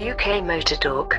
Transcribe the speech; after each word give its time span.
UK 0.00 0.42
Motor 0.42 0.76
Talk. 0.76 1.18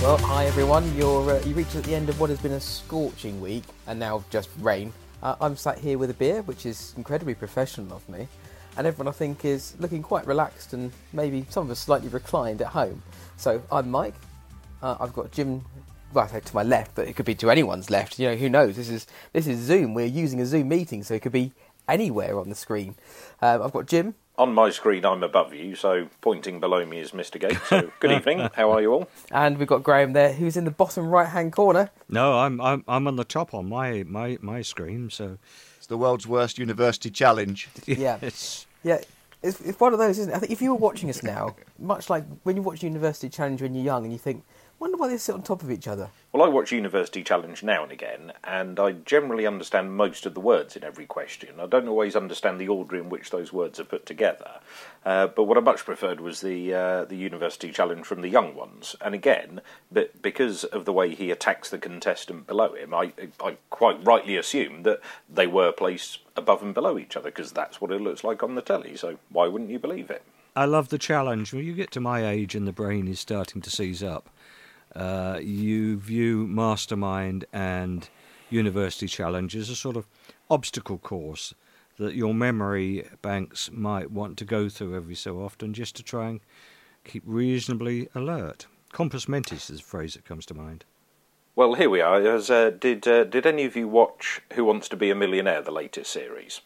Well, 0.00 0.18
hi 0.18 0.46
everyone. 0.46 0.96
You're 0.96 1.32
uh, 1.32 1.40
you 1.40 1.54
reached 1.54 1.74
at 1.74 1.82
the 1.82 1.96
end 1.96 2.08
of 2.08 2.20
what 2.20 2.30
has 2.30 2.40
been 2.40 2.52
a 2.52 2.60
scorching 2.60 3.40
week, 3.40 3.64
and 3.88 3.98
now 3.98 4.22
just 4.30 4.50
rain. 4.60 4.92
Uh, 5.20 5.34
I'm 5.40 5.56
sat 5.56 5.78
here 5.80 5.98
with 5.98 6.10
a 6.10 6.14
beer, 6.14 6.42
which 6.42 6.64
is 6.64 6.94
incredibly 6.96 7.34
professional 7.34 7.96
of 7.96 8.08
me, 8.08 8.28
and 8.76 8.86
everyone 8.86 9.08
I 9.08 9.16
think 9.16 9.44
is 9.44 9.74
looking 9.80 10.04
quite 10.04 10.28
relaxed 10.28 10.74
and 10.74 10.92
maybe 11.12 11.44
some 11.50 11.64
of 11.64 11.70
us 11.72 11.80
slightly 11.80 12.06
reclined 12.06 12.62
at 12.62 12.68
home. 12.68 13.02
So 13.36 13.60
I'm 13.72 13.90
Mike. 13.90 14.14
Uh, 14.80 14.96
I've 15.00 15.12
got 15.12 15.32
Jim. 15.32 15.64
Well, 16.12 16.24
I 16.24 16.28
say 16.28 16.40
to 16.40 16.54
my 16.54 16.62
left, 16.62 16.94
but 16.94 17.08
it 17.08 17.16
could 17.16 17.26
be 17.26 17.34
to 17.36 17.50
anyone's 17.50 17.90
left. 17.90 18.18
You 18.18 18.28
know, 18.28 18.36
who 18.36 18.48
knows? 18.48 18.76
This 18.76 18.88
is 18.88 19.06
this 19.32 19.46
is 19.46 19.58
Zoom. 19.58 19.92
We're 19.94 20.06
using 20.06 20.40
a 20.40 20.46
Zoom 20.46 20.68
meeting, 20.68 21.02
so 21.02 21.14
it 21.14 21.22
could 21.22 21.32
be 21.32 21.52
anywhere 21.88 22.38
on 22.38 22.48
the 22.48 22.54
screen. 22.54 22.94
Um, 23.42 23.62
I've 23.62 23.72
got 23.72 23.86
Jim. 23.86 24.14
On 24.38 24.52
my 24.52 24.68
screen, 24.68 25.06
I'm 25.06 25.22
above 25.22 25.54
you, 25.54 25.74
so 25.74 26.08
pointing 26.20 26.60
below 26.60 26.84
me 26.84 26.98
is 26.98 27.12
Mr. 27.12 27.40
Gates. 27.40 27.66
So, 27.68 27.90
good 28.00 28.12
evening. 28.12 28.50
How 28.54 28.70
are 28.70 28.82
you 28.82 28.92
all? 28.92 29.08
And 29.30 29.56
we've 29.56 29.66
got 29.66 29.82
Graham 29.82 30.12
there, 30.12 30.34
who's 30.34 30.58
in 30.58 30.66
the 30.66 30.70
bottom 30.70 31.08
right-hand 31.08 31.52
corner. 31.54 31.90
No, 32.10 32.38
I'm 32.38 32.60
I'm 32.60 32.84
I'm 32.86 33.06
on 33.08 33.16
the 33.16 33.24
top 33.24 33.54
on 33.54 33.68
my 33.68 34.02
my 34.04 34.36
my 34.42 34.60
screen. 34.62 35.08
So 35.10 35.38
It's 35.78 35.86
the 35.86 35.96
world's 35.96 36.26
worst 36.26 36.58
university 36.58 37.10
challenge. 37.10 37.68
Yeah. 37.86 38.18
it's 38.20 38.66
Yeah, 38.82 38.98
it's, 39.42 39.60
it's 39.60 39.80
one 39.80 39.92
of 39.94 39.98
those, 39.98 40.18
isn't 40.18 40.32
it? 40.32 40.36
I 40.36 40.38
think 40.38 40.52
if 40.52 40.60
you 40.60 40.70
were 40.70 40.80
watching 40.80 41.08
us 41.08 41.22
now, 41.22 41.56
much 41.78 42.10
like 42.10 42.24
when 42.42 42.56
you 42.56 42.62
watch 42.62 42.82
University 42.82 43.28
Challenge 43.28 43.62
when 43.62 43.74
you're 43.74 43.84
young 43.84 44.04
and 44.04 44.12
you 44.12 44.18
think, 44.18 44.44
wonder 44.78 44.96
why 44.96 45.08
they 45.08 45.16
sit 45.16 45.34
on 45.34 45.42
top 45.42 45.62
of 45.62 45.70
each 45.70 45.88
other. 45.88 46.10
Well, 46.32 46.42
I 46.42 46.48
watch 46.48 46.72
University 46.72 47.22
Challenge 47.22 47.62
now 47.62 47.82
and 47.82 47.92
again, 47.92 48.32
and 48.44 48.78
I 48.78 48.92
generally 48.92 49.46
understand 49.46 49.96
most 49.96 50.26
of 50.26 50.34
the 50.34 50.40
words 50.40 50.76
in 50.76 50.84
every 50.84 51.06
question. 51.06 51.58
I 51.58 51.66
don't 51.66 51.88
always 51.88 52.14
understand 52.14 52.60
the 52.60 52.68
order 52.68 52.96
in 52.96 53.08
which 53.08 53.30
those 53.30 53.52
words 53.52 53.80
are 53.80 53.84
put 53.84 54.04
together, 54.04 54.60
uh, 55.04 55.28
but 55.28 55.44
what 55.44 55.56
I 55.56 55.60
much 55.60 55.84
preferred 55.84 56.20
was 56.20 56.40
the 56.40 56.74
uh, 56.74 57.04
the 57.04 57.16
University 57.16 57.72
Challenge 57.72 58.04
from 58.04 58.20
the 58.20 58.28
young 58.28 58.54
ones. 58.54 58.96
And 59.00 59.14
again, 59.14 59.60
but 59.90 60.20
because 60.20 60.64
of 60.64 60.84
the 60.84 60.92
way 60.92 61.14
he 61.14 61.30
attacks 61.30 61.70
the 61.70 61.78
contestant 61.78 62.46
below 62.46 62.74
him, 62.74 62.92
I, 62.92 63.12
I 63.40 63.56
quite 63.70 64.04
rightly 64.04 64.36
assume 64.36 64.82
that 64.82 65.00
they 65.32 65.46
were 65.46 65.72
placed 65.72 66.18
above 66.36 66.62
and 66.62 66.74
below 66.74 66.98
each 66.98 67.16
other 67.16 67.30
because 67.30 67.52
that's 67.52 67.80
what 67.80 67.90
it 67.90 68.00
looks 68.00 68.24
like 68.24 68.42
on 68.42 68.54
the 68.54 68.62
telly. 68.62 68.96
So 68.96 69.18
why 69.30 69.48
wouldn't 69.48 69.70
you 69.70 69.78
believe 69.78 70.10
it? 70.10 70.22
I 70.54 70.64
love 70.64 70.88
the 70.88 70.98
challenge. 70.98 71.52
When 71.52 71.64
you 71.64 71.74
get 71.74 71.90
to 71.92 72.00
my 72.00 72.26
age 72.26 72.54
and 72.54 72.66
the 72.66 72.72
brain 72.72 73.08
is 73.08 73.20
starting 73.20 73.60
to 73.60 73.70
seize 73.70 74.02
up, 74.02 74.30
uh, 74.96 75.38
you 75.42 75.98
view 75.98 76.46
Mastermind 76.46 77.44
and 77.52 78.08
University 78.50 79.06
Challenge 79.06 79.54
as 79.54 79.68
a 79.68 79.76
sort 79.76 79.96
of 79.96 80.06
obstacle 80.50 80.98
course 80.98 81.54
that 81.98 82.14
your 82.14 82.34
memory 82.34 83.06
banks 83.22 83.70
might 83.72 84.10
want 84.10 84.36
to 84.38 84.44
go 84.44 84.68
through 84.68 84.96
every 84.96 85.14
so 85.14 85.40
often 85.40 85.72
just 85.72 85.96
to 85.96 86.02
try 86.02 86.28
and 86.28 86.40
keep 87.04 87.22
reasonably 87.26 88.08
alert. 88.14 88.66
Compos 88.92 89.28
mentis 89.28 89.70
is 89.70 89.80
a 89.80 89.84
phrase 89.84 90.14
that 90.14 90.24
comes 90.24 90.46
to 90.46 90.54
mind. 90.54 90.84
Well, 91.54 91.74
here 91.74 91.88
we 91.88 92.00
are. 92.00 92.20
As, 92.20 92.50
uh, 92.50 92.70
did 92.70 93.08
uh, 93.08 93.24
did 93.24 93.46
any 93.46 93.64
of 93.64 93.76
you 93.76 93.88
watch 93.88 94.42
Who 94.54 94.64
Wants 94.64 94.88
to 94.90 94.96
Be 94.96 95.10
a 95.10 95.14
Millionaire, 95.14 95.62
the 95.62 95.70
latest 95.70 96.12
series? 96.12 96.60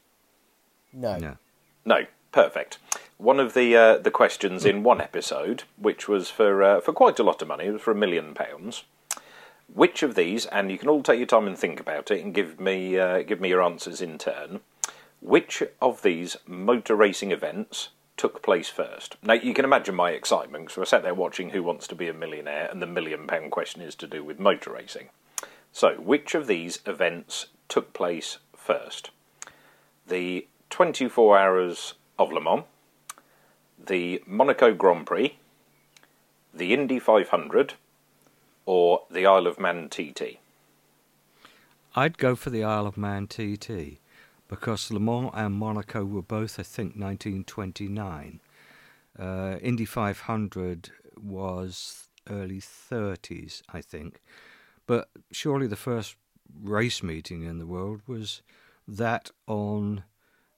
No. 0.92 1.16
No. 1.16 1.36
No, 1.84 2.06
perfect. 2.32 2.78
One 3.18 3.38
of 3.38 3.54
the 3.54 3.76
uh, 3.76 3.98
the 3.98 4.10
questions 4.10 4.64
in 4.64 4.82
one 4.82 5.00
episode, 5.00 5.64
which 5.76 6.08
was 6.08 6.30
for 6.30 6.62
uh, 6.62 6.80
for 6.80 6.92
quite 6.92 7.18
a 7.18 7.22
lot 7.22 7.42
of 7.42 7.48
money, 7.48 7.66
it 7.66 7.72
was 7.72 7.82
for 7.82 7.92
a 7.92 7.96
million 7.96 8.34
pounds. 8.34 8.84
Which 9.72 10.02
of 10.02 10.14
these, 10.14 10.46
and 10.46 10.70
you 10.70 10.78
can 10.78 10.88
all 10.88 11.02
take 11.02 11.18
your 11.18 11.26
time 11.26 11.46
and 11.46 11.56
think 11.56 11.78
about 11.78 12.10
it, 12.10 12.24
and 12.24 12.34
give 12.34 12.58
me 12.58 12.98
uh, 12.98 13.22
give 13.22 13.40
me 13.40 13.50
your 13.50 13.62
answers 13.62 14.00
in 14.00 14.18
turn. 14.18 14.60
Which 15.20 15.62
of 15.82 16.02
these 16.02 16.38
motor 16.46 16.96
racing 16.96 17.30
events 17.30 17.90
took 18.16 18.42
place 18.42 18.68
first? 18.68 19.16
Now 19.22 19.34
you 19.34 19.52
can 19.52 19.64
imagine 19.64 19.94
my 19.94 20.10
excitement 20.12 20.68
because 20.68 20.80
I 20.80 20.84
sat 20.84 21.02
there 21.02 21.14
watching 21.14 21.50
Who 21.50 21.62
Wants 21.62 21.86
to 21.88 21.94
Be 21.94 22.08
a 22.08 22.14
Millionaire, 22.14 22.68
and 22.70 22.80
the 22.80 22.86
million 22.86 23.26
pound 23.26 23.50
question 23.50 23.82
is 23.82 23.94
to 23.96 24.06
do 24.06 24.24
with 24.24 24.40
motor 24.40 24.72
racing. 24.72 25.10
So, 25.72 25.94
which 25.96 26.34
of 26.34 26.46
these 26.46 26.80
events 26.86 27.46
took 27.68 27.92
place 27.92 28.38
first? 28.56 29.10
The 30.06 30.48
24 30.70 31.38
Hours 31.38 31.94
of 32.20 32.30
Le 32.32 32.40
Mans, 32.40 32.64
the 33.78 34.22
Monaco 34.26 34.74
Grand 34.74 35.06
Prix, 35.06 35.38
the 36.52 36.74
Indy 36.74 36.98
500, 36.98 37.74
or 38.66 39.02
the 39.10 39.24
Isle 39.24 39.46
of 39.46 39.58
Man 39.58 39.88
TT? 39.88 40.38
I'd 41.96 42.18
go 42.18 42.36
for 42.36 42.50
the 42.50 42.62
Isle 42.62 42.86
of 42.86 42.98
Man 42.98 43.26
TT 43.26 43.98
because 44.48 44.90
Le 44.90 45.00
Mans 45.00 45.30
and 45.32 45.54
Monaco 45.54 46.04
were 46.04 46.22
both, 46.22 46.60
I 46.60 46.62
think, 46.62 46.90
1929. 46.90 48.40
Uh, 49.18 49.56
Indy 49.62 49.86
500 49.86 50.90
was 51.20 52.08
early 52.28 52.60
30s, 52.60 53.62
I 53.72 53.80
think. 53.80 54.20
But 54.86 55.08
surely 55.32 55.66
the 55.66 55.76
first 55.76 56.16
race 56.62 57.02
meeting 57.02 57.44
in 57.44 57.58
the 57.58 57.66
world 57.66 58.02
was 58.06 58.42
that 58.86 59.30
on 59.46 60.04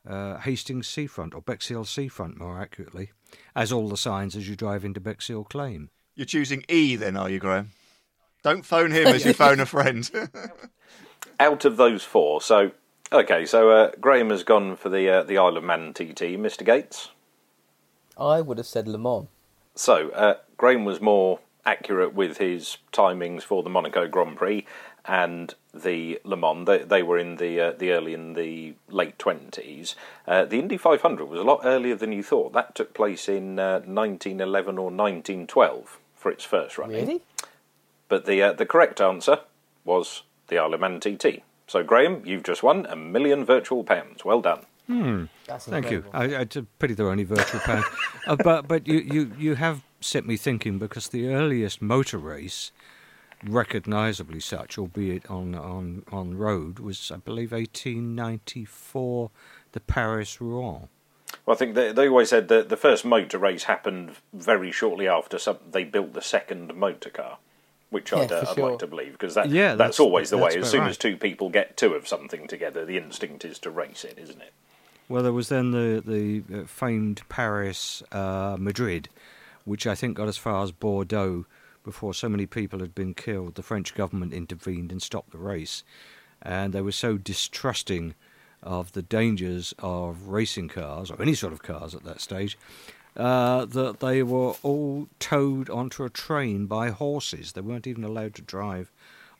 uh, 0.08 0.38
Hastings 0.38 0.88
Seafront, 0.88 1.34
or 1.34 1.42
Bexhill 1.42 1.84
Seafront 1.84 2.38
more 2.38 2.60
accurately, 2.60 3.10
as 3.54 3.72
all 3.72 3.88
the 3.88 3.96
signs 3.96 4.36
as 4.36 4.48
you 4.48 4.56
drive 4.56 4.84
into 4.84 5.00
Bexhill 5.00 5.44
claim. 5.44 5.90
You're 6.14 6.26
choosing 6.26 6.64
E 6.68 6.96
then, 6.96 7.16
are 7.16 7.30
you, 7.30 7.38
Graham? 7.38 7.70
Don't 8.42 8.66
phone 8.66 8.90
him 8.90 9.06
as 9.06 9.24
you 9.24 9.32
phone 9.34 9.60
a 9.60 9.66
friend. 9.66 10.10
Out 11.40 11.64
of 11.64 11.76
those 11.76 12.04
four, 12.04 12.40
so 12.40 12.72
okay, 13.12 13.46
so 13.46 13.70
uh, 13.70 13.90
Graham 14.00 14.30
has 14.30 14.44
gone 14.44 14.76
for 14.76 14.88
the 14.88 15.08
uh, 15.08 15.22
the 15.22 15.38
Isle 15.38 15.56
of 15.56 15.64
Man 15.64 15.92
TT. 15.92 16.36
Mr. 16.38 16.64
Gates. 16.64 17.10
I 18.18 18.40
would 18.40 18.58
have 18.58 18.66
said 18.66 18.86
Le 18.86 18.98
Mans. 18.98 19.28
So, 19.74 20.10
uh, 20.10 20.34
Graham 20.56 20.84
was 20.84 21.00
more 21.00 21.40
accurate 21.64 22.14
with 22.14 22.38
his 22.38 22.76
timings 22.92 23.42
for 23.42 23.62
the 23.62 23.70
Monaco 23.70 24.06
Grand 24.06 24.36
Prix 24.36 24.66
and 25.04 25.54
the 25.74 26.20
Le 26.24 26.36
Mans. 26.36 26.66
They, 26.66 26.78
they 26.78 27.02
were 27.02 27.18
in 27.18 27.36
the 27.36 27.60
uh, 27.60 27.72
the 27.72 27.92
early 27.92 28.14
in 28.14 28.34
the 28.34 28.74
late 28.88 29.18
twenties. 29.18 29.94
Uh, 30.26 30.44
the 30.44 30.58
Indy 30.58 30.76
500 30.76 31.24
was 31.24 31.40
a 31.40 31.44
lot 31.44 31.60
earlier 31.64 31.94
than 31.94 32.12
you 32.12 32.22
thought. 32.22 32.52
That 32.52 32.74
took 32.74 32.94
place 32.94 33.28
in 33.28 33.58
uh, 33.58 33.80
1911 33.84 34.78
or 34.78 34.90
1912 34.90 35.98
for 36.14 36.30
its 36.30 36.44
first 36.44 36.78
running. 36.78 37.06
Really? 37.06 37.20
But 38.08 38.26
the 38.26 38.42
uh, 38.42 38.52
the 38.52 38.66
correct 38.66 39.00
answer 39.00 39.40
was 39.84 40.22
the 40.48 40.58
Isle 40.58 40.74
of 40.74 40.80
Man 40.80 41.00
TT. 41.00 41.42
So, 41.66 41.82
Graham, 41.82 42.22
you've 42.26 42.42
just 42.42 42.62
won 42.62 42.84
a 42.86 42.96
million 42.96 43.44
virtual 43.44 43.82
pounds. 43.82 44.24
Well 44.24 44.42
done. 44.42 44.66
That's 45.46 45.66
Thank 45.66 45.90
you. 45.90 45.98
incredible. 45.98 46.36
I, 46.36 46.42
it's 46.42 46.56
a 46.56 46.62
pity 46.62 46.92
there 46.92 47.06
are 47.06 47.10
only 47.10 47.24
virtual 47.24 47.60
pounds. 47.60 47.86
uh, 48.26 48.36
but 48.36 48.68
but 48.68 48.86
you, 48.86 48.98
you, 48.98 49.32
you 49.38 49.54
have 49.54 49.82
set 50.00 50.26
me 50.26 50.36
thinking 50.36 50.78
because 50.78 51.08
the 51.08 51.28
earliest 51.28 51.80
motor 51.80 52.18
race, 52.18 52.72
recognisably 53.44 54.40
such, 54.40 54.78
albeit 54.78 55.30
on, 55.30 55.54
on, 55.54 56.04
on 56.10 56.36
road, 56.36 56.78
was, 56.78 57.10
I 57.10 57.16
believe, 57.16 57.52
1894, 57.52 59.30
the 59.72 59.80
Paris 59.80 60.40
Rouen. 60.40 60.88
Well, 61.46 61.54
I 61.54 61.58
think 61.58 61.74
they, 61.74 61.92
they 61.92 62.08
always 62.08 62.28
said 62.28 62.48
that 62.48 62.68
the 62.68 62.76
first 62.76 63.04
motor 63.04 63.38
race 63.38 63.64
happened 63.64 64.12
very 64.32 64.70
shortly 64.70 65.08
after 65.08 65.38
some, 65.38 65.58
they 65.70 65.84
built 65.84 66.12
the 66.12 66.22
second 66.22 66.74
motor 66.74 67.10
car, 67.10 67.38
which 67.90 68.12
I'd, 68.12 68.30
uh, 68.30 68.44
for 68.44 68.50
I'd 68.50 68.54
sure. 68.54 68.70
like 68.70 68.78
to 68.80 68.86
believe 68.86 69.12
because 69.12 69.34
that, 69.34 69.48
Yeah, 69.48 69.68
that's, 69.68 69.78
that's- 69.78 70.00
always 70.00 70.30
the 70.30 70.36
that's 70.36 70.54
way. 70.54 70.60
As 70.60 70.70
soon 70.70 70.82
right. 70.82 70.90
as 70.90 70.98
two 70.98 71.16
people 71.16 71.48
get 71.48 71.76
two 71.76 71.94
of 71.94 72.06
something 72.06 72.46
together, 72.46 72.84
the 72.84 72.96
instinct 72.98 73.44
is 73.44 73.58
to 73.60 73.70
race 73.70 74.04
it, 74.04 74.18
isn't 74.18 74.40
it? 74.40 74.52
Well, 75.08 75.22
there 75.22 75.32
was 75.32 75.48
then 75.48 75.72
the, 75.72 76.02
the 76.04 76.60
uh, 76.60 76.64
famed 76.66 77.22
Paris 77.28 78.02
uh, 78.12 78.56
Madrid, 78.58 79.08
which 79.64 79.86
I 79.86 79.94
think 79.94 80.16
got 80.16 80.28
as 80.28 80.36
far 80.38 80.62
as 80.62 80.70
Bordeaux 80.70 81.44
before 81.82 82.14
so 82.14 82.28
many 82.28 82.46
people 82.46 82.80
had 82.80 82.94
been 82.94 83.14
killed. 83.14 83.54
The 83.54 83.62
French 83.62 83.94
government 83.94 84.32
intervened 84.32 84.92
and 84.92 85.02
stopped 85.02 85.30
the 85.32 85.38
race. 85.38 85.82
And 86.40 86.72
they 86.72 86.82
were 86.82 86.92
so 86.92 87.16
distrusting 87.16 88.14
of 88.62 88.92
the 88.92 89.02
dangers 89.02 89.74
of 89.78 90.28
racing 90.28 90.68
cars, 90.68 91.10
or 91.10 91.20
any 91.20 91.34
sort 91.34 91.52
of 91.52 91.62
cars 91.62 91.94
at 91.94 92.04
that 92.04 92.20
stage, 92.20 92.56
uh, 93.16 93.64
that 93.66 94.00
they 94.00 94.22
were 94.22 94.54
all 94.62 95.08
towed 95.18 95.68
onto 95.68 96.04
a 96.04 96.10
train 96.10 96.66
by 96.66 96.90
horses. 96.90 97.52
They 97.52 97.60
weren't 97.60 97.86
even 97.86 98.04
allowed 98.04 98.34
to 98.36 98.42
drive 98.42 98.90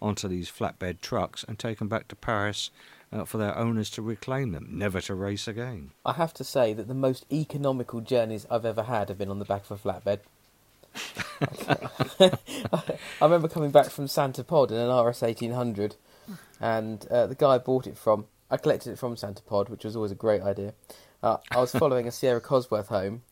onto 0.01 0.29
these 0.29 0.51
flatbed 0.51 1.01
trucks 1.01 1.45
and 1.47 1.59
taken 1.59 1.87
back 1.89 2.09
to 2.09 2.17
Paris 2.17 2.71
uh, 3.13 3.25
for 3.25 3.39
their 3.39 3.57
owners 3.57 3.91
to 3.91 4.03
reclaim 4.03 4.53
them, 4.53 4.69
never 4.71 5.01
to 5.03 5.15
race 5.15 5.47
again. 5.47 5.93
I 6.05 6.15
have 6.15 6.35
to 6.35 6.45
say 6.45 6.73
that 6.75 6.89
the 6.89 6.95
most 6.95 7.25
economical 7.33 8.01
journeys 8.01 8.47
I've 8.51 8.65
ever 8.65 8.83
had 8.85 9.09
have 9.09 9.19
been 9.19 9.31
on 9.31 9.39
the 9.39 9.45
back 9.45 9.71
of 9.71 9.71
a 9.71 9.89
flatbed. 9.89 10.21
I 12.21 12.91
remember 13.21 13.49
coming 13.49 13.71
back 13.71 13.91
from 13.91 14.09
Santa 14.09 14.45
Pod 14.45 14.71
in 14.71 14.77
an 14.79 14.89
RS 14.89 15.23
1800, 15.23 15.97
and 16.61 17.07
uh, 17.09 17.27
the 17.27 17.35
guy 17.35 17.55
I 17.55 17.59
bought 17.59 17.87
it 17.87 17.97
from, 17.97 18.27
I 18.51 18.57
collected 18.57 18.93
it 18.93 18.99
from 18.99 19.17
Santa 19.17 19.43
Pod, 19.43 19.69
which 19.69 19.85
was 19.85 19.97
always 19.97 20.13
a 20.13 20.17
great 20.17 20.43
idea. 20.43 20.75
Uh, 21.23 21.39
I 21.51 21.59
was 21.61 21.73
following 21.73 22.07
a 22.07 22.13
Sierra 22.13 22.41
Cosworth 22.41 22.89
home, 22.89 23.23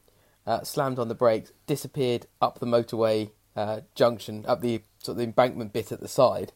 uh, 0.46 0.62
slammed 0.62 0.98
on 0.98 1.08
the 1.08 1.14
brakes, 1.14 1.52
disappeared 1.66 2.26
up 2.40 2.58
the 2.58 2.66
motorway 2.66 3.30
uh, 3.56 3.80
junction, 3.94 4.44
up 4.46 4.60
the 4.60 4.82
sort 4.98 5.14
of 5.14 5.18
the 5.18 5.24
embankment 5.24 5.72
bit 5.72 5.92
at 5.92 6.00
the 6.00 6.08
side. 6.08 6.52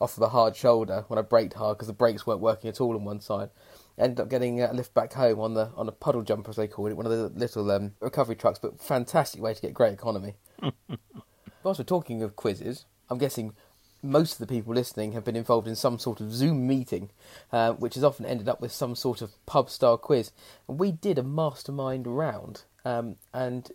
off 0.00 0.14
of 0.14 0.20
the 0.20 0.28
hard 0.30 0.54
shoulder 0.54 1.04
when 1.08 1.18
I 1.18 1.22
braked 1.22 1.54
hard 1.54 1.76
because 1.76 1.86
the 1.88 1.94
brakes 1.94 2.26
weren't 2.26 2.40
working 2.40 2.68
at 2.68 2.80
all 2.80 2.94
on 2.94 3.04
one 3.04 3.20
side. 3.20 3.50
Ended 3.98 4.20
up 4.20 4.28
getting 4.28 4.60
a 4.60 4.72
lift 4.72 4.92
back 4.92 5.14
home 5.14 5.40
on 5.40 5.54
the 5.54 5.70
on 5.74 5.88
a 5.88 5.92
puddle 5.92 6.22
jumper 6.22 6.50
as 6.50 6.56
they 6.56 6.68
call 6.68 6.86
it, 6.86 6.96
one 6.96 7.06
of 7.06 7.12
the 7.12 7.28
little 7.38 7.70
um, 7.70 7.92
recovery 8.00 8.36
trucks. 8.36 8.58
But 8.58 8.80
fantastic 8.80 9.40
way 9.40 9.54
to 9.54 9.62
get 9.62 9.72
great 9.72 9.94
economy. 9.94 10.34
Whilst 11.62 11.80
we're 11.80 11.84
talking 11.84 12.22
of 12.22 12.36
quizzes, 12.36 12.84
I'm 13.08 13.18
guessing 13.18 13.54
most 14.02 14.34
of 14.34 14.38
the 14.38 14.46
people 14.46 14.74
listening 14.74 15.12
have 15.12 15.24
been 15.24 15.36
involved 15.36 15.66
in 15.66 15.74
some 15.74 15.98
sort 15.98 16.20
of 16.20 16.32
Zoom 16.32 16.66
meeting, 16.66 17.10
uh, 17.52 17.72
which 17.72 17.94
has 17.94 18.04
often 18.04 18.26
ended 18.26 18.48
up 18.48 18.60
with 18.60 18.72
some 18.72 18.94
sort 18.94 19.22
of 19.22 19.32
pub 19.46 19.70
style 19.70 19.98
quiz. 19.98 20.30
And 20.68 20.78
we 20.78 20.92
did 20.92 21.18
a 21.18 21.22
mastermind 21.22 22.06
round, 22.06 22.64
um, 22.84 23.16
and 23.32 23.70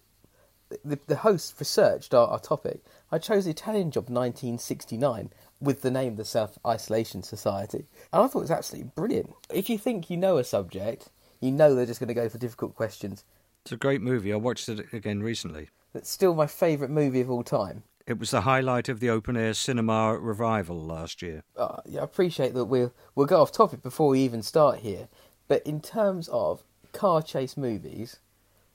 the, 0.86 1.00
the 1.08 1.18
host 1.18 1.56
researched 1.60 2.14
our, 2.14 2.28
our 2.28 2.40
topic. 2.40 2.82
I 3.12 3.18
chose 3.18 3.46
the 3.46 3.52
Italian 3.52 3.92
job 3.92 4.10
1969 4.10 5.32
with 5.62 5.82
the 5.82 5.92
name 5.92 6.16
the 6.16 6.26
Self 6.26 6.58
Isolation 6.66 7.24
Society. 7.24 7.86
And 8.12 8.24
I 8.24 8.28
thought 8.28 8.40
it 8.40 8.50
was 8.50 8.52
absolutely 8.52 8.92
brilliant. 8.96 9.34
If 9.54 9.70
you 9.70 9.78
think 9.78 10.10
you 10.10 10.18
know 10.18 10.38
a 10.38 10.44
subject, 10.44 11.10
you 11.40 11.52
know 11.52 11.76
they're 11.76 11.86
just 11.86 12.00
going 12.00 12.08
to 12.08 12.14
go 12.14 12.28
for 12.28 12.38
difficult 12.38 12.76
questions. 12.76 13.24
It's 13.64 13.72
a 13.72 13.78
great 13.78 14.02
movie. 14.02 14.34
I 14.34 14.38
watched 14.38 14.68
it 14.70 14.92
again 14.92 15.22
recently. 15.22 15.70
It's 15.94 16.10
still 16.10 16.34
my 16.34 16.48
favourite 16.48 16.92
movie 16.92 17.22
of 17.22 17.30
all 17.30 17.44
time. 17.44 17.84
It 18.08 18.18
was 18.18 18.32
the 18.32 18.42
highlight 18.42 18.90
of 18.90 19.00
the 19.00 19.10
open 19.10 19.38
air 19.38 19.54
cinema 19.54 20.18
revival 20.18 20.84
last 20.84 21.22
year. 21.22 21.44
Uh, 21.56 21.78
yeah, 21.86 22.02
I 22.02 22.04
appreciate 22.04 22.54
that 22.56 22.66
we'll, 22.66 22.94
we'll 23.14 23.28
go 23.28 23.42
off 23.42 23.52
topic 23.52 23.84
before 23.84 24.10
we 24.10 24.22
even 24.22 24.42
start 24.42 24.80
here. 24.80 25.08
But 25.48 25.66
in 25.68 25.82
terms 25.82 26.28
of 26.30 26.64
car 26.94 27.22
chase 27.22 27.56
movies, 27.56 28.20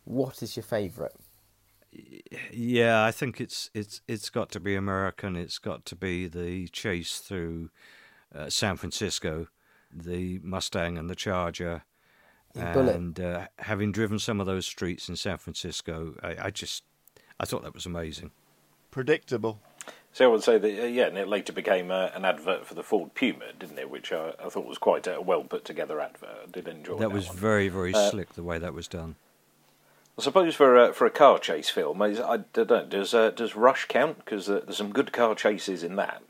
what 0.04 0.42
is 0.42 0.56
your 0.56 0.62
favourite? 0.62 1.12
Yeah, 2.52 3.04
I 3.04 3.10
think 3.10 3.40
it's 3.40 3.70
it's 3.74 4.00
it's 4.08 4.30
got 4.30 4.50
to 4.50 4.60
be 4.60 4.74
American. 4.74 5.36
It's 5.36 5.58
got 5.58 5.84
to 5.86 5.96
be 5.96 6.26
the 6.26 6.68
chase 6.68 7.18
through 7.18 7.70
uh, 8.34 8.50
San 8.50 8.76
Francisco, 8.76 9.48
the 9.92 10.40
Mustang 10.42 10.98
and 10.98 11.08
the 11.08 11.14
Charger, 11.14 11.82
and 12.54 13.18
uh, 13.20 13.46
having 13.58 13.92
driven 13.92 14.18
some 14.18 14.40
of 14.40 14.46
those 14.46 14.66
streets 14.66 15.08
in 15.08 15.16
San 15.16 15.38
Francisco, 15.38 16.14
I, 16.22 16.36
I, 16.46 16.50
just 16.50 16.84
I 17.38 17.44
thought 17.44 17.62
that 17.62 17.74
was 17.74 17.86
amazing. 17.86 18.30
Predictable. 18.90 19.60
So 20.12 20.24
I 20.24 20.28
would 20.28 20.42
say 20.42 20.56
that 20.58 20.84
uh, 20.84 20.86
yeah, 20.86 21.06
and 21.06 21.18
it 21.18 21.28
later 21.28 21.52
became 21.52 21.90
uh, 21.90 22.08
an 22.14 22.24
advert 22.24 22.66
for 22.66 22.74
the 22.74 22.82
Ford 22.82 23.14
Puma, 23.14 23.52
didn't 23.58 23.78
it? 23.78 23.90
Which 23.90 24.12
I, 24.12 24.32
I 24.42 24.48
thought 24.48 24.66
was 24.66 24.78
quite 24.78 25.06
a 25.06 25.20
well 25.20 25.44
put 25.44 25.64
together 25.64 26.00
advert. 26.00 26.28
I 26.44 26.50
did 26.50 26.68
enjoy 26.68 26.94
that. 26.94 27.00
That 27.00 27.12
was 27.12 27.28
one. 27.28 27.36
very 27.36 27.68
very 27.68 27.92
uh, 27.92 28.10
slick 28.10 28.32
the 28.32 28.42
way 28.42 28.58
that 28.58 28.72
was 28.72 28.88
done. 28.88 29.16
I 30.18 30.22
suppose 30.22 30.54
for 30.54 30.76
a, 30.76 30.92
for 30.94 31.06
a 31.06 31.10
car 31.10 31.38
chase 31.38 31.68
film, 31.68 32.00
I, 32.00 32.06
I 32.06 32.38
don't 32.38 32.88
does 32.88 33.12
uh, 33.12 33.30
does 33.30 33.54
Rush 33.54 33.86
count? 33.86 34.18
Because 34.18 34.48
uh, 34.48 34.62
there's 34.64 34.78
some 34.78 34.92
good 34.92 35.12
car 35.12 35.34
chases 35.34 35.82
in 35.82 35.96
that. 35.96 36.22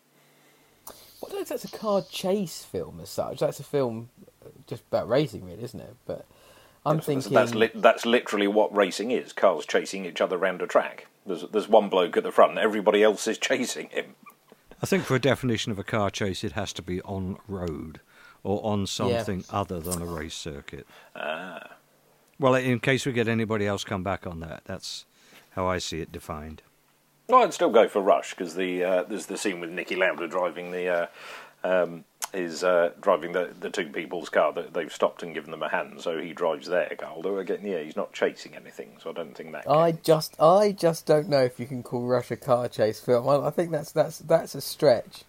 Well, 0.86 0.96
I 1.22 1.28
don't 1.28 1.34
know 1.34 1.42
if 1.42 1.48
that's 1.48 1.64
a 1.64 1.78
car 1.78 2.02
chase 2.02 2.64
film 2.64 2.98
as 3.00 3.10
such. 3.10 3.38
That's 3.38 3.60
a 3.60 3.64
film 3.64 4.08
just 4.66 4.82
about 4.88 5.08
racing, 5.08 5.44
really, 5.44 5.62
isn't 5.62 5.80
it? 5.80 5.94
But 6.04 6.26
I'm 6.84 7.00
thinking 7.00 7.32
that's 7.32 7.54
li- 7.54 7.70
that's 7.74 8.04
literally 8.04 8.48
what 8.48 8.74
racing 8.74 9.12
is: 9.12 9.32
cars 9.32 9.64
chasing 9.64 10.04
each 10.04 10.20
other 10.20 10.36
round 10.36 10.62
a 10.62 10.66
track. 10.66 11.06
There's 11.24 11.42
there's 11.52 11.68
one 11.68 11.88
bloke 11.88 12.16
at 12.16 12.24
the 12.24 12.32
front, 12.32 12.58
everybody 12.58 13.04
else 13.04 13.28
is 13.28 13.38
chasing 13.38 13.88
him. 13.90 14.16
I 14.82 14.86
think 14.86 15.04
for 15.04 15.14
a 15.14 15.20
definition 15.20 15.70
of 15.70 15.78
a 15.78 15.84
car 15.84 16.10
chase, 16.10 16.42
it 16.42 16.52
has 16.52 16.72
to 16.74 16.82
be 16.82 17.00
on 17.02 17.38
road 17.46 18.00
or 18.42 18.64
on 18.64 18.86
something 18.86 19.40
yeah. 19.40 19.60
other 19.60 19.78
than 19.78 20.02
a 20.02 20.06
race 20.06 20.34
circuit. 20.34 20.86
Ah. 21.14 21.75
Well, 22.38 22.54
in 22.54 22.80
case 22.80 23.06
we 23.06 23.12
get 23.12 23.28
anybody 23.28 23.66
else 23.66 23.84
come 23.84 24.02
back 24.02 24.26
on 24.26 24.40
that, 24.40 24.62
that's 24.64 25.06
how 25.50 25.66
I 25.66 25.78
see 25.78 26.00
it 26.00 26.12
defined. 26.12 26.62
Well, 27.28 27.42
I'd 27.42 27.54
still 27.54 27.70
go 27.70 27.88
for 27.88 28.00
Rush 28.00 28.30
because 28.30 28.54
the 28.54 28.84
uh, 28.84 29.02
there's 29.04 29.26
the 29.26 29.38
scene 29.38 29.60
with 29.60 29.70
Niki 29.70 29.96
Lauda 29.96 30.28
driving 30.28 30.70
the 30.70 30.88
uh, 30.88 31.06
um, 31.64 32.04
is 32.32 32.62
uh, 32.62 32.92
driving 33.00 33.32
the 33.32 33.52
the 33.58 33.70
two 33.70 33.88
people's 33.88 34.28
car 34.28 34.52
that 34.52 34.74
they've 34.74 34.92
stopped 34.92 35.22
and 35.22 35.34
given 35.34 35.50
them 35.50 35.62
a 35.62 35.68
hand, 35.68 36.00
so 36.00 36.20
he 36.20 36.32
drives 36.32 36.68
their 36.68 36.94
car. 36.96 37.10
Although 37.14 37.38
again, 37.38 37.60
yeah, 37.64 37.80
he's 37.80 37.96
not 37.96 38.12
chasing 38.12 38.54
anything, 38.54 38.96
so 39.02 39.10
I 39.10 39.12
don't 39.14 39.34
think 39.34 39.52
that. 39.52 39.68
I 39.68 39.92
just 39.92 40.40
I 40.40 40.72
just 40.72 41.06
don't 41.06 41.28
know 41.28 41.42
if 41.42 41.58
you 41.58 41.66
can 41.66 41.82
call 41.82 42.06
Rush 42.06 42.30
a 42.30 42.36
car 42.36 42.68
chase 42.68 43.00
film. 43.00 43.28
I, 43.28 43.46
I 43.46 43.50
think 43.50 43.72
that's 43.72 43.90
that's 43.90 44.18
that's 44.20 44.54
a 44.54 44.60
stretch. 44.60 45.24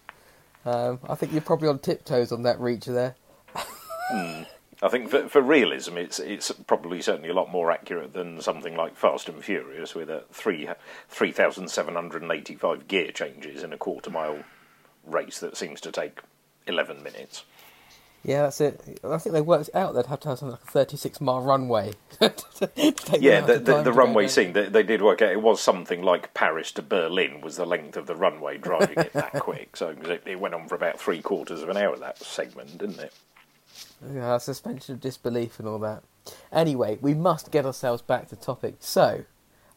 Um, 0.64 1.00
I 1.08 1.14
think 1.14 1.32
you're 1.32 1.40
probably 1.40 1.68
on 1.68 1.78
tiptoes 1.78 2.30
on 2.30 2.42
that 2.42 2.60
reach 2.60 2.84
there. 2.84 3.16
hmm. 3.56 4.42
I 4.80 4.88
think 4.88 5.10
for, 5.10 5.28
for 5.28 5.42
realism, 5.42 5.96
it's 5.96 6.20
it's 6.20 6.52
probably 6.66 7.02
certainly 7.02 7.30
a 7.30 7.34
lot 7.34 7.50
more 7.50 7.72
accurate 7.72 8.12
than 8.12 8.40
something 8.40 8.76
like 8.76 8.96
Fast 8.96 9.28
and 9.28 9.42
Furious 9.42 9.94
with 9.94 10.08
a 10.08 10.24
three 10.30 10.68
three 11.08 11.32
thousand 11.32 11.68
seven 11.68 11.94
hundred 11.94 12.22
and 12.22 12.30
eighty 12.30 12.54
five 12.54 12.86
gear 12.86 13.10
changes 13.10 13.62
in 13.62 13.72
a 13.72 13.76
quarter 13.76 14.10
mile 14.10 14.44
race 15.04 15.40
that 15.40 15.56
seems 15.56 15.80
to 15.80 15.90
take 15.90 16.20
eleven 16.66 17.02
minutes. 17.02 17.44
Yeah, 18.24 18.42
that's 18.42 18.60
it. 18.60 19.00
I 19.04 19.18
think 19.18 19.32
they 19.32 19.40
worked 19.40 19.70
out 19.74 19.94
they'd 19.94 20.06
have 20.06 20.20
to 20.20 20.28
have 20.30 20.38
something 20.38 20.52
like 20.52 20.68
a 20.68 20.72
36 20.72 21.20
mile 21.20 21.40
runway. 21.40 21.92
yeah, 22.20 23.40
the, 23.40 23.60
the, 23.62 23.82
the 23.84 23.92
runway 23.92 24.26
scene, 24.26 24.52
they, 24.52 24.66
they, 24.66 24.82
did 24.82 25.02
work 25.02 25.22
out 25.22 25.30
it 25.30 25.40
was 25.40 25.60
something 25.60 26.02
like 26.02 26.34
Paris 26.34 26.72
to 26.72 26.82
Berlin 26.82 27.40
was 27.40 27.56
the 27.56 27.64
length 27.64 27.96
of 27.96 28.06
the 28.06 28.16
runway 28.16 28.58
driving 28.58 28.98
it 28.98 29.12
that 29.12 29.32
quick. 29.40 29.76
So 29.76 29.90
it, 29.90 30.22
it 30.26 30.40
went 30.40 30.54
on 30.54 30.68
for 30.68 30.74
about 30.74 30.98
three 30.98 31.22
quarters 31.22 31.62
of 31.62 31.68
an 31.68 31.76
hour, 31.76 31.96
that 31.96 32.18
segment, 32.18 32.76
didn't 32.76 32.98
it? 32.98 33.14
Suspension 34.38 34.94
of 34.94 35.00
disbelief 35.00 35.58
and 35.58 35.68
all 35.68 35.78
that. 35.80 36.02
Anyway, 36.52 36.98
we 37.00 37.14
must 37.14 37.50
get 37.50 37.66
ourselves 37.66 38.02
back 38.02 38.28
to 38.28 38.36
topic. 38.36 38.76
So, 38.80 39.24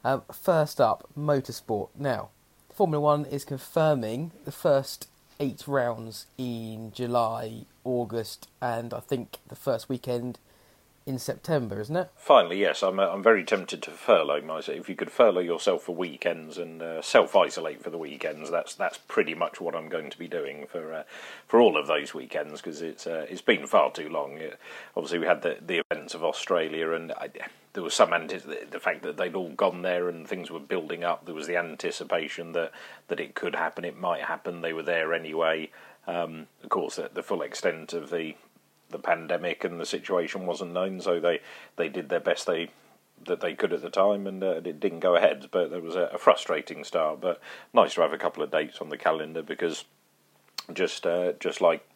um, 0.04 0.24
first 0.32 0.82
up, 0.82 1.10
motorsport. 1.18 1.90
Now, 1.98 2.30
Formula 2.74 3.02
One 3.02 3.26
is 3.26 3.46
confirming 3.46 4.32
the 4.46 4.52
first 4.52 5.08
eight 5.40 5.68
rounds 5.68 6.28
in 6.38 6.92
July, 6.94 7.66
August, 7.84 8.48
and 8.62 8.94
I 8.94 9.00
think 9.00 9.38
the 9.48 9.56
first 9.56 9.90
weekend 9.90 10.40
in 11.06 11.18
September, 11.18 11.80
isn't 11.80 11.96
it? 11.96 12.10
Finally, 12.16 12.60
yes. 12.60 12.84
I'm 12.84 13.00
uh, 13.00 13.08
I'm 13.08 13.24
very 13.24 13.44
tempted 13.44 13.82
to 13.84 13.92
furlough 13.92 14.42
myself. 14.42 14.78
If 14.78 14.90
you 14.90 14.96
could 14.96 15.12
furlough 15.12 15.42
yourself 15.42 15.84
for 15.84 15.96
weekends 15.96 16.58
and 16.58 16.82
uh, 16.82 17.02
self 17.02 17.36
isolate 17.36 17.84
for 17.84 17.90
the 17.90 17.98
weekends, 17.98 18.52
that's 18.52 18.76
that's 18.76 18.98
pretty 18.98 19.34
much 19.34 19.60
what 19.60 19.76
I'm 19.76 19.90
going 19.90 20.10
to 20.10 20.18
be 20.18 20.28
doing 20.28 20.68
for 20.68 20.94
uh, 20.94 21.04
for 21.48 21.60
all 21.60 21.78
of 21.78 21.88
those 21.88 22.14
weekends 22.14 22.62
because 22.62 22.82
it's 22.82 23.08
uh, 23.08 23.26
it's 23.30 23.42
been 23.42 23.68
far 23.68 23.92
too 23.92 24.10
long. 24.10 24.38
It, 24.38 24.60
obviously, 24.96 25.20
we 25.20 25.26
had 25.26 25.42
the 25.42 25.58
the 25.66 25.82
events 25.90 26.14
of 26.14 26.24
Australia, 26.24 26.92
and 26.92 27.12
I, 27.14 27.30
there 27.74 27.84
was 27.84 27.94
some 27.94 28.14
anti- 28.14 28.38
the 28.38 28.80
fact 28.80 29.04
that 29.04 29.18
they'd 29.18 29.36
all 29.36 29.50
gone 29.50 29.82
there 29.82 30.10
and 30.10 30.28
things 30.28 30.52
were 30.52 30.60
building 30.60 31.04
up. 31.04 31.26
There 31.26 31.36
was 31.36 31.48
the 31.48 31.58
anticipation 31.58 32.52
that 32.52 32.72
that 33.08 33.20
it 33.20 33.34
could 33.34 33.56
happen, 33.56 33.86
it 33.86 33.98
might 33.98 34.24
happen. 34.24 34.62
They 34.62 34.74
were 34.74 34.84
there 34.84 35.14
anyway. 35.14 35.72
Um, 36.08 36.48
of 36.64 36.70
course, 36.70 36.96
the, 36.96 37.12
the 37.14 37.24
full 37.24 37.42
extent 37.42 37.94
of 37.94 38.10
the 38.10 38.36
the 38.92 39.00
pandemic 39.00 39.64
and 39.64 39.80
the 39.80 39.86
situation 39.86 40.46
wasn't 40.46 40.74
known, 40.74 41.02
so 41.02 41.20
they, 41.20 41.40
they 41.76 41.90
did 41.90 42.10
their 42.10 42.20
best 42.20 42.46
they 42.48 42.70
that 43.26 43.42
they 43.42 43.54
could 43.54 43.74
at 43.74 43.82
the 43.82 43.90
time, 43.90 44.26
and 44.26 44.44
uh, 44.44 44.62
it 44.66 44.80
didn't 44.80 45.00
go 45.00 45.16
ahead. 45.16 45.48
But 45.52 45.70
there 45.70 45.82
was 45.82 45.96
a, 45.96 46.10
a, 46.14 46.18
frustrating 46.18 46.84
start. 46.84 47.22
But 47.22 47.40
nice 47.74 47.94
to 47.94 48.02
have 48.02 48.14
a 48.14 48.18
couple 48.18 48.42
of 48.44 48.52
dates 48.52 48.82
on 48.82 48.90
the 48.90 48.98
calendar 48.98 49.44
because 49.44 49.86
just 50.74 51.06
uh, 51.06 51.34
just 51.40 51.62
like 51.62 51.88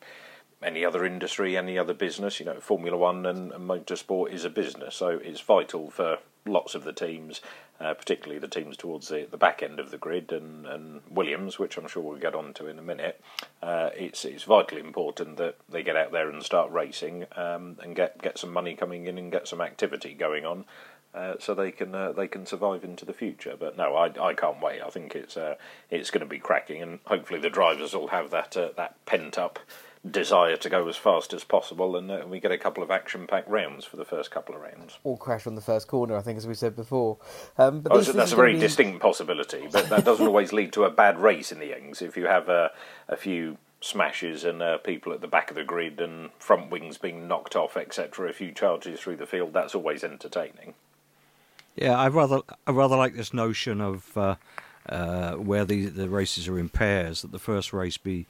any 0.63 0.85
other 0.85 1.05
industry, 1.05 1.57
any 1.57 1.77
other 1.77 1.93
business, 1.93 2.39
you 2.39 2.45
know, 2.45 2.59
Formula 2.59 2.97
One 2.97 3.25
and, 3.25 3.51
and 3.51 3.69
motorsport 3.69 4.31
is 4.31 4.45
a 4.45 4.49
business, 4.49 4.95
so 4.95 5.09
it's 5.09 5.41
vital 5.41 5.89
for 5.89 6.19
lots 6.45 6.75
of 6.75 6.83
the 6.83 6.93
teams 6.93 7.41
uh, 7.79 7.93
particularly 7.93 8.39
the 8.39 8.47
teams 8.47 8.77
towards 8.77 9.09
the, 9.09 9.27
the 9.29 9.37
back 9.37 9.61
end 9.61 9.79
of 9.79 9.91
the 9.91 9.97
grid 9.97 10.31
and, 10.31 10.65
and 10.65 11.01
Williams, 11.09 11.59
which 11.59 11.77
I'm 11.77 11.87
sure 11.87 12.01
we'll 12.01 12.17
get 12.17 12.35
on 12.35 12.53
to 12.53 12.67
in 12.67 12.79
a 12.79 12.83
minute. 12.83 13.21
Uh, 13.61 13.89
it's 13.95 14.23
it's 14.23 14.43
vitally 14.43 14.81
important 14.81 15.37
that 15.37 15.57
they 15.67 15.83
get 15.83 15.95
out 15.95 16.11
there 16.11 16.29
and 16.29 16.41
start 16.41 16.71
racing 16.71 17.25
um, 17.35 17.77
and 17.83 17.95
get, 17.95 18.21
get 18.21 18.37
some 18.37 18.53
money 18.53 18.75
coming 18.75 19.07
in 19.07 19.17
and 19.17 19.31
get 19.31 19.47
some 19.47 19.61
activity 19.61 20.13
going 20.13 20.45
on. 20.45 20.65
Uh, 21.13 21.35
so 21.39 21.53
they 21.53 21.71
can 21.71 21.95
uh, 21.95 22.11
they 22.11 22.27
can 22.27 22.45
survive 22.45 22.83
into 22.83 23.05
the 23.05 23.13
future. 23.13 23.55
But 23.57 23.77
no, 23.77 23.95
I, 23.95 24.11
I 24.21 24.33
can't 24.33 24.61
wait. 24.61 24.81
I 24.81 24.89
think 24.89 25.15
it's 25.15 25.37
uh, 25.37 25.55
it's 25.89 26.11
going 26.11 26.25
to 26.25 26.25
be 26.25 26.39
cracking, 26.39 26.81
and 26.81 26.99
hopefully 27.05 27.39
the 27.39 27.49
drivers 27.49 27.93
will 27.93 28.09
have 28.09 28.31
that 28.31 28.57
uh, 28.57 28.69
that 28.75 28.97
pent 29.05 29.37
up 29.37 29.59
desire 30.09 30.55
to 30.57 30.69
go 30.69 30.87
as 30.87 30.95
fast 30.95 31.33
as 31.33 31.43
possible, 31.43 31.95
and 31.95 32.11
uh, 32.11 32.23
we 32.27 32.39
get 32.39 32.51
a 32.51 32.57
couple 32.57 32.83
of 32.83 32.91
action-packed 32.91 33.49
rounds 33.49 33.85
for 33.85 33.97
the 33.97 34.05
first 34.05 34.31
couple 34.31 34.55
of 34.55 34.61
rounds. 34.61 34.99
All 35.03 35.17
crash 35.17 35.47
on 35.47 35.55
the 35.55 35.61
first 35.61 35.87
corner, 35.87 36.15
I 36.15 36.21
think, 36.21 36.37
as 36.37 36.45
we 36.45 36.53
said 36.53 36.75
before. 36.75 37.17
Um, 37.57 37.81
but 37.81 37.91
oh, 37.91 37.97
this, 37.97 38.09
that's 38.09 38.31
a 38.31 38.35
very 38.35 38.53
be... 38.53 38.59
distinct 38.59 39.01
possibility, 39.01 39.67
but 39.71 39.89
that 39.89 40.05
doesn't 40.05 40.27
always 40.27 40.53
lead 40.53 40.73
to 40.73 40.83
a 40.83 40.91
bad 40.91 41.19
race 41.19 41.51
in 41.51 41.59
the 41.59 41.75
Ings. 41.77 42.01
If 42.01 42.15
you 42.17 42.27
have 42.27 42.49
a, 42.49 42.71
a 43.07 43.15
few 43.15 43.57
smashes 43.81 44.43
and 44.43 44.61
uh, 44.61 44.77
people 44.77 45.13
at 45.13 45.21
the 45.21 45.27
back 45.27 45.49
of 45.49 45.55
the 45.55 45.63
grid 45.63 45.99
and 45.99 46.29
front 46.39 46.71
wings 46.71 46.97
being 46.97 47.27
knocked 47.27 47.55
off, 47.55 47.75
etc., 47.77 48.29
a 48.29 48.33
few 48.33 48.51
charges 48.51 48.99
through 48.99 49.15
the 49.15 49.25
field, 49.25 49.53
that's 49.53 49.75
always 49.75 50.03
entertaining. 50.03 50.73
Yeah, 51.75 51.97
I 51.97 52.07
rather 52.07 52.41
I 52.65 52.71
rather 52.71 52.95
like 52.95 53.15
this 53.15 53.33
notion 53.33 53.81
of 53.81 54.15
uh, 54.15 54.35
uh, 54.87 55.33
where 55.33 55.65
the 55.65 55.87
the 55.87 56.09
races 56.09 56.47
are 56.47 56.57
in 56.57 56.69
pairs. 56.69 57.21
That 57.21 57.33
the 57.33 57.39
first 57.39 57.73
race 57.73 57.97
be 57.97 58.27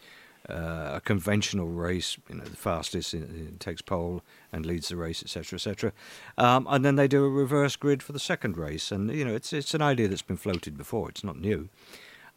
uh, 0.49 0.91
a 0.95 1.01
conventional 1.03 1.67
race, 1.67 2.17
you 2.29 2.35
know, 2.35 2.43
the 2.43 2.55
fastest 2.55 3.13
it, 3.13 3.23
it 3.23 3.59
takes 3.59 3.81
pole 3.81 4.21
and 4.51 4.65
leads 4.65 4.89
the 4.89 4.95
race, 4.95 5.21
etc., 5.23 5.57
etc. 5.57 5.91
Um, 6.37 6.67
and 6.69 6.83
then 6.85 6.95
they 6.95 7.07
do 7.07 7.25
a 7.25 7.29
reverse 7.29 7.75
grid 7.75 8.03
for 8.03 8.13
the 8.13 8.19
second 8.19 8.57
race, 8.57 8.91
and 8.91 9.11
you 9.11 9.25
know, 9.25 9.35
it's 9.35 9.53
it's 9.53 9.73
an 9.73 9.81
idea 9.81 10.07
that's 10.07 10.21
been 10.21 10.37
floated 10.37 10.77
before. 10.77 11.09
It's 11.09 11.23
not 11.23 11.39
new. 11.39 11.69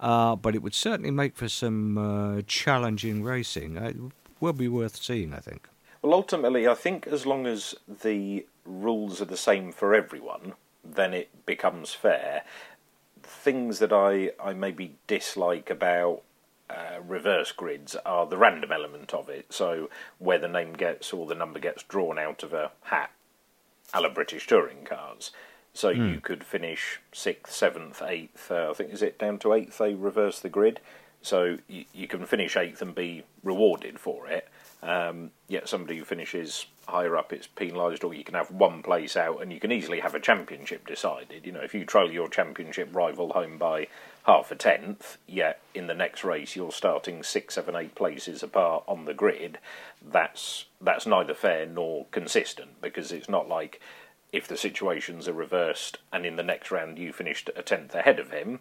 uh, 0.01 0.37
but 0.37 0.55
it 0.55 0.63
would 0.63 0.75
certainly 0.75 1.11
make 1.11 1.37
for 1.37 1.49
some 1.49 1.99
uh, 1.99 2.43
challenging 2.47 3.23
racing. 3.23 3.77
It 3.77 3.97
will 4.41 4.53
be 4.53 4.69
worth 4.69 4.97
seeing, 4.97 5.35
I 5.35 5.41
think. 5.41 5.69
Well, 6.03 6.15
ultimately, 6.15 6.69
I 6.69 6.75
think 6.75 7.07
as 7.09 7.27
long 7.27 7.47
as 7.47 7.75
the 8.03 8.47
rules 8.65 9.21
are 9.21 9.25
the 9.27 9.37
same 9.37 9.73
for 9.73 9.95
everyone, 9.95 10.53
then 10.85 11.13
it 11.13 11.45
becomes 11.47 11.93
fair. 11.93 12.45
Things 13.23 13.81
that 13.81 13.93
I, 13.93 14.31
I 14.43 14.53
maybe 14.55 14.95
dislike 15.07 15.71
about 15.71 16.23
uh, 16.71 17.01
reverse 17.07 17.53
grids 17.53 17.97
are 18.05 18.27
the 18.27 18.37
random 18.37 18.73
element 18.73 19.15
of 19.15 19.29
it. 19.29 19.53
So 19.53 19.89
where 20.19 20.39
the 20.39 20.49
name 20.49 20.75
gets 20.75 21.13
or 21.13 21.27
the 21.27 21.35
number 21.35 21.59
gets 21.59 21.83
drawn 21.83 22.19
out 22.19 22.43
of 22.43 22.53
a 22.53 22.73
hat, 22.83 23.11
a 23.95 24.01
la 24.01 24.09
British 24.09 24.47
touring 24.47 24.85
cars. 24.85 25.31
So 25.73 25.95
mm. 25.95 26.15
you 26.15 26.21
could 26.21 26.45
finish 26.45 27.01
sixth, 27.13 27.55
seventh, 27.55 28.03
eighth. 28.03 28.51
Uh, 28.51 28.71
I 28.71 28.75
think 28.75 28.93
is 28.93 29.03
it 29.03 29.19
down 29.19 29.39
to 29.41 29.53
eighth? 29.53 29.79
They 29.79 29.95
reverse 29.95 30.41
the 30.41 30.49
grid, 30.49 30.81
so 31.23 31.59
you, 31.69 31.85
you 31.93 32.09
can 32.09 32.27
finish 32.27 32.57
eighth 32.57 32.83
and 32.83 32.95
be 32.95 33.25
rewarded 33.43 33.99
for 33.99 34.27
it. 34.27 34.49
Um, 34.83 35.33
yet 35.49 35.69
somebody 35.69 35.99
who 35.99 36.05
finishes 36.05 36.67
higher 36.87 37.17
up, 37.17 37.33
it's 37.33 37.47
penalised, 37.47 38.05
or 38.05 38.15
you 38.15 38.25
can 38.25 38.35
have 38.35 38.51
one 38.51 38.83
place 38.83 39.17
out, 39.17 39.43
and 39.43 39.53
you 39.53 39.61
can 39.61 39.73
easily 39.73 40.01
have 40.01 40.15
a 40.15 40.21
championship 40.21 40.87
decided. 40.87 41.45
You 41.45 41.53
know, 41.53 41.61
if 41.61 41.75
you 41.75 41.85
trail 41.85 42.11
your 42.11 42.29
championship 42.29 42.95
rival 42.95 43.33
home 43.33 43.59
by 43.59 43.89
half 44.29 44.51
a 44.51 44.55
tenth, 44.55 45.17
yet 45.27 45.59
in 45.75 45.87
the 45.87 45.95
next 45.95 46.23
race 46.23 46.55
you're 46.55 46.71
starting 46.71 47.23
six, 47.23 47.55
seven, 47.55 47.75
eight 47.75 47.95
places 47.95 48.43
apart 48.43 48.85
on 48.87 49.07
the 49.07 49.15
grid, 49.15 49.59
that's 50.07 50.67
that's 50.83 51.07
neither 51.07 51.33
fair 51.33 51.65
nor 51.65 52.05
consistent 52.11 52.81
because 52.83 53.11
it's 53.11 53.29
not 53.29 53.49
like 53.49 53.81
if 54.31 54.47
the 54.47 54.57
situations 54.57 55.27
are 55.27 55.33
reversed 55.33 55.97
and 56.13 56.27
in 56.27 56.37
the 56.37 56.43
next 56.43 56.71
round 56.71 56.99
you 56.99 57.11
finished 57.11 57.49
a 57.57 57.63
tenth 57.63 57.95
ahead 57.95 58.21
of 58.21 58.31
him 58.31 58.61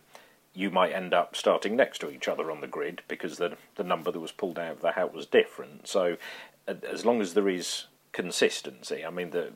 you 0.54 0.72
might 0.72 0.94
end 0.94 1.14
up 1.14 1.36
starting 1.36 1.76
next 1.76 2.00
to 2.00 2.10
each 2.10 2.30
other 2.30 2.50
on 2.50 2.62
the 2.62 2.68
grid 2.68 3.02
because 3.10 3.38
the 3.38 3.58
the 3.76 3.84
number 3.84 4.10
that 4.10 4.22
was 4.22 4.32
pulled 4.32 4.58
out 4.58 4.72
of 4.72 4.82
the 4.82 4.94
hat 4.94 5.14
was 5.14 5.26
different. 5.26 5.86
So 5.86 6.16
as 6.66 7.06
long 7.06 7.20
as 7.20 7.34
there 7.34 7.50
is 7.50 7.88
consistency, 8.14 9.04
I 9.06 9.10
mean 9.10 9.32
the 9.32 9.52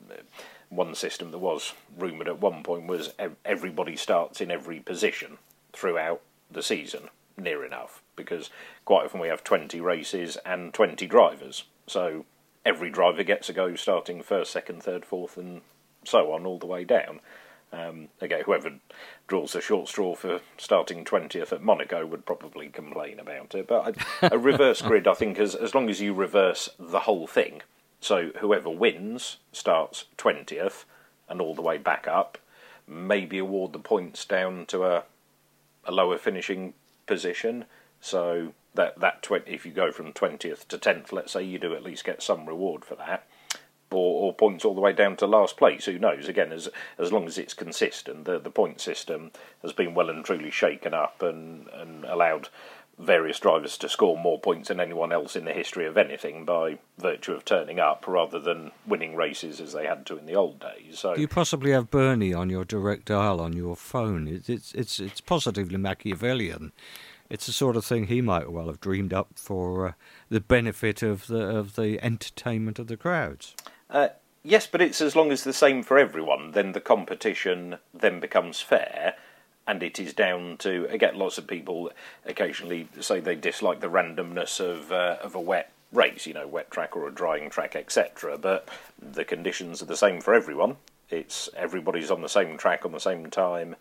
one 0.68 0.94
system 0.94 1.30
that 1.30 1.38
was 1.38 1.72
rumoured 1.98 2.28
at 2.28 2.38
one 2.38 2.62
point 2.62 2.86
was 2.86 3.14
everybody 3.46 3.96
starts 3.96 4.42
in 4.42 4.50
every 4.50 4.78
position 4.78 5.38
throughout 5.72 6.20
the 6.50 6.62
season, 6.62 7.08
near 7.36 7.64
enough, 7.64 8.02
because 8.16 8.50
quite 8.84 9.06
often 9.06 9.20
we 9.20 9.28
have 9.28 9.44
20 9.44 9.80
races 9.80 10.36
and 10.44 10.74
20 10.74 11.06
drivers. 11.06 11.64
So 11.86 12.24
every 12.64 12.90
driver 12.90 13.22
gets 13.22 13.48
a 13.48 13.52
go 13.52 13.74
starting 13.74 14.22
first, 14.22 14.52
second, 14.52 14.82
third, 14.82 15.04
fourth, 15.04 15.36
and 15.36 15.62
so 16.04 16.32
on 16.32 16.46
all 16.46 16.58
the 16.58 16.66
way 16.66 16.84
down. 16.84 17.20
Um, 17.72 18.08
again, 18.20 18.42
whoever 18.44 18.74
draws 19.26 19.54
a 19.54 19.60
short 19.62 19.88
straw 19.88 20.14
for 20.14 20.40
starting 20.58 21.04
20th 21.06 21.52
at 21.52 21.62
Monaco 21.62 22.04
would 22.04 22.26
probably 22.26 22.68
complain 22.68 23.18
about 23.18 23.54
it. 23.54 23.66
But 23.66 23.96
a 24.20 24.38
reverse 24.38 24.82
grid, 24.82 25.08
I 25.08 25.14
think, 25.14 25.38
as, 25.38 25.54
as 25.54 25.74
long 25.74 25.88
as 25.88 26.00
you 26.00 26.12
reverse 26.12 26.68
the 26.78 27.00
whole 27.00 27.26
thing, 27.26 27.62
so 28.00 28.30
whoever 28.40 28.68
wins 28.68 29.38
starts 29.52 30.04
20th 30.18 30.84
and 31.28 31.40
all 31.40 31.54
the 31.54 31.62
way 31.62 31.78
back 31.78 32.06
up, 32.06 32.36
maybe 32.86 33.38
award 33.38 33.72
the 33.72 33.78
points 33.78 34.24
down 34.24 34.66
to 34.66 34.84
a, 34.84 35.04
a 35.84 35.92
lower 35.92 36.18
finishing 36.18 36.74
position. 37.06 37.64
So 38.00 38.54
that, 38.74 39.00
that 39.00 39.22
20, 39.22 39.50
if 39.50 39.66
you 39.66 39.72
go 39.72 39.92
from 39.92 40.12
20th 40.12 40.68
to 40.68 40.78
10th, 40.78 41.12
let's 41.12 41.32
say, 41.32 41.42
you 41.42 41.58
do 41.58 41.74
at 41.74 41.82
least 41.82 42.04
get 42.04 42.22
some 42.22 42.46
reward 42.46 42.84
for 42.84 42.94
that 42.96 43.26
or, 43.92 44.24
or, 44.24 44.32
points 44.32 44.64
all 44.64 44.74
the 44.74 44.80
way 44.80 44.92
down 44.92 45.16
to 45.16 45.26
last 45.26 45.56
place. 45.56 45.84
Who 45.84 45.98
knows? 45.98 46.28
Again, 46.28 46.52
as 46.52 46.68
as 46.98 47.12
long 47.12 47.26
as 47.26 47.38
it's 47.38 47.54
consistent, 47.54 48.24
the 48.24 48.38
the 48.38 48.50
point 48.50 48.80
system 48.80 49.30
has 49.62 49.72
been 49.72 49.94
well 49.94 50.10
and 50.10 50.24
truly 50.24 50.50
shaken 50.50 50.94
up 50.94 51.22
and 51.22 51.68
and 51.68 52.04
allowed 52.04 52.48
various 52.98 53.40
drivers 53.40 53.76
to 53.78 53.88
score 53.88 54.16
more 54.16 54.38
points 54.38 54.68
than 54.68 54.80
anyone 54.80 55.12
else 55.12 55.34
in 55.34 55.44
the 55.44 55.52
history 55.52 55.86
of 55.86 55.96
anything 55.96 56.44
by 56.44 56.78
virtue 56.98 57.32
of 57.32 57.44
turning 57.44 57.80
up 57.80 58.04
rather 58.06 58.38
than 58.38 58.70
winning 58.86 59.16
races 59.16 59.60
as 59.60 59.72
they 59.72 59.86
had 59.86 60.06
to 60.06 60.16
in 60.16 60.26
the 60.26 60.34
old 60.34 60.60
days. 60.60 60.98
So 60.98 61.16
you 61.16 61.28
possibly 61.28 61.72
have 61.72 61.90
Bernie 61.90 62.34
on 62.34 62.50
your 62.50 62.64
direct 62.64 63.06
dial 63.06 63.40
on 63.40 63.54
your 63.54 63.76
phone. 63.76 64.28
It's 64.28 64.48
it's 64.48 64.74
it's, 64.74 65.00
it's 65.00 65.20
positively 65.20 65.78
Machiavellian. 65.78 66.72
It's 67.28 67.46
the 67.46 67.52
sort 67.52 67.76
of 67.76 67.84
thing 67.84 68.08
he 68.08 68.20
might 68.20 68.52
well 68.52 68.66
have 68.66 68.80
dreamed 68.80 69.14
up 69.14 69.30
for 69.36 69.88
uh, 69.88 69.92
the 70.28 70.40
benefit 70.40 71.02
of 71.02 71.26
the 71.28 71.40
of 71.40 71.76
the 71.76 71.98
entertainment 72.04 72.78
of 72.78 72.88
the 72.88 72.96
crowds. 72.96 73.56
Uh, 73.88 74.08
yes, 74.42 74.66
but 74.66 74.82
it's 74.82 75.00
as 75.00 75.16
long 75.16 75.32
as 75.32 75.42
the 75.42 75.52
same 75.52 75.82
for 75.82 75.98
everyone, 75.98 76.50
then 76.52 76.72
the 76.72 76.80
competition 76.80 77.78
then 77.94 78.20
becomes 78.20 78.60
fair, 78.60 79.14
and 79.66 79.82
it 79.82 79.98
is 79.98 80.12
down 80.12 80.56
to 80.58 80.86
again. 80.90 81.18
Lots 81.18 81.38
of 81.38 81.46
people 81.46 81.90
occasionally 82.26 82.88
say 83.00 83.20
they 83.20 83.34
dislike 83.34 83.80
the 83.80 83.88
randomness 83.88 84.60
of 84.60 84.92
uh, 84.92 85.18
of 85.22 85.34
a 85.34 85.40
wet 85.40 85.72
race, 85.92 86.26
you 86.26 86.34
know, 86.34 86.46
wet 86.46 86.70
track 86.70 86.96
or 86.96 87.06
a 87.06 87.12
drying 87.12 87.50
track, 87.50 87.76
etc. 87.76 88.38
But 88.38 88.68
the 89.00 89.24
conditions 89.24 89.82
are 89.82 89.86
the 89.86 89.96
same 89.96 90.20
for 90.20 90.34
everyone. 90.34 90.76
It's 91.10 91.48
everybody's 91.56 92.10
on 92.10 92.22
the 92.22 92.28
same 92.28 92.56
track 92.56 92.84
on 92.84 92.92
the 92.92 93.00
same 93.00 93.30
time. 93.30 93.76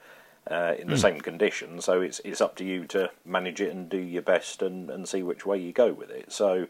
Uh, 0.50 0.74
in 0.80 0.88
the 0.88 0.96
mm. 0.96 1.02
same 1.02 1.22
conditions, 1.22 1.86
so 1.86 2.02
it's 2.02 2.20
it's 2.26 2.42
up 2.42 2.56
to 2.56 2.66
you 2.66 2.84
to 2.86 3.12
manage 3.24 3.62
it 3.62 3.72
and 3.72 3.88
do 3.88 4.00
your 4.00 4.24
best 4.24 4.64
and, 4.64 4.90
and 4.90 5.08
see 5.08 5.22
which 5.22 5.46
way 5.46 5.56
you 5.56 5.72
go 5.72 5.94
with 5.94 6.10
it. 6.10 6.32
So 6.32 6.66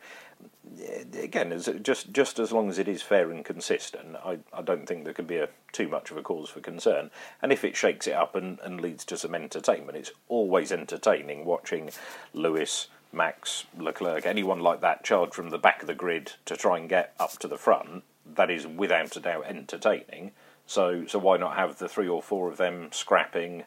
again, 1.19 1.57
just 1.81 2.11
just 2.11 2.39
as 2.39 2.51
long 2.51 2.69
as 2.69 2.79
it 2.79 2.87
is 2.87 3.01
fair 3.01 3.31
and 3.31 3.43
consistent, 3.43 4.15
I, 4.23 4.39
I 4.53 4.61
don't 4.61 4.85
think 4.85 5.03
there 5.03 5.13
can 5.13 5.25
be 5.25 5.37
a, 5.37 5.49
too 5.71 5.87
much 5.87 6.11
of 6.11 6.17
a 6.17 6.21
cause 6.21 6.49
for 6.49 6.59
concern. 6.59 7.11
And 7.41 7.51
if 7.51 7.63
it 7.63 7.75
shakes 7.75 8.07
it 8.07 8.13
up 8.13 8.35
and, 8.35 8.59
and 8.61 8.81
leads 8.81 9.05
to 9.05 9.17
some 9.17 9.35
entertainment, 9.35 9.97
it's 9.97 10.11
always 10.27 10.71
entertaining 10.71 11.45
watching 11.45 11.91
Lewis, 12.33 12.87
Max, 13.11 13.65
Leclerc, 13.77 14.25
anyone 14.25 14.59
like 14.59 14.81
that 14.81 15.03
charge 15.03 15.33
from 15.33 15.49
the 15.49 15.57
back 15.57 15.81
of 15.81 15.87
the 15.87 15.95
grid 15.95 16.33
to 16.45 16.55
try 16.55 16.77
and 16.77 16.89
get 16.89 17.13
up 17.19 17.37
to 17.39 17.47
the 17.47 17.57
front. 17.57 18.03
That 18.25 18.49
is 18.49 18.65
without 18.65 19.15
a 19.15 19.19
doubt 19.19 19.45
entertaining. 19.47 20.31
So 20.65 21.05
so 21.05 21.19
why 21.19 21.37
not 21.37 21.57
have 21.57 21.77
the 21.77 21.89
three 21.89 22.07
or 22.07 22.21
four 22.21 22.49
of 22.49 22.57
them 22.57 22.89
scrapping 22.91 23.65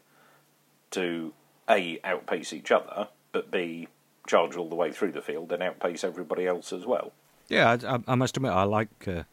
to 0.93 1.33
a 1.69 1.99
outpace 2.05 2.53
each 2.53 2.71
other, 2.71 3.09
but 3.33 3.51
b 3.51 3.89
charge 4.27 4.57
all 4.57 4.69
the 4.69 4.75
way 4.75 4.91
through 4.93 5.13
the 5.13 5.23
field 5.23 5.53
and 5.53 5.63
outpace 5.63 6.05
everybody 6.05 6.47
else 6.47 6.73
as 6.73 6.87
well. 6.87 7.13
Yeah, 7.49 7.77
I, 7.87 8.13
I 8.13 8.15
must 8.15 8.37
admit, 8.37 8.53
I 8.53 8.65
like 8.65 9.07
uh, 9.07 9.25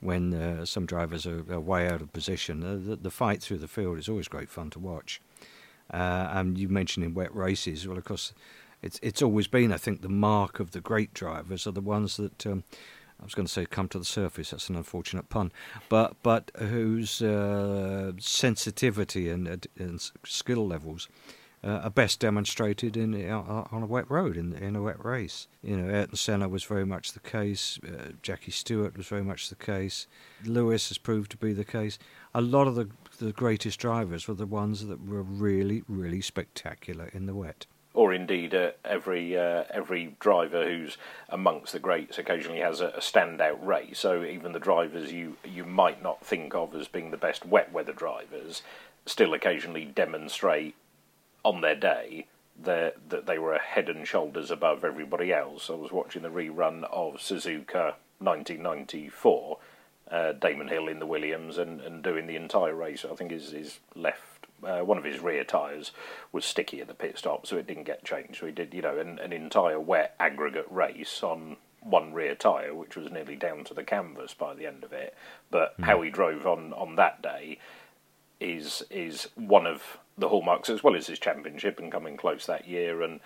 when 0.00 0.34
uh, 0.34 0.64
some 0.64 0.86
drivers 0.86 1.26
are, 1.26 1.44
are, 1.50 1.60
way 1.60 1.88
out 1.88 2.02
of 2.02 2.12
position. 2.12 2.62
Uh, 2.62 2.90
the, 2.90 2.96
the, 2.96 3.10
fight 3.10 3.42
through 3.42 3.58
the 3.58 3.68
field 3.68 3.98
is 3.98 4.08
always 4.08 4.28
great 4.28 4.50
fun 4.50 4.70
to 4.70 4.78
watch. 4.78 5.20
Uh, 5.92 6.28
and 6.32 6.58
you 6.58 6.68
mentioned 6.68 7.04
in 7.04 7.14
wet 7.14 7.34
races, 7.34 7.86
well, 7.86 7.98
of 7.98 8.04
course, 8.04 8.32
it's 8.82 8.98
it's 9.02 9.22
always 9.22 9.46
been, 9.46 9.72
I 9.72 9.76
think, 9.76 10.02
the 10.02 10.08
mark 10.08 10.60
of 10.60 10.72
the 10.72 10.80
great 10.80 11.14
drivers 11.14 11.66
are 11.66 11.72
the 11.72 11.80
ones 11.80 12.16
that. 12.16 12.46
Um, 12.46 12.64
I 13.20 13.24
was 13.24 13.34
going 13.34 13.46
to 13.46 13.52
say 13.52 13.64
come 13.64 13.88
to 13.88 13.98
the 13.98 14.04
surface. 14.04 14.50
That's 14.50 14.68
an 14.68 14.76
unfortunate 14.76 15.28
pun, 15.30 15.52
but 15.88 16.16
but 16.22 16.50
whose 16.58 17.22
uh, 17.22 18.12
sensitivity 18.18 19.30
and, 19.30 19.66
and 19.78 20.10
skill 20.24 20.66
levels 20.66 21.08
uh, 21.64 21.80
are 21.84 21.90
best 21.90 22.20
demonstrated 22.20 22.96
in 22.96 23.14
uh, 23.30 23.64
on 23.72 23.82
a 23.82 23.86
wet 23.86 24.10
road 24.10 24.36
in 24.36 24.52
in 24.54 24.76
a 24.76 24.82
wet 24.82 25.02
race. 25.04 25.48
You 25.62 25.76
know, 25.76 25.92
Ayrton 25.92 26.16
Senna 26.16 26.48
was 26.48 26.64
very 26.64 26.84
much 26.84 27.12
the 27.12 27.20
case. 27.20 27.78
Uh, 27.86 28.12
Jackie 28.22 28.50
Stewart 28.50 28.96
was 28.96 29.06
very 29.06 29.24
much 29.24 29.48
the 29.48 29.54
case. 29.54 30.06
Lewis 30.44 30.88
has 30.88 30.98
proved 30.98 31.30
to 31.30 31.36
be 31.36 31.52
the 31.52 31.64
case. 31.64 31.98
A 32.34 32.40
lot 32.40 32.66
of 32.66 32.74
the 32.74 32.88
the 33.18 33.32
greatest 33.32 33.80
drivers 33.80 34.28
were 34.28 34.34
the 34.34 34.46
ones 34.46 34.86
that 34.86 35.06
were 35.06 35.22
really 35.22 35.82
really 35.88 36.20
spectacular 36.20 37.08
in 37.12 37.26
the 37.26 37.34
wet. 37.34 37.66
Or 37.94 38.12
indeed, 38.12 38.54
uh, 38.54 38.72
every 38.84 39.38
uh, 39.38 39.64
every 39.70 40.16
driver 40.18 40.66
who's 40.66 40.98
amongst 41.28 41.72
the 41.72 41.78
greats 41.78 42.18
occasionally 42.18 42.58
has 42.58 42.80
a, 42.80 42.88
a 42.88 42.98
standout 42.98 43.64
race. 43.64 44.00
So 44.00 44.24
even 44.24 44.52
the 44.52 44.58
drivers 44.58 45.12
you 45.12 45.36
you 45.44 45.64
might 45.64 46.02
not 46.02 46.26
think 46.26 46.54
of 46.54 46.74
as 46.74 46.88
being 46.88 47.10
the 47.10 47.16
best 47.16 47.46
wet 47.46 47.72
weather 47.72 47.92
drivers 47.92 48.62
still 49.06 49.32
occasionally 49.32 49.84
demonstrate 49.84 50.74
on 51.44 51.60
their 51.60 51.74
day 51.74 52.26
that 52.62 53.26
they 53.26 53.38
were 53.38 53.58
head 53.58 53.88
and 53.88 54.06
shoulders 54.06 54.50
above 54.50 54.84
everybody 54.84 55.32
else. 55.32 55.68
I 55.68 55.74
was 55.74 55.92
watching 55.92 56.22
the 56.22 56.28
rerun 56.28 56.84
of 56.84 57.16
Suzuka 57.16 57.94
1994, 58.18 59.58
uh, 60.10 60.32
Damon 60.32 60.68
Hill 60.68 60.88
in 60.88 61.00
the 61.00 61.06
Williams 61.06 61.58
and, 61.58 61.80
and 61.80 62.02
doing 62.02 62.26
the 62.26 62.36
entire 62.36 62.74
race. 62.74 63.04
I 63.10 63.14
think 63.16 63.32
his, 63.32 63.50
his 63.50 63.80
left, 63.94 64.46
uh, 64.62 64.80
one 64.80 64.98
of 64.98 65.04
his 65.04 65.20
rear 65.20 65.44
tyres 65.44 65.90
was 66.32 66.44
sticky 66.44 66.80
at 66.80 66.88
the 66.88 66.94
pit 66.94 67.18
stop, 67.18 67.46
so 67.46 67.56
it 67.56 67.66
didn't 67.66 67.84
get 67.84 68.04
changed. 68.04 68.38
So 68.38 68.46
he 68.46 68.52
did, 68.52 68.72
you 68.72 68.82
know, 68.82 68.98
an, 68.98 69.18
an 69.18 69.32
entire 69.32 69.80
wet 69.80 70.14
aggregate 70.20 70.66
race 70.70 71.22
on 71.22 71.56
one 71.80 72.14
rear 72.14 72.34
tyre, 72.34 72.74
which 72.74 72.96
was 72.96 73.10
nearly 73.10 73.36
down 73.36 73.64
to 73.64 73.74
the 73.74 73.84
canvas 73.84 74.32
by 74.32 74.54
the 74.54 74.66
end 74.66 74.84
of 74.84 74.92
it. 74.92 75.14
But 75.50 75.78
mm. 75.78 75.84
how 75.84 76.00
he 76.02 76.10
drove 76.10 76.46
on, 76.46 76.72
on 76.72 76.96
that 76.96 77.20
day 77.20 77.58
is 78.40 78.82
is 78.90 79.28
one 79.36 79.66
of 79.66 79.98
the 80.16 80.28
hallmarks, 80.28 80.70
as 80.70 80.82
well 80.82 80.96
as 80.96 81.06
his 81.06 81.18
championship 81.18 81.78
and 81.78 81.90
coming 81.90 82.16
close 82.16 82.46
that 82.46 82.68
year 82.68 83.02
and 83.02 83.20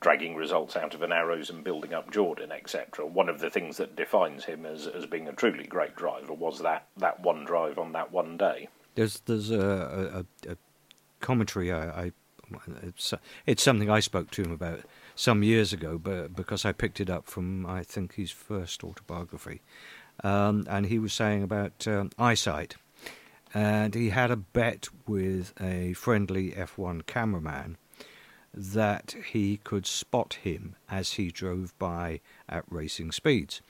dragging 0.00 0.36
results 0.36 0.76
out 0.76 0.94
of 0.94 1.02
an 1.02 1.12
arrows 1.12 1.48
and 1.48 1.64
building 1.64 1.94
up 1.94 2.10
Jordan, 2.10 2.52
etc. 2.52 3.06
One 3.06 3.28
of 3.28 3.40
the 3.40 3.48
things 3.48 3.78
that 3.78 3.96
defines 3.96 4.44
him 4.44 4.66
as 4.66 4.86
as 4.86 5.06
being 5.06 5.28
a 5.28 5.32
truly 5.32 5.64
great 5.64 5.96
driver 5.96 6.34
was 6.34 6.60
that 6.60 6.86
that 6.98 7.20
one 7.20 7.44
drive 7.44 7.78
on 7.78 7.92
that 7.92 8.12
one 8.12 8.36
day. 8.36 8.68
There's 8.94 9.20
there's 9.20 9.50
a, 9.50 10.24
a, 10.46 10.50
a 10.50 10.56
commentary 11.20 11.72
I, 11.72 12.04
I, 12.04 12.12
it's, 12.82 13.14
it's 13.46 13.62
something 13.62 13.90
I 13.90 14.00
spoke 14.00 14.30
to 14.32 14.42
him 14.42 14.52
about 14.52 14.80
some 15.14 15.42
years 15.42 15.72
ago, 15.72 15.96
but 15.96 16.36
because 16.36 16.64
I 16.64 16.72
picked 16.72 17.00
it 17.00 17.08
up 17.08 17.26
from 17.26 17.64
I 17.64 17.82
think 17.82 18.14
his 18.14 18.30
first 18.30 18.84
autobiography, 18.84 19.62
um, 20.22 20.66
and 20.68 20.86
he 20.86 20.98
was 20.98 21.12
saying 21.14 21.42
about 21.42 21.88
um, 21.88 22.10
eyesight, 22.18 22.76
and 23.54 23.94
he 23.94 24.10
had 24.10 24.32
a 24.32 24.36
bet 24.36 24.88
with 25.06 25.54
a 25.60 25.92
friendly 25.92 26.50
F1 26.50 27.06
cameraman 27.06 27.78
that 28.52 29.14
he 29.32 29.58
could 29.58 29.86
spot 29.86 30.38
him 30.42 30.74
as 30.90 31.12
he 31.12 31.30
drove 31.30 31.76
by 31.78 32.20
at 32.48 32.64
racing 32.68 33.12
speeds. 33.12 33.62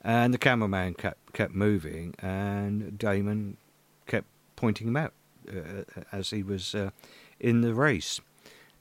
And 0.00 0.32
the 0.32 0.38
cameraman 0.38 0.94
kept, 0.94 1.32
kept 1.34 1.54
moving, 1.54 2.14
and 2.20 2.96
Damon 2.98 3.58
kept 4.06 4.26
pointing 4.56 4.88
him 4.88 4.96
out 4.96 5.12
uh, 5.48 5.82
as 6.12 6.30
he 6.30 6.42
was 6.42 6.74
uh, 6.74 6.90
in 7.38 7.60
the 7.60 7.74
race. 7.74 8.20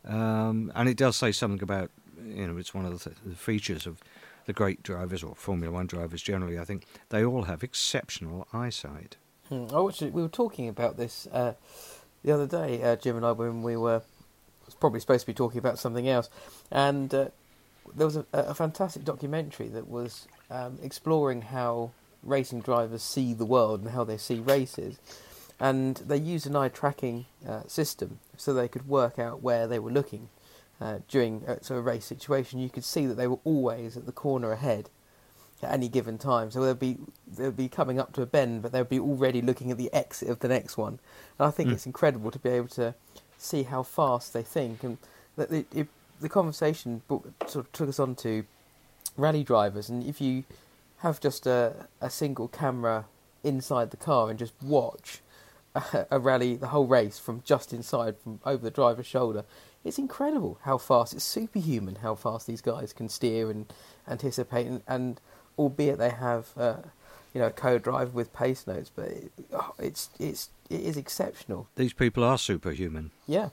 Um, 0.05 0.71
and 0.75 0.87
it 0.87 0.97
does 0.97 1.17
say 1.17 1.31
something 1.31 1.61
about, 1.61 1.91
you 2.23 2.47
know, 2.47 2.57
it's 2.57 2.73
one 2.73 2.85
of 2.85 2.91
the, 2.91 3.09
th- 3.09 3.21
the 3.25 3.35
features 3.35 3.85
of 3.85 3.99
the 4.45 4.53
great 4.53 4.83
drivers 4.83 5.23
or 5.23 5.35
Formula 5.35 5.73
One 5.73 5.87
drivers 5.87 6.21
generally. 6.21 6.57
I 6.57 6.63
think 6.65 6.85
they 7.09 7.25
all 7.25 7.43
have 7.43 7.63
exceptional 7.63 8.47
eyesight. 8.53 9.17
Hmm. 9.49 9.67
Oh, 9.71 9.87
actually, 9.87 10.11
we 10.11 10.21
were 10.21 10.27
talking 10.27 10.67
about 10.67 10.97
this 10.97 11.27
uh, 11.31 11.53
the 12.23 12.33
other 12.33 12.47
day, 12.47 12.83
uh, 12.83 12.97
Jim 12.97 13.15
and 13.15 13.25
I, 13.25 13.31
when 13.31 13.63
we 13.63 13.77
were 13.77 14.01
was 14.65 14.75
probably 14.75 14.99
supposed 14.99 15.21
to 15.21 15.27
be 15.27 15.33
talking 15.33 15.59
about 15.59 15.79
something 15.79 16.09
else, 16.09 16.29
and 16.69 17.13
uh, 17.13 17.29
there 17.95 18.05
was 18.05 18.17
a, 18.17 18.25
a, 18.33 18.53
fantastic 18.53 19.05
documentary 19.05 19.69
that 19.69 19.87
was 19.87 20.27
um, 20.51 20.77
exploring 20.83 21.41
how 21.43 21.91
racing 22.21 22.59
drivers 22.59 23.01
see 23.01 23.33
the 23.33 23.45
world 23.45 23.79
and 23.79 23.91
how 23.91 24.03
they 24.03 24.17
see 24.17 24.39
races, 24.39 24.99
and 25.57 25.95
they 25.97 26.17
used 26.17 26.45
an 26.45 26.57
eye 26.57 26.67
tracking 26.67 27.25
uh, 27.47 27.61
system 27.67 28.19
so 28.35 28.53
they 28.53 28.67
could 28.67 28.89
work 28.89 29.17
out 29.17 29.41
where 29.41 29.65
they 29.65 29.79
were 29.79 29.91
looking 29.91 30.27
uh, 30.81 30.99
during 31.07 31.43
a, 31.47 31.63
sort 31.63 31.79
of 31.79 31.85
race 31.85 32.03
situation. 32.03 32.59
You 32.59 32.69
could 32.69 32.83
see 32.83 33.05
that 33.05 33.15
they 33.15 33.27
were 33.27 33.39
always 33.45 33.95
at 33.95 34.05
the 34.05 34.11
corner 34.11 34.51
ahead 34.51 34.89
at 35.63 35.71
any 35.71 35.89
given 35.89 36.17
time. 36.17 36.51
So 36.51 36.61
they'll 36.61 36.75
be 36.75 36.97
they'll 37.27 37.51
be 37.51 37.69
coming 37.69 37.99
up 37.99 38.13
to 38.13 38.21
a 38.21 38.25
bend, 38.25 38.61
but 38.61 38.71
they'll 38.71 38.83
be 38.83 38.99
already 38.99 39.41
looking 39.41 39.71
at 39.71 39.77
the 39.77 39.91
exit 39.93 40.29
of 40.29 40.39
the 40.39 40.47
next 40.47 40.77
one. 40.77 40.99
And 41.39 41.47
I 41.47 41.51
think 41.51 41.69
mm. 41.69 41.73
it's 41.73 41.85
incredible 41.85 42.31
to 42.31 42.39
be 42.39 42.49
able 42.49 42.69
to 42.69 42.95
see 43.37 43.63
how 43.63 43.83
fast 43.83 44.33
they 44.33 44.43
think, 44.43 44.83
and 44.83 44.97
that 45.35 45.51
it, 45.51 45.67
it, 45.73 45.87
the 46.19 46.29
conversation 46.29 47.01
sort 47.47 47.65
of 47.65 47.71
took 47.71 47.89
us 47.89 47.99
on 47.99 48.15
to 48.15 48.45
rally 49.15 49.43
drivers. 49.43 49.89
And 49.89 50.03
if 50.03 50.21
you 50.21 50.43
have 50.97 51.19
just 51.19 51.47
a 51.47 51.87
a 52.01 52.09
single 52.09 52.47
camera 52.47 53.05
inside 53.43 53.91
the 53.91 53.97
car 53.97 54.29
and 54.29 54.37
just 54.37 54.53
watch 54.61 55.21
a, 55.75 56.07
a 56.11 56.19
rally, 56.19 56.55
the 56.55 56.67
whole 56.67 56.87
race 56.87 57.19
from 57.19 57.41
just 57.45 57.73
inside, 57.73 58.17
from 58.17 58.39
over 58.45 58.63
the 58.63 58.71
driver's 58.71 59.05
shoulder, 59.05 59.43
it's 59.83 59.97
incredible 59.97 60.59
how 60.63 60.77
fast. 60.77 61.13
It's 61.13 61.23
superhuman 61.23 61.97
how 62.01 62.15
fast 62.15 62.47
these 62.47 62.61
guys 62.61 62.93
can 62.93 63.09
steer 63.09 63.49
and 63.49 63.71
anticipate 64.07 64.67
and, 64.67 64.81
and 64.87 65.21
albeit 65.57 65.97
they 65.97 66.09
have 66.09 66.47
uh, 66.57 66.77
you 67.33 67.41
know 67.41 67.47
a 67.47 67.51
co-drive 67.51 68.13
with 68.13 68.33
pace 68.33 68.65
notes, 68.67 68.91
but 68.93 69.05
it, 69.05 69.31
oh, 69.53 69.73
it's 69.79 70.09
it's 70.19 70.49
it 70.69 70.81
is 70.81 70.97
exceptional. 70.97 71.67
These 71.75 71.93
people 71.93 72.23
are 72.23 72.37
superhuman. 72.37 73.11
Yeah, 73.27 73.49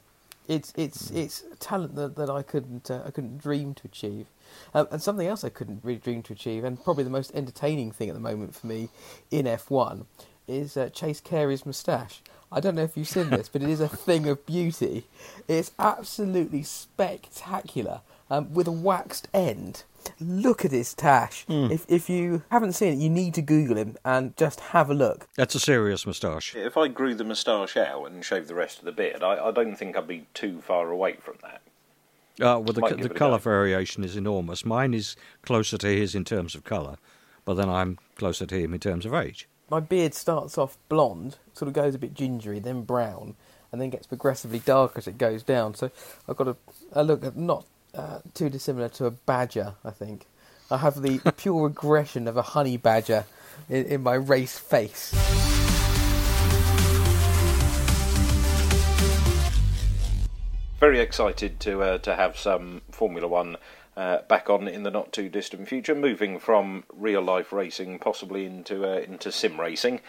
it's 0.49 0.73
it's 0.77 1.11
mm. 1.11 1.17
it's 1.17 1.45
talent 1.61 1.95
that, 1.97 2.17
that 2.17 2.31
I 2.31 2.43
couldn't 2.43 2.91
uh, 2.91 3.03
I 3.07 3.11
couldn't 3.11 3.39
dream 3.39 3.75
to 3.75 3.83
achieve, 3.85 4.27
um, 4.73 4.89
and 4.91 5.03
something 5.03 5.27
else 5.27 5.45
I 5.45 5.49
couldn't 5.49 5.81
really 5.83 5.99
dream 5.99 6.23
to 6.25 6.33
achieve, 6.33 6.65
and 6.65 6.83
probably 6.83 7.05
the 7.05 7.11
most 7.11 7.33
entertaining 7.35 7.93
thing 7.93 8.09
at 8.09 8.15
the 8.15 8.21
moment 8.21 8.55
for 8.55 8.67
me 8.67 8.89
in 9.31 9.47
F1 9.47 10.07
is 10.47 10.77
uh, 10.77 10.91
Chase 10.91 11.21
Carey's 11.21 11.65
moustache. 11.65 12.21
I 12.53 12.61
don't 12.61 12.75
know 12.75 12.85
if 12.85 12.97
you've 12.97 13.09
seen 13.09 13.31
this, 13.31 13.49
but 13.49 13.63
it 13.63 13.69
is 13.69 13.81
a 13.81 13.89
thing 14.07 14.29
of 14.29 14.45
beauty. 14.47 15.07
It's 15.49 15.73
absolutely 15.79 16.63
spectacular, 16.63 18.01
um, 18.31 18.53
with 18.53 18.69
a 18.69 18.73
waxed 18.73 19.29
end 19.33 19.85
look 20.21 20.65
at 20.65 20.73
his 20.73 20.95
tash. 20.95 21.47
Mm. 21.47 21.71
If 21.71 21.87
if 21.89 22.09
you 22.09 22.43
haven't 22.51 22.73
seen 22.73 22.95
it, 22.95 22.99
you 22.99 23.11
need 23.11 23.35
to 23.35 23.43
Google 23.43 23.77
him 23.77 23.97
and 24.05 24.37
just 24.37 24.61
have 24.61 24.91
a 24.91 24.95
look. 24.95 25.29
That's 25.37 25.55
a 25.55 25.61
serious 25.61 26.07
moustache. 26.07 26.55
If 26.55 26.77
I 26.77 26.89
grew 26.89 27.15
the 27.15 27.25
moustache 27.25 27.77
out 27.77 28.11
and 28.11 28.25
shaved 28.25 28.49
the 28.49 28.55
rest 28.55 28.79
of 28.79 28.85
the 28.85 28.93
beard, 28.93 29.23
I, 29.23 29.49
I 29.49 29.51
don't 29.51 29.77
think 29.77 29.97
I'd 29.97 30.09
be 30.09 30.27
too 30.35 30.61
far 30.61 30.91
away 30.91 31.17
from 31.21 31.37
that. 31.43 31.61
Uh, 32.41 32.59
well, 32.59 32.73
the, 32.73 32.97
the 33.01 33.09
colour 33.09 33.39
variation 33.39 34.03
is 34.03 34.17
enormous. 34.17 34.65
Mine 34.65 34.93
is 34.93 35.15
closer 35.43 35.79
to 35.79 35.87
his 35.87 36.17
in 36.17 36.25
terms 36.25 36.57
of 36.57 36.65
colour, 36.65 36.97
but 37.45 37.55
then 37.55 37.69
I'm 37.69 37.99
closer 38.17 38.45
to 38.45 38.59
him 38.59 38.75
in 38.75 38.81
terms 38.81 39.07
of 39.07 39.15
age. 39.15 39.49
My 39.71 39.81
beard 39.81 40.15
starts 40.15 40.59
off 40.59 40.77
blonde, 40.89 41.39
sort 41.53 41.69
of 41.69 41.75
goes 41.75 41.95
a 41.95 41.99
bit 41.99 42.13
gingery, 42.13 42.59
then 42.59 42.83
brown, 42.83 43.37
and 43.71 43.81
then 43.81 43.91
gets 43.91 44.07
progressively 44.07 44.59
darker 44.59 44.99
as 44.99 45.07
it 45.07 45.17
goes 45.17 45.43
down. 45.43 45.75
So 45.75 45.91
I've 46.29 46.37
got 46.37 46.49
a, 46.49 46.57
a 46.93 47.05
look 47.05 47.25
at 47.25 47.37
not 47.37 47.67
uh, 47.95 48.21
too 48.35 48.49
dissimilar 48.49 48.89
to 48.91 49.07
a 49.07 49.11
badger, 49.11 49.75
I 49.85 49.91
think. 49.91 50.27
I 50.71 50.79
have 50.79 51.03
the 51.03 51.19
pure 51.37 51.67
aggression 51.67 52.27
of 52.27 52.37
a 52.37 52.43
honey 52.43 52.77
badger 52.77 53.25
in, 53.69 53.85
in 53.87 54.03
my 54.03 54.15
race 54.15 54.59
face. 54.59 55.13
Very 60.81 61.01
excited 61.01 61.61
to 61.61 61.83
uh, 61.83 61.99
to 61.99 62.15
have 62.15 62.39
some 62.39 62.83
Formula 62.91 63.27
One 63.27 63.57
uh, 63.97 64.19
back 64.29 64.51
on 64.51 64.69
in 64.69 64.83
the 64.83 64.91
not 64.91 65.13
too 65.13 65.29
distant 65.29 65.69
future, 65.69 65.95
moving 65.95 66.39
from 66.39 66.85
real 66.93 67.23
life 67.23 67.53
racing 67.53 67.99
possibly 67.99 68.45
into 68.45 68.85
uh, 68.85 68.99
into 68.99 69.33
sim 69.33 69.61
racing. 69.61 70.01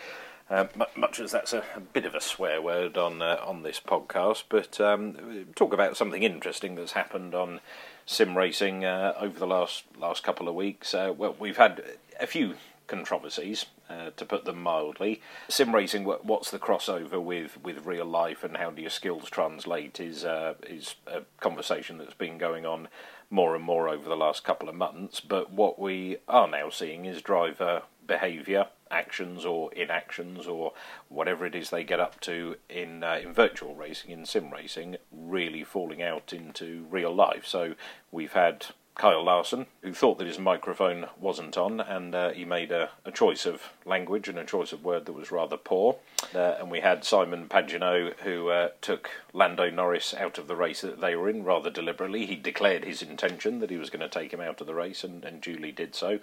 Uh, 0.50 0.68
much 0.96 1.20
as 1.20 1.32
that's 1.32 1.54
a, 1.54 1.64
a, 1.76 1.80
bit 1.80 2.06
of 2.06 2.14
a 2.14 2.22
swear 2.22 2.62
word 2.62 2.98
on 2.98 3.20
uh, 3.22 3.40
on 3.44 3.64
this 3.64 3.80
podcast, 3.80 4.44
but 4.48 4.80
um, 4.80 5.48
talk 5.56 5.74
about 5.74 5.98
something 5.98 6.22
interesting 6.22 6.76
that's 6.76 6.92
happened 6.92 7.34
on 7.34 7.60
sim 8.06 8.38
racing 8.38 8.86
uh, 8.86 9.14
over 9.20 9.40
the 9.40 9.48
last 9.48 9.86
last 9.98 10.24
couple 10.24 10.48
of 10.48 10.54
weeks. 10.54 10.94
Uh, 10.94 11.12
well, 11.18 11.36
we've 11.40 11.58
had 11.58 11.84
a 12.20 12.28
few 12.28 12.56
controversies, 12.88 13.66
uh, 13.90 14.10
to 14.18 14.26
put 14.26 14.46
them 14.46 14.62
mildly. 14.62 15.22
Sim 15.48 15.74
racing, 15.74 16.06
what's 16.06 16.52
the 16.52 16.60
crossover 16.60 17.22
with, 17.22 17.62
with 17.64 17.86
real 17.86 18.06
life, 18.06 18.44
and 18.44 18.58
how 18.58 18.72
do 18.72 18.82
your 18.82 18.90
skills 18.90 19.30
translate? 19.30 20.00
Is 20.00 20.26
uh, 20.26 20.56
is 20.68 20.96
a 21.08 21.22
conversation 21.40 21.98
that's 21.98 22.14
been 22.14 22.38
going 22.38 22.66
on 22.66 22.88
more 23.30 23.56
and 23.56 23.64
more 23.64 23.90
over 23.90 24.08
the 24.08 24.18
last 24.18 24.44
couple 24.44 24.70
of 24.70 24.76
months. 24.76 25.20
But 25.20 25.52
what 25.52 25.80
we 25.80 26.18
are 26.28 26.48
now 26.48 26.70
seeing 26.70 27.06
is 27.06 27.22
driver 27.22 27.84
behaviour, 28.08 28.68
actions 28.92 29.46
or 29.46 29.74
inactions 29.74 30.48
or 30.48 30.74
whatever 31.10 31.46
it 31.46 31.56
is 31.56 31.70
they 31.70 31.84
get 31.84 32.00
up 32.00 32.20
to 32.22 32.56
in 32.70 33.04
uh, 33.04 33.20
in 33.24 33.34
virtual 33.34 33.76
racing, 33.76 34.12
in 34.12 34.26
sim 34.26 34.52
racing, 34.52 34.98
really 35.12 35.64
falling 35.64 36.02
out 36.02 36.34
into 36.34 36.86
real 36.90 37.14
life. 37.14 37.46
So 37.46 37.76
we've 38.12 38.34
had 38.34 38.68
Kyle 38.96 39.26
Larson, 39.26 39.66
who 39.82 39.94
thought 39.94 40.18
that 40.20 40.28
his 40.28 40.40
microphone 40.40 41.08
wasn't 41.20 41.58
on, 41.58 41.82
and 41.82 42.16
uh, 42.16 42.30
he 42.32 42.46
made 42.46 42.72
a, 42.72 42.92
a, 43.04 43.12
choice 43.12 43.46
of 43.46 43.74
language 43.84 44.30
and 44.30 44.40
a 44.40 44.46
choice 44.46 44.72
of 44.72 44.86
word 44.86 45.06
that 45.06 45.14
was 45.14 45.32
rather 45.32 45.58
poor. 45.58 45.98
Uh, 46.34 46.56
and 46.60 46.72
we 46.72 46.80
had 46.80 47.04
Simon 47.04 47.50
Pagenaud, 47.50 48.14
who 48.22 48.50
uh, 48.50 48.70
took 48.80 49.10
Lando 49.34 49.70
Norris 49.70 50.14
out 50.14 50.38
of 50.38 50.48
the 50.48 50.56
race 50.56 50.80
that 50.80 51.02
they 51.02 51.14
were 51.14 51.30
in 51.30 51.44
rather 51.44 51.70
deliberately. 51.70 52.26
He 52.26 52.38
declared 52.38 52.86
his 52.86 53.02
intention 53.02 53.60
that 53.60 53.70
he 53.70 53.78
was 53.78 53.90
going 53.90 54.00
to 54.00 54.08
take 54.08 54.32
him 54.32 54.42
out 54.42 54.62
of 54.62 54.68
the 54.68 54.74
race, 54.74 55.04
and, 55.04 55.26
and 55.26 55.42
duly 55.42 55.74
did 55.74 55.94
so. 55.94 56.20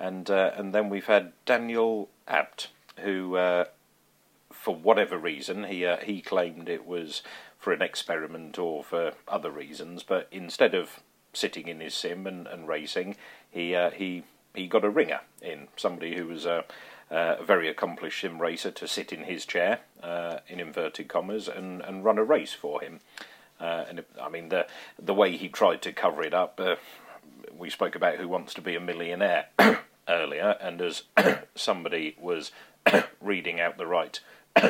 And 0.00 0.30
uh, 0.30 0.52
and 0.56 0.74
then 0.74 0.88
we've 0.88 1.06
had 1.06 1.32
Daniel 1.44 2.08
Abt, 2.26 2.68
who, 3.00 3.36
uh, 3.36 3.64
for 4.50 4.74
whatever 4.74 5.18
reason, 5.18 5.64
he 5.64 5.84
uh, 5.84 5.98
he 5.98 6.22
claimed 6.22 6.70
it 6.70 6.86
was 6.86 7.22
for 7.58 7.74
an 7.74 7.82
experiment 7.82 8.58
or 8.58 8.82
for 8.82 9.12
other 9.28 9.50
reasons, 9.50 10.02
but 10.02 10.26
instead 10.32 10.74
of 10.74 11.00
sitting 11.34 11.68
in 11.68 11.80
his 11.80 11.94
sim 11.94 12.26
and, 12.26 12.46
and 12.46 12.66
racing, 12.66 13.16
he 13.50 13.74
uh, 13.74 13.90
he 13.90 14.24
he 14.54 14.66
got 14.66 14.84
a 14.84 14.90
ringer 14.90 15.20
in 15.42 15.68
somebody 15.76 16.16
who 16.16 16.26
was 16.26 16.46
a, 16.46 16.64
a 17.10 17.44
very 17.44 17.68
accomplished 17.68 18.22
sim 18.22 18.40
racer 18.40 18.70
to 18.70 18.88
sit 18.88 19.12
in 19.12 19.24
his 19.24 19.44
chair, 19.44 19.80
uh, 20.02 20.38
in 20.48 20.58
inverted 20.60 21.08
commas, 21.08 21.46
and, 21.46 21.82
and 21.82 22.04
run 22.04 22.16
a 22.16 22.24
race 22.24 22.54
for 22.54 22.80
him. 22.80 23.00
Uh, 23.60 23.84
and 23.86 23.98
it, 23.98 24.08
I 24.20 24.30
mean 24.30 24.48
the 24.48 24.66
the 24.98 25.14
way 25.14 25.36
he 25.36 25.48
tried 25.50 25.82
to 25.82 25.92
cover 25.92 26.22
it 26.22 26.32
up. 26.32 26.58
We 27.54 27.68
spoke 27.68 27.94
about 27.94 28.16
who 28.16 28.28
wants 28.28 28.54
to 28.54 28.62
be 28.62 28.74
a 28.74 28.80
millionaire 28.80 29.48
earlier, 30.10 30.56
and 30.60 30.82
as 30.82 31.04
somebody 31.54 32.16
was 32.20 32.50
reading 33.20 33.60
out 33.60 33.78
the 33.78 33.86
right 33.86 34.20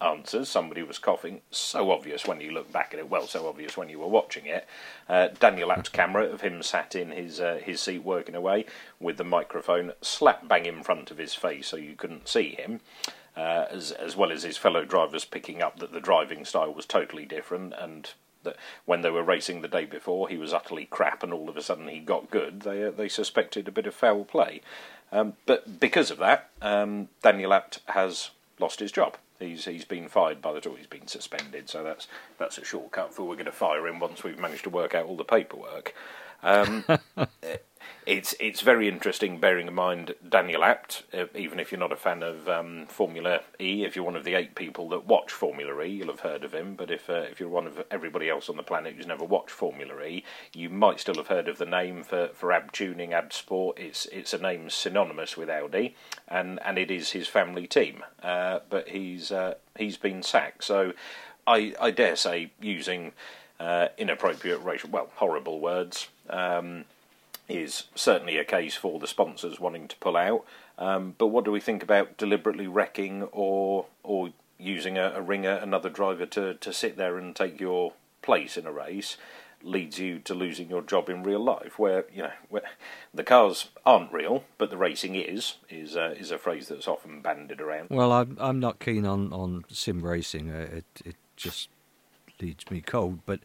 answers. 0.00 0.48
Somebody 0.48 0.82
was 0.82 0.98
coughing. 0.98 1.40
So 1.50 1.90
obvious 1.90 2.26
when 2.26 2.40
you 2.40 2.50
look 2.52 2.72
back 2.72 2.92
at 2.92 3.00
it. 3.00 3.10
Well, 3.10 3.26
so 3.26 3.48
obvious 3.48 3.76
when 3.76 3.88
you 3.88 3.98
were 3.98 4.06
watching 4.06 4.46
it. 4.46 4.66
Uh, 5.08 5.28
Daniel 5.28 5.72
Abt's 5.72 5.88
camera 5.90 6.24
of 6.24 6.40
him 6.40 6.62
sat 6.62 6.94
in 6.94 7.10
his 7.10 7.40
uh, 7.40 7.60
his 7.62 7.80
seat 7.80 8.04
working 8.04 8.34
away 8.34 8.66
with 8.98 9.16
the 9.16 9.24
microphone 9.24 9.92
slap 10.00 10.46
bang 10.48 10.66
in 10.66 10.82
front 10.82 11.10
of 11.10 11.18
his 11.18 11.34
face, 11.34 11.68
so 11.68 11.76
you 11.76 11.94
couldn't 11.94 12.28
see 12.28 12.50
him. 12.50 12.80
Uh, 13.36 13.66
as 13.70 13.92
as 13.92 14.16
well 14.16 14.32
as 14.32 14.42
his 14.42 14.56
fellow 14.56 14.84
drivers 14.84 15.24
picking 15.24 15.62
up 15.62 15.78
that 15.78 15.92
the 15.92 16.00
driving 16.00 16.44
style 16.44 16.74
was 16.74 16.84
totally 16.84 17.24
different 17.24 17.72
and 17.78 18.12
that 18.44 18.56
when 18.84 19.02
they 19.02 19.10
were 19.10 19.22
racing 19.22 19.62
the 19.62 19.68
day 19.68 19.84
before 19.84 20.28
he 20.28 20.36
was 20.36 20.52
utterly 20.52 20.86
crap 20.86 21.22
and 21.22 21.32
all 21.32 21.48
of 21.48 21.56
a 21.56 21.62
sudden 21.62 21.88
he 21.88 21.98
got 21.98 22.30
good 22.30 22.60
they 22.62 22.84
uh, 22.84 22.90
they 22.90 23.08
suspected 23.08 23.68
a 23.68 23.72
bit 23.72 23.86
of 23.86 23.94
foul 23.94 24.24
play 24.24 24.60
um, 25.12 25.34
but 25.46 25.80
because 25.80 26.10
of 26.10 26.18
that 26.18 26.50
um, 26.62 27.08
Daniel 27.22 27.52
Abt 27.52 27.80
has 27.86 28.30
lost 28.58 28.80
his 28.80 28.92
job 28.92 29.16
He's 29.40 29.64
he's 29.64 29.86
been 29.86 30.08
fired 30.08 30.42
by 30.42 30.52
the 30.52 30.60
time 30.60 30.76
he's 30.76 30.86
been 30.86 31.06
suspended, 31.06 31.70
so 31.70 31.82
that's 31.82 32.06
that's 32.38 32.58
a 32.58 32.64
shortcut 32.64 33.14
for 33.14 33.22
we're 33.22 33.36
going 33.36 33.46
to 33.46 33.52
fire 33.52 33.86
him 33.86 33.98
once 33.98 34.22
we've 34.22 34.38
managed 34.38 34.64
to 34.64 34.70
work 34.70 34.94
out 34.94 35.06
all 35.06 35.16
the 35.16 35.24
paperwork. 35.24 35.94
Um, 36.42 36.84
it's 38.06 38.34
it's 38.40 38.60
very 38.60 38.88
interesting, 38.88 39.38
bearing 39.38 39.68
in 39.68 39.74
mind 39.74 40.14
Daniel 40.26 40.64
Abt. 40.64 41.02
Uh, 41.12 41.26
even 41.34 41.60
if 41.60 41.70
you're 41.70 41.78
not 41.78 41.92
a 41.92 41.96
fan 41.96 42.22
of 42.22 42.48
um, 42.48 42.86
Formula 42.86 43.40
E, 43.60 43.84
if 43.84 43.94
you're 43.94 44.04
one 44.04 44.16
of 44.16 44.24
the 44.24 44.34
eight 44.34 44.54
people 44.54 44.88
that 44.88 45.06
watch 45.06 45.30
Formula 45.30 45.80
E, 45.82 45.88
you'll 45.88 46.08
have 46.08 46.20
heard 46.20 46.42
of 46.42 46.52
him. 46.52 46.74
But 46.74 46.90
if 46.90 47.08
uh, 47.08 47.26
if 47.30 47.38
you're 47.38 47.48
one 47.48 47.66
of 47.66 47.84
everybody 47.90 48.28
else 48.28 48.48
on 48.48 48.56
the 48.56 48.62
planet 48.62 48.94
who's 48.94 49.06
never 49.06 49.24
watched 49.24 49.50
Formula 49.50 50.02
E, 50.02 50.24
you 50.52 50.68
might 50.70 51.00
still 51.00 51.16
have 51.16 51.28
heard 51.28 51.48
of 51.48 51.58
the 51.58 51.66
name 51.66 52.02
for 52.02 52.28
for 52.28 52.52
Abt 52.52 52.72
Tuning, 52.72 53.12
Abt 53.12 53.32
Sportsline. 53.32 53.78
It's 53.78 54.06
it's 54.06 54.34
a 54.34 54.38
name 54.38 54.70
synonymous 54.70 55.36
with 55.36 55.50
Audi, 55.50 55.94
and 56.26 56.58
and 56.64 56.78
it 56.78 56.90
is 56.90 57.10
his 57.12 57.28
family 57.28 57.66
team. 57.66 58.02
Uh, 58.22 58.60
but 58.68 58.88
he's 58.88 59.30
uh, 59.30 59.54
he's 59.76 59.96
been 59.96 60.22
sacked. 60.22 60.64
So 60.64 60.92
I 61.46 61.74
I 61.80 61.90
dare 61.90 62.16
say 62.16 62.52
using. 62.60 63.12
Uh, 63.58 63.88
inappropriate 63.98 64.62
racial, 64.62 64.88
well, 64.88 65.10
horrible 65.16 65.60
words. 65.60 66.08
Um, 66.30 66.86
is 67.50 67.84
certainly 67.94 68.38
a 68.38 68.44
case 68.44 68.76
for 68.76 68.98
the 68.98 69.06
sponsors 69.06 69.60
wanting 69.60 69.88
to 69.88 69.96
pull 69.96 70.16
out. 70.16 70.44
Um, 70.78 71.14
but 71.18 71.28
what 71.28 71.44
do 71.44 71.50
we 71.50 71.60
think 71.60 71.82
about 71.82 72.16
deliberately 72.16 72.66
wrecking 72.66 73.24
or 73.32 73.86
or 74.02 74.30
using 74.58 74.98
a, 74.98 75.12
a 75.16 75.22
ringer, 75.22 75.54
another 75.54 75.88
driver 75.88 76.26
to, 76.26 76.54
to 76.54 76.72
sit 76.72 76.96
there 76.96 77.16
and 77.18 77.34
take 77.34 77.60
your 77.60 77.94
place 78.22 78.56
in 78.56 78.66
a 78.66 78.72
race? 78.72 79.16
leads 79.62 79.98
you 79.98 80.18
to 80.18 80.34
losing 80.34 80.70
your 80.70 80.82
job 80.82 81.08
in 81.08 81.22
real 81.22 81.42
life, 81.42 81.78
where 81.78 82.06
you 82.12 82.22
know 82.22 82.32
where 82.48 82.62
the 83.12 83.22
cars 83.22 83.68
aren't 83.84 84.12
real, 84.12 84.44
but 84.58 84.70
the 84.70 84.76
racing 84.76 85.14
is 85.14 85.56
is 85.68 85.96
uh, 85.96 86.14
is 86.18 86.30
a 86.30 86.38
phrase 86.38 86.68
that's 86.68 86.88
often 86.88 87.20
bandied 87.20 87.60
around. 87.60 87.88
Well, 87.90 88.12
I'm 88.12 88.36
I'm 88.40 88.58
not 88.58 88.80
keen 88.80 89.04
on 89.04 89.32
on 89.32 89.64
sim 89.68 90.00
racing. 90.00 90.50
Uh, 90.50 90.68
it 90.72 90.84
it 91.04 91.16
just 91.36 91.68
leads 92.40 92.70
me 92.70 92.80
cold. 92.80 93.20
But 93.26 93.40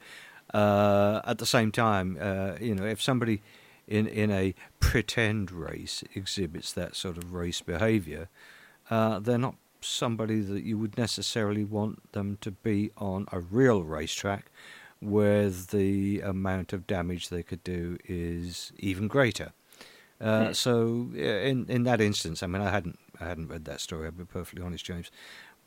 uh, 0.53 1.21
at 1.25 1.37
the 1.37 1.45
same 1.45 1.71
time, 1.71 2.17
uh, 2.19 2.53
you 2.59 2.75
know, 2.75 2.85
if 2.85 3.01
somebody 3.01 3.41
in 3.87 4.07
in 4.07 4.31
a 4.31 4.53
pretend 4.79 5.51
race 5.51 6.03
exhibits 6.13 6.71
that 6.73 6.95
sort 6.95 7.17
of 7.17 7.33
race 7.33 7.61
behaviour, 7.61 8.29
uh, 8.89 9.19
they're 9.19 9.37
not 9.37 9.55
somebody 9.81 10.41
that 10.41 10.63
you 10.63 10.77
would 10.77 10.97
necessarily 10.97 11.63
want 11.63 12.11
them 12.13 12.37
to 12.41 12.51
be 12.51 12.91
on 12.97 13.27
a 13.31 13.39
real 13.39 13.83
racetrack 13.83 14.51
where 14.99 15.49
the 15.49 16.21
amount 16.21 16.73
of 16.73 16.87
damage 16.87 17.29
they 17.29 17.43
could 17.43 17.63
do 17.63 17.97
is 18.05 18.71
even 18.79 19.07
greater. 19.07 19.53
Uh, 20.19 20.47
mm. 20.47 20.55
So 20.55 21.09
in 21.15 21.65
in 21.69 21.83
that 21.83 22.01
instance, 22.01 22.41
I 22.41 22.47
mean, 22.47 22.61
I 22.61 22.71
hadn't 22.71 22.97
I 23.19 23.25
hadn't 23.25 23.47
read 23.47 23.65
that 23.65 23.81
story. 23.81 24.05
I'll 24.05 24.11
be 24.11 24.25
perfectly 24.25 24.63
honest, 24.63 24.85
James. 24.85 25.11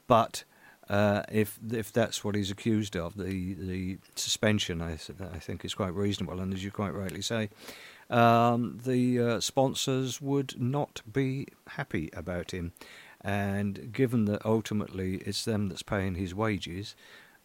But 0.07 0.45
uh, 0.89 1.23
if 1.31 1.59
if 1.71 1.93
that's 1.93 2.25
what 2.25 2.35
he's 2.35 2.51
accused 2.51 2.97
of, 2.97 3.17
the 3.17 3.55
the 3.55 3.99
suspension 4.15 4.81
I 4.81 4.93
I 5.35 5.39
think 5.39 5.65
is 5.65 5.75
quite 5.75 5.95
reasonable, 5.95 6.41
and 6.41 6.53
as 6.55 6.65
you 6.65 6.71
quite 6.71 6.95
rightly 6.95 7.23
say, 7.23 7.51
um, 8.11 8.79
the 8.85 9.21
uh, 9.21 9.40
sponsors 9.40 10.21
would 10.21 10.61
not 10.61 11.03
be 11.11 11.49
happy 11.68 12.11
about 12.12 12.53
him. 12.53 12.73
And 13.21 13.92
given 13.92 14.27
that 14.27 14.44
ultimately 14.44 15.16
it's 15.27 15.44
them 15.44 15.68
that's 15.68 15.83
paying 15.83 16.14
his 16.14 16.35
wages, 16.35 16.94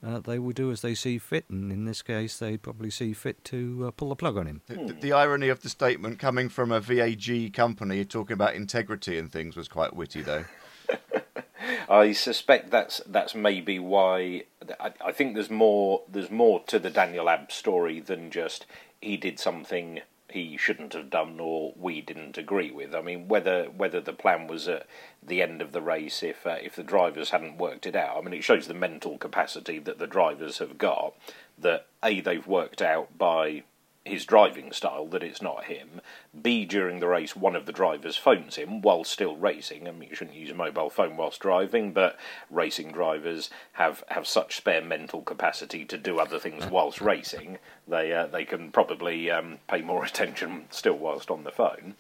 uh, 0.05 0.19
they 0.19 0.37
will 0.37 0.51
do 0.51 0.69
as 0.69 0.81
they 0.81 0.93
see 0.93 1.17
fit, 1.17 1.45
and 1.49 1.71
in 1.71 1.85
this 1.85 2.01
case, 2.01 2.37
they 2.37 2.57
probably 2.57 2.89
see 2.89 3.13
fit 3.13 3.43
to 3.45 3.85
uh, 3.87 3.91
pull 3.91 4.09
the 4.09 4.15
plug 4.15 4.37
on 4.37 4.47
him. 4.47 4.61
The, 4.67 4.75
the, 4.75 4.93
the, 4.93 5.13
irony 5.13 5.47
of 5.47 5.61
the 5.61 5.69
statement 5.69 6.19
coming 6.19 6.49
from 6.49 6.73
a 6.73 6.81
VAG 6.81 7.53
company 7.53 8.03
talking 8.03 8.33
about 8.33 8.53
integrity 8.53 9.17
and 9.17 9.31
things 9.31 9.55
was 9.55 9.69
quite 9.69 9.95
witty, 9.95 10.21
though. 10.21 10.43
I 11.89 12.11
suspect 12.11 12.69
that's 12.69 13.01
that's 13.07 13.33
maybe 13.33 13.79
why 13.79 14.43
I, 14.79 14.91
I, 15.05 15.11
think 15.13 15.35
there's 15.35 15.49
more 15.49 16.01
there's 16.09 16.31
more 16.31 16.61
to 16.67 16.79
the 16.79 16.89
Daniel 16.89 17.29
Abt 17.29 17.51
story 17.51 17.99
than 18.01 18.31
just 18.31 18.65
he 19.01 19.15
did 19.15 19.39
something 19.39 20.01
he 20.33 20.57
shouldn't 20.57 20.93
have 20.93 21.11
done 21.11 21.39
or 21.39 21.73
we 21.77 22.01
didn't 22.01 22.39
agree 22.39 22.71
with. 22.71 22.95
I 22.95 23.01
mean, 23.01 23.27
whether 23.27 23.65
whether 23.65 24.01
the 24.01 24.13
plan 24.13 24.47
was 24.47 24.67
at 24.67 24.87
the 25.21 25.43
end 25.43 25.61
of 25.61 25.71
the 25.71 25.81
race, 25.81 26.23
if 26.23 26.45
uh, 26.47 26.57
if 26.61 26.75
the 26.75 26.83
drivers 26.83 27.29
hadn't 27.29 27.59
worked 27.59 27.85
it 27.85 27.95
out, 27.95 28.17
I 28.17 28.21
mean, 28.21 28.33
it 28.33 28.43
shows 28.43 28.67
the 28.67 28.73
mental 28.73 29.19
capacity 29.19 29.77
that 29.79 29.99
the 29.99 30.07
drivers 30.07 30.57
have 30.57 30.79
got. 30.79 31.13
That 31.57 31.85
a 32.03 32.19
they've 32.19 32.47
worked 32.47 32.81
out 32.81 33.15
by 33.15 33.63
his 34.05 34.25
driving 34.25 34.71
style 34.71 35.07
that 35.07 35.23
it's 35.23 35.41
not 35.41 35.65
him. 35.65 36.01
B, 36.39 36.65
during 36.65 36.99
the 36.99 37.07
race, 37.07 37.35
one 37.35 37.55
of 37.55 37.65
the 37.65 37.71
drivers 37.71 38.17
phones 38.17 38.57
him 38.57 38.81
while 38.81 39.03
still 39.03 39.37
racing. 39.37 39.87
I 39.87 39.91
mean, 39.91 40.09
you 40.09 40.15
shouldn't 40.15 40.35
use 40.35 40.51
a 40.51 40.55
mobile 40.55 40.89
phone 40.89 41.15
whilst 41.15 41.39
driving, 41.39 41.93
but 41.93 42.17
racing 42.49 42.91
drivers 42.91 43.49
have, 43.73 44.03
have 44.09 44.27
such 44.27 44.57
spare 44.57 44.81
mental 44.81 45.21
capacity 45.21 45.85
to 45.85 45.97
do 45.97 46.19
other 46.19 46.37
things 46.37 46.65
whilst 46.65 46.99
racing. 46.99 47.59
They 47.87 48.13
uh, 48.13 48.27
they 48.27 48.45
can 48.45 48.71
probably 48.71 49.31
um, 49.31 49.59
pay 49.67 49.81
more 49.81 50.03
attention 50.05 50.65
still 50.69 50.97
whilst 50.97 51.31
on 51.31 51.43
the 51.43 51.51
phone. 51.51 51.95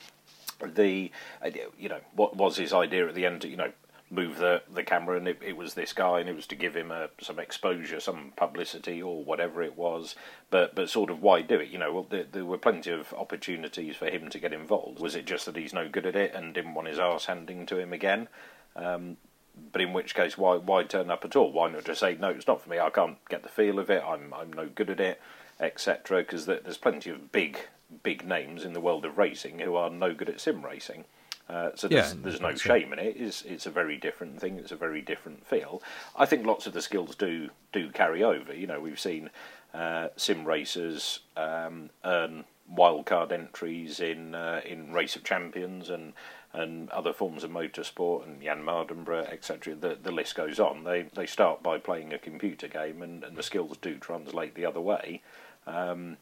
The 0.61 1.11
uh, 1.43 1.49
you 1.77 1.89
know 1.89 2.01
what 2.13 2.35
was 2.35 2.57
his 2.57 2.73
idea 2.73 3.07
at 3.07 3.15
the 3.15 3.25
end? 3.25 3.43
You 3.43 3.57
know, 3.57 3.71
move 4.09 4.37
the, 4.37 4.61
the 4.71 4.83
camera, 4.83 5.17
and 5.17 5.27
it, 5.27 5.39
it 5.43 5.57
was 5.57 5.73
this 5.73 5.93
guy, 5.93 6.19
and 6.19 6.29
it 6.29 6.35
was 6.35 6.47
to 6.47 6.55
give 6.55 6.75
him 6.75 6.91
a, 6.91 7.09
some 7.21 7.39
exposure, 7.39 7.99
some 7.99 8.33
publicity, 8.35 9.01
or 9.01 9.23
whatever 9.23 9.63
it 9.63 9.77
was. 9.77 10.15
But 10.49 10.75
but 10.75 10.89
sort 10.89 11.09
of 11.09 11.21
why 11.21 11.41
do 11.41 11.59
it? 11.59 11.69
You 11.69 11.79
know, 11.79 11.93
well, 11.93 12.07
there, 12.09 12.25
there 12.31 12.45
were 12.45 12.57
plenty 12.57 12.91
of 12.91 13.13
opportunities 13.13 13.95
for 13.95 14.07
him 14.07 14.29
to 14.29 14.39
get 14.39 14.53
involved. 14.53 14.99
Was 14.99 15.15
it 15.15 15.25
just 15.25 15.45
that 15.45 15.55
he's 15.55 15.73
no 15.73 15.89
good 15.89 16.05
at 16.05 16.15
it 16.15 16.33
and 16.33 16.53
didn't 16.53 16.75
want 16.75 16.87
his 16.87 16.99
arse 16.99 17.25
handing 17.25 17.65
to 17.67 17.79
him 17.79 17.93
again? 17.93 18.27
Um, 18.75 19.17
but 19.71 19.81
in 19.81 19.93
which 19.93 20.15
case, 20.15 20.37
why 20.37 20.57
why 20.57 20.83
turn 20.83 21.11
up 21.11 21.25
at 21.25 21.35
all? 21.35 21.51
Why 21.51 21.69
not 21.69 21.85
just 21.85 21.99
say 21.99 22.15
no? 22.19 22.29
It's 22.29 22.47
not 22.47 22.61
for 22.61 22.69
me. 22.69 22.79
I 22.79 22.89
can't 22.89 23.17
get 23.29 23.43
the 23.43 23.49
feel 23.49 23.79
of 23.79 23.89
it. 23.89 24.03
I'm 24.05 24.33
I'm 24.33 24.51
no 24.51 24.67
good 24.67 24.89
at 24.89 24.99
it, 24.99 25.21
etc. 25.59 26.19
Because 26.19 26.45
there's 26.45 26.77
plenty 26.77 27.09
of 27.09 27.31
big 27.31 27.59
big 28.01 28.25
names 28.27 28.63
in 28.63 28.73
the 28.73 28.81
world 28.81 29.05
of 29.05 29.17
racing 29.17 29.59
who 29.59 29.75
are 29.75 29.89
no 29.89 30.13
good 30.13 30.29
at 30.29 30.41
sim 30.41 30.65
racing. 30.65 31.05
Uh, 31.49 31.71
so 31.75 31.87
there's, 31.87 32.13
yeah, 32.13 32.19
there's 32.23 32.41
no 32.41 32.55
shame 32.55 32.93
in 32.93 32.99
it. 32.99 33.15
It's, 33.17 33.41
it's 33.43 33.65
a 33.65 33.69
very 33.69 33.97
different 33.97 34.39
thing. 34.39 34.57
It's 34.57 34.71
a 34.71 34.77
very 34.77 35.01
different 35.01 35.45
feel. 35.45 35.81
I 36.15 36.25
think 36.25 36.45
lots 36.45 36.67
of 36.67 36.73
the 36.73 36.81
skills 36.81 37.15
do 37.15 37.49
do 37.71 37.89
carry 37.91 38.23
over. 38.23 38.53
You 38.53 38.67
know, 38.67 38.79
we've 38.79 38.99
seen 38.99 39.29
uh, 39.73 40.09
sim 40.15 40.45
racers 40.45 41.19
um, 41.35 41.89
earn 42.05 42.45
wildcard 42.73 43.31
entries 43.31 43.99
in 43.99 44.35
uh, 44.35 44.61
in 44.65 44.93
Race 44.93 45.15
of 45.15 45.23
Champions 45.23 45.89
and 45.89 46.13
and 46.53 46.89
other 46.91 47.11
forms 47.11 47.43
of 47.43 47.49
motorsport 47.49 48.25
and 48.25 48.41
Jann 48.41 48.63
Mardenborough, 48.63 49.31
etc. 49.31 49.75
The 49.75 49.97
the 50.01 50.11
list 50.11 50.35
goes 50.35 50.59
on. 50.59 50.83
They 50.83 51.03
they 51.13 51.25
start 51.25 51.61
by 51.61 51.77
playing 51.77 52.13
a 52.13 52.19
computer 52.19 52.67
game, 52.67 53.01
and, 53.01 53.23
and 53.23 53.35
the 53.35 53.43
skills 53.43 53.77
do 53.81 53.97
translate 53.97 54.55
the 54.55 54.65
other 54.65 54.81
way. 54.81 55.21
Um, 55.67 56.17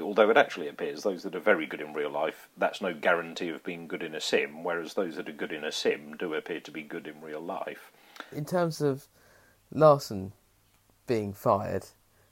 although 0.00 0.30
it 0.30 0.36
actually 0.36 0.68
appears 0.68 1.02
those 1.02 1.22
that 1.24 1.34
are 1.34 1.40
very 1.40 1.66
good 1.66 1.80
in 1.80 1.92
real 1.92 2.10
life, 2.10 2.48
that's 2.56 2.80
no 2.80 2.94
guarantee 2.94 3.48
of 3.48 3.64
being 3.64 3.86
good 3.86 4.02
in 4.02 4.14
a 4.14 4.20
sim, 4.20 4.64
whereas 4.64 4.94
those 4.94 5.16
that 5.16 5.28
are 5.28 5.32
good 5.32 5.52
in 5.52 5.64
a 5.64 5.72
sim 5.72 6.16
do 6.16 6.34
appear 6.34 6.60
to 6.60 6.70
be 6.70 6.82
good 6.82 7.06
in 7.06 7.20
real 7.20 7.40
life. 7.40 7.92
In 8.30 8.44
terms 8.44 8.80
of 8.80 9.08
Larson 9.72 10.32
being 11.06 11.32
fired, 11.32 11.86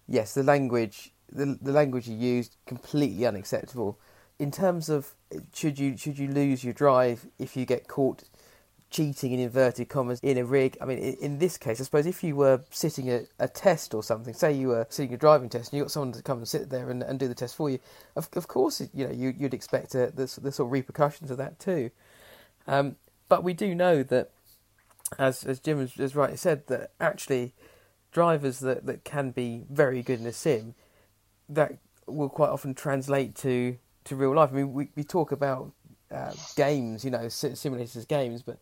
yes, 0.07 0.35
the 0.35 0.43
language 0.43 1.13
the, 1.33 1.59
the 1.61 1.73
language 1.73 2.09
you 2.09 2.17
used 2.17 2.57
completely 2.67 3.25
unacceptable. 3.27 3.99
In 4.39 4.51
terms 4.51 4.89
of 4.89 5.15
should 5.53 5.79
you 5.79 5.97
should 5.97 6.19
you 6.19 6.29
lose 6.29 6.65
your 6.65 6.73
drive 6.73 7.27
if 7.39 7.57
you 7.57 7.67
get 7.67 7.89
caught 7.89 8.25
cheating 8.91 9.33
in 9.33 9.39
inverted 9.39 9.89
commas 9.89 10.19
in 10.21 10.37
a 10.37 10.45
rig. 10.45 10.77
I 10.81 10.85
mean, 10.85 10.99
in, 10.99 11.39
this 11.39 11.57
case, 11.57 11.81
I 11.81 11.85
suppose 11.85 12.07
if 12.07 12.25
you 12.25 12.35
were 12.35 12.63
sitting 12.71 13.11
a, 13.11 13.23
a, 13.39 13.47
test 13.47 13.95
or 13.95 14.03
something, 14.03 14.35
say 14.35 14.53
you 14.53 14.69
were 14.69 14.87
sitting 14.91 15.15
a 15.15 15.17
driving 15.17 15.49
test 15.49 15.73
and 15.73 15.79
you 15.79 15.85
got 15.85 15.93
someone 15.93 16.13
to 16.13 16.23
come 16.23 16.39
and 16.39 16.49
sit 16.49 16.71
there 16.71 16.91
and, 16.91 17.03
and 17.03 17.19
do 17.19 17.29
the 17.29 17.35
test 17.35 17.55
for 17.55 17.71
you, 17.71 17.79
of, 18.17 18.29
of 18.35 18.49
course, 18.49 18.83
you 18.93 19.07
know, 19.07 19.13
you, 19.13 19.33
would 19.39 19.55
expect 19.55 19.95
uh, 19.95 20.07
the, 20.07 20.27
the 20.43 20.53
sort 20.53 20.61
of 20.61 20.73
repercussions 20.73 21.31
of 21.31 21.39
that 21.39 21.59
too. 21.61 21.91
Um, 22.67 22.97
but 23.29 23.45
we 23.45 23.55
do 23.55 23.75
know 23.75 24.03
that, 24.03 24.31
as 25.19 25.45
as 25.45 25.61
Jim 25.61 25.79
has, 25.79 25.95
has 25.95 26.17
rightly 26.17 26.37
said, 26.37 26.67
that 26.67 26.91
actually 27.01 27.55
drivers 28.13 28.59
that, 28.61 28.87
that 28.87 29.05
can 29.05 29.31
be 29.31 29.65
very 29.71 30.03
good 30.03 30.21
in 30.21 30.27
a 30.27 30.33
sim, 30.33 30.75
that 31.49 31.79
will 32.07 32.29
quite 32.29 32.51
often 32.51 32.75
translate 32.75 33.37
to, 33.37 33.79
to 34.05 34.17
real 34.17 34.35
life. 34.35 34.51
I 34.53 34.57
mean, 34.57 34.73
we, 34.73 34.89
we 34.97 35.05
talk 35.05 35.31
about 35.31 35.73
uh, 36.11 36.33
games, 36.57 37.05
you 37.05 37.11
know, 37.11 37.27
simulators 37.27 38.07
games. 38.07 38.43
But 38.43 38.59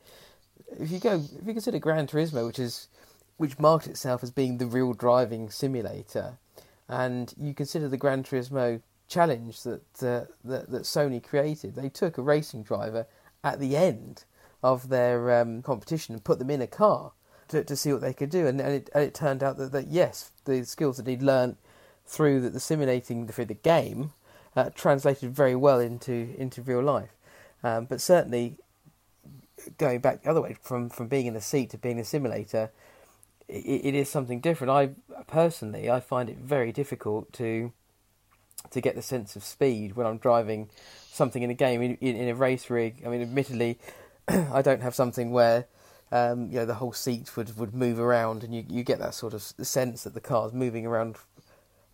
if 0.79 0.91
you 0.91 0.99
go, 0.99 1.23
if 1.41 1.47
you 1.47 1.53
consider 1.53 1.79
Gran 1.79 2.07
Turismo, 2.07 2.47
which 2.47 2.59
is 2.59 2.89
which 3.37 3.59
marked 3.59 3.87
itself 3.87 4.23
as 4.23 4.31
being 4.31 4.59
the 4.59 4.67
real 4.67 4.93
driving 4.93 5.51
simulator, 5.51 6.39
and 6.89 7.33
you 7.37 7.55
consider 7.55 7.89
the 7.89 7.97
Gran 7.97 8.23
Turismo 8.23 8.83
challenge 9.09 9.63
that, 9.63 10.03
uh, 10.03 10.25
that 10.45 10.71
that 10.71 10.83
Sony 10.83 11.23
created, 11.23 11.75
they 11.75 11.89
took 11.89 12.19
a 12.19 12.23
racing 12.23 12.63
driver 12.63 13.07
at 13.43 13.61
the 13.61 13.77
end 13.77 14.25
of 14.63 14.89
their 14.89 15.41
um, 15.41 15.63
competition 15.63 16.15
and 16.15 16.25
put 16.25 16.39
them 16.39 16.51
in 16.51 16.61
a 16.61 16.67
car 16.67 17.13
to, 17.49 17.65
to 17.65 17.77
see 17.77 17.93
what 17.93 18.03
they 18.03 18.13
could 18.13 18.31
do, 18.31 18.47
and, 18.47 18.61
and, 18.61 18.75
it, 18.75 18.91
and 18.95 19.05
it 19.05 19.15
turned 19.15 19.43
out 19.43 19.57
that, 19.57 19.73
that 19.73 19.87
yes, 19.89 20.33
the 20.45 20.65
skills 20.65 20.99
that 20.99 21.07
he'd 21.07 21.23
learned 21.23 21.57
through 22.05 22.41
the, 22.41 22.51
the 22.51 22.61
simulating 22.61 23.27
through 23.27 23.45
the 23.47 23.55
game 23.55 24.13
uh, 24.57 24.71
translated 24.75 25.35
very 25.35 25.55
well 25.55 25.79
into 25.79 26.35
into 26.37 26.63
real 26.63 26.83
life. 26.83 27.11
Um, 27.63 27.87
but 27.87 28.01
certainly, 28.01 28.57
going 29.79 30.01
back 30.01 30.23
the 30.23 30.31
other 30.31 30.41
way 30.41 30.57
from 30.63 30.89
from 30.89 31.09
being 31.09 31.27
in 31.27 31.35
the 31.35 31.41
seat 31.41 31.71
to 31.71 31.79
being 31.79 31.99
a 31.99 32.05
simulator, 32.05 32.71
it, 33.49 33.87
it 33.87 33.95
is 33.95 34.09
something 34.09 34.41
different. 34.41 34.71
I 34.71 34.91
personally, 35.27 35.91
I 35.91 36.01
find 36.01 36.29
it 36.31 36.39
very 36.39 36.73
difficult 36.73 37.33
to 37.35 37.73
to 38.71 38.81
get 38.81 38.95
the 38.95 39.03
sense 39.03 39.37
of 39.37 39.45
speed 39.45 39.97
when 39.97 40.07
I'm 40.07 40.19
driving 40.19 40.69
something 41.11 41.43
in 41.43 41.51
a 41.51 41.55
game 41.55 41.81
in, 41.83 41.97
in, 41.97 42.17
in 42.17 42.29
a 42.29 42.35
race 42.35 42.69
rig. 42.71 43.03
I 43.05 43.09
mean, 43.09 43.23
admittedly, 43.23 43.79
I 44.29 44.63
don't 44.63 44.83
have 44.83 44.95
something 44.95 45.31
where 45.31 45.67
um, 46.11 46.49
you 46.51 46.57
know 46.57 46.67
the 46.67 46.75
whole 46.75 46.93
seat 46.93 47.37
would, 47.37 47.57
would 47.59 47.75
move 47.75 47.99
around 47.99 48.45
and 48.45 48.55
you, 48.55 48.65
you 48.69 48.83
get 48.83 48.99
that 48.99 49.15
sort 49.15 49.35
of 49.35 49.43
sense 49.43 50.05
that 50.05 50.15
the 50.15 50.21
car's 50.21 50.53
moving 50.53 50.87
around 50.87 51.17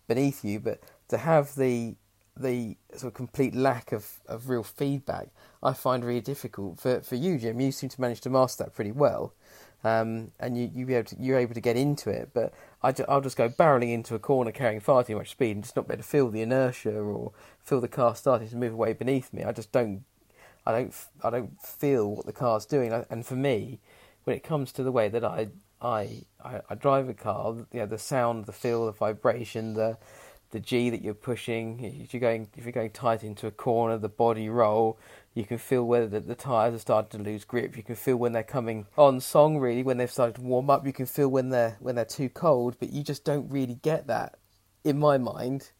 beneath 0.07 0.43
you. 0.43 0.59
But 0.59 0.81
to 1.09 1.17
have 1.17 1.55
the 1.55 1.95
the 2.37 2.77
sort 2.95 3.11
of 3.11 3.13
complete 3.13 3.55
lack 3.55 3.91
of, 3.91 4.19
of 4.27 4.49
real 4.49 4.63
feedback, 4.63 5.29
I 5.63 5.73
find 5.73 6.03
really 6.03 6.21
difficult. 6.21 6.79
For 6.79 7.01
for 7.01 7.15
you, 7.15 7.37
Jim, 7.37 7.59
you 7.59 7.71
seem 7.71 7.89
to 7.89 8.01
manage 8.01 8.21
to 8.21 8.29
master 8.29 8.63
that 8.63 8.75
pretty 8.75 8.91
well, 8.91 9.33
um, 9.83 10.31
and 10.39 10.57
you 10.57 10.69
you 10.73 10.85
be 10.85 10.95
able 10.95 11.09
to, 11.09 11.15
you're 11.19 11.39
able 11.39 11.53
to 11.53 11.61
get 11.61 11.77
into 11.77 12.09
it. 12.09 12.29
But 12.33 12.53
I 12.83 12.93
will 13.07 13.21
just 13.21 13.37
go 13.37 13.49
barreling 13.49 13.93
into 13.93 14.15
a 14.15 14.19
corner 14.19 14.51
carrying 14.51 14.79
far 14.79 15.03
too 15.03 15.15
much 15.15 15.31
speed 15.31 15.55
and 15.55 15.63
just 15.63 15.75
not 15.75 15.87
be 15.87 15.93
able 15.93 16.03
to 16.03 16.09
feel 16.09 16.29
the 16.29 16.41
inertia 16.41 16.93
or 16.93 17.31
feel 17.63 17.81
the 17.81 17.87
car 17.87 18.15
starting 18.15 18.49
to 18.49 18.55
move 18.55 18.73
away 18.73 18.93
beneath 18.93 19.31
me. 19.33 19.43
I 19.43 19.51
just 19.51 19.71
don't 19.71 20.03
I 20.65 20.71
don't 20.71 20.93
I 21.23 21.29
don't 21.29 21.61
feel 21.61 22.15
what 22.15 22.25
the 22.25 22.33
car's 22.33 22.65
doing. 22.65 22.91
And 23.09 23.25
for 23.25 23.35
me, 23.35 23.79
when 24.25 24.35
it 24.35 24.43
comes 24.43 24.71
to 24.73 24.83
the 24.83 24.91
way 24.91 25.07
that 25.09 25.23
I 25.23 25.49
I 25.81 26.25
I, 26.43 26.61
I 26.69 26.75
drive 26.75 27.09
a 27.09 27.13
car, 27.13 27.55
you 27.71 27.79
know, 27.79 27.85
the 27.85 27.97
sound, 27.97 28.45
the 28.45 28.53
feel, 28.53 28.85
the 28.87 28.91
vibration, 28.91 29.73
the 29.73 29.97
the 30.55 30.61
G 30.61 30.89
that 30.89 31.01
you're 31.01 31.13
pushing. 31.13 31.83
If 31.83 32.13
you're 32.13 32.21
going 32.21 32.47
if 32.55 32.63
you're 32.63 32.71
going 32.71 32.91
tight 32.91 33.25
into 33.25 33.45
a 33.45 33.51
corner, 33.51 33.97
the 33.97 34.07
body 34.07 34.47
roll. 34.47 34.97
You 35.33 35.43
can 35.43 35.57
feel 35.57 35.83
whether 35.83 36.07
the, 36.07 36.21
the 36.21 36.33
tires 36.33 36.73
are 36.73 36.79
starting 36.79 37.21
to 37.21 37.29
lose 37.29 37.43
grip. 37.43 37.75
You 37.75 37.83
can 37.83 37.95
feel 37.95 38.15
when 38.15 38.31
they're 38.31 38.41
coming 38.41 38.87
on 38.97 39.19
song. 39.19 39.57
Really, 39.57 39.83
when 39.83 39.97
they've 39.97 40.09
started 40.09 40.35
to 40.35 40.41
warm 40.41 40.69
up, 40.69 40.85
you 40.85 40.93
can 40.93 41.07
feel 41.07 41.27
when 41.27 41.49
they're 41.49 41.75
when 41.81 41.95
they're 41.95 42.05
too 42.05 42.29
cold. 42.29 42.77
But 42.79 42.93
you 42.93 43.03
just 43.03 43.25
don't 43.25 43.49
really 43.49 43.75
get 43.75 44.07
that, 44.07 44.37
in 44.85 44.97
my 44.97 45.17
mind, 45.17 45.71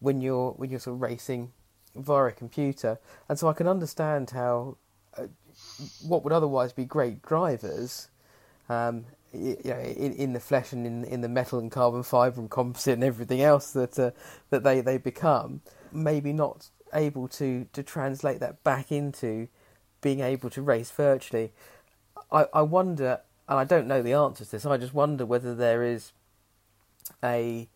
when 0.00 0.20
you're 0.20 0.50
when 0.52 0.68
you're 0.68 0.78
sort 0.78 0.96
of 0.96 1.00
racing 1.00 1.52
via 1.96 2.26
a 2.26 2.32
computer. 2.32 2.98
And 3.30 3.38
so 3.38 3.48
I 3.48 3.54
can 3.54 3.66
understand 3.66 4.30
how 4.30 4.76
uh, 5.16 5.28
what 6.06 6.22
would 6.22 6.34
otherwise 6.34 6.74
be 6.74 6.84
great 6.84 7.22
drivers. 7.22 8.10
Um, 8.68 9.06
you 9.32 9.56
know, 9.64 9.78
in, 9.78 10.12
in 10.14 10.32
the 10.32 10.40
flesh 10.40 10.72
and 10.72 10.86
in, 10.86 11.04
in 11.04 11.20
the 11.20 11.28
metal 11.28 11.58
and 11.58 11.70
carbon 11.70 12.02
fibre 12.02 12.40
and 12.40 12.50
composite 12.50 12.94
and 12.94 13.04
everything 13.04 13.40
else 13.40 13.72
that 13.72 13.98
uh, 13.98 14.10
that 14.50 14.62
they, 14.62 14.80
they 14.80 14.98
become, 14.98 15.62
maybe 15.92 16.32
not 16.32 16.68
able 16.94 17.28
to, 17.28 17.66
to 17.72 17.82
translate 17.82 18.40
that 18.40 18.62
back 18.62 18.92
into 18.92 19.48
being 20.00 20.20
able 20.20 20.50
to 20.50 20.60
race 20.60 20.90
virtually. 20.90 21.52
I, 22.30 22.46
I 22.52 22.62
wonder, 22.62 23.20
and 23.48 23.58
I 23.58 23.64
don't 23.64 23.86
know 23.86 24.02
the 24.02 24.12
answer 24.12 24.44
to 24.44 24.50
this. 24.50 24.66
I 24.66 24.76
just 24.76 24.94
wonder 24.94 25.24
whether 25.24 25.54
there 25.54 25.82
is 25.82 26.12
a 27.22 27.68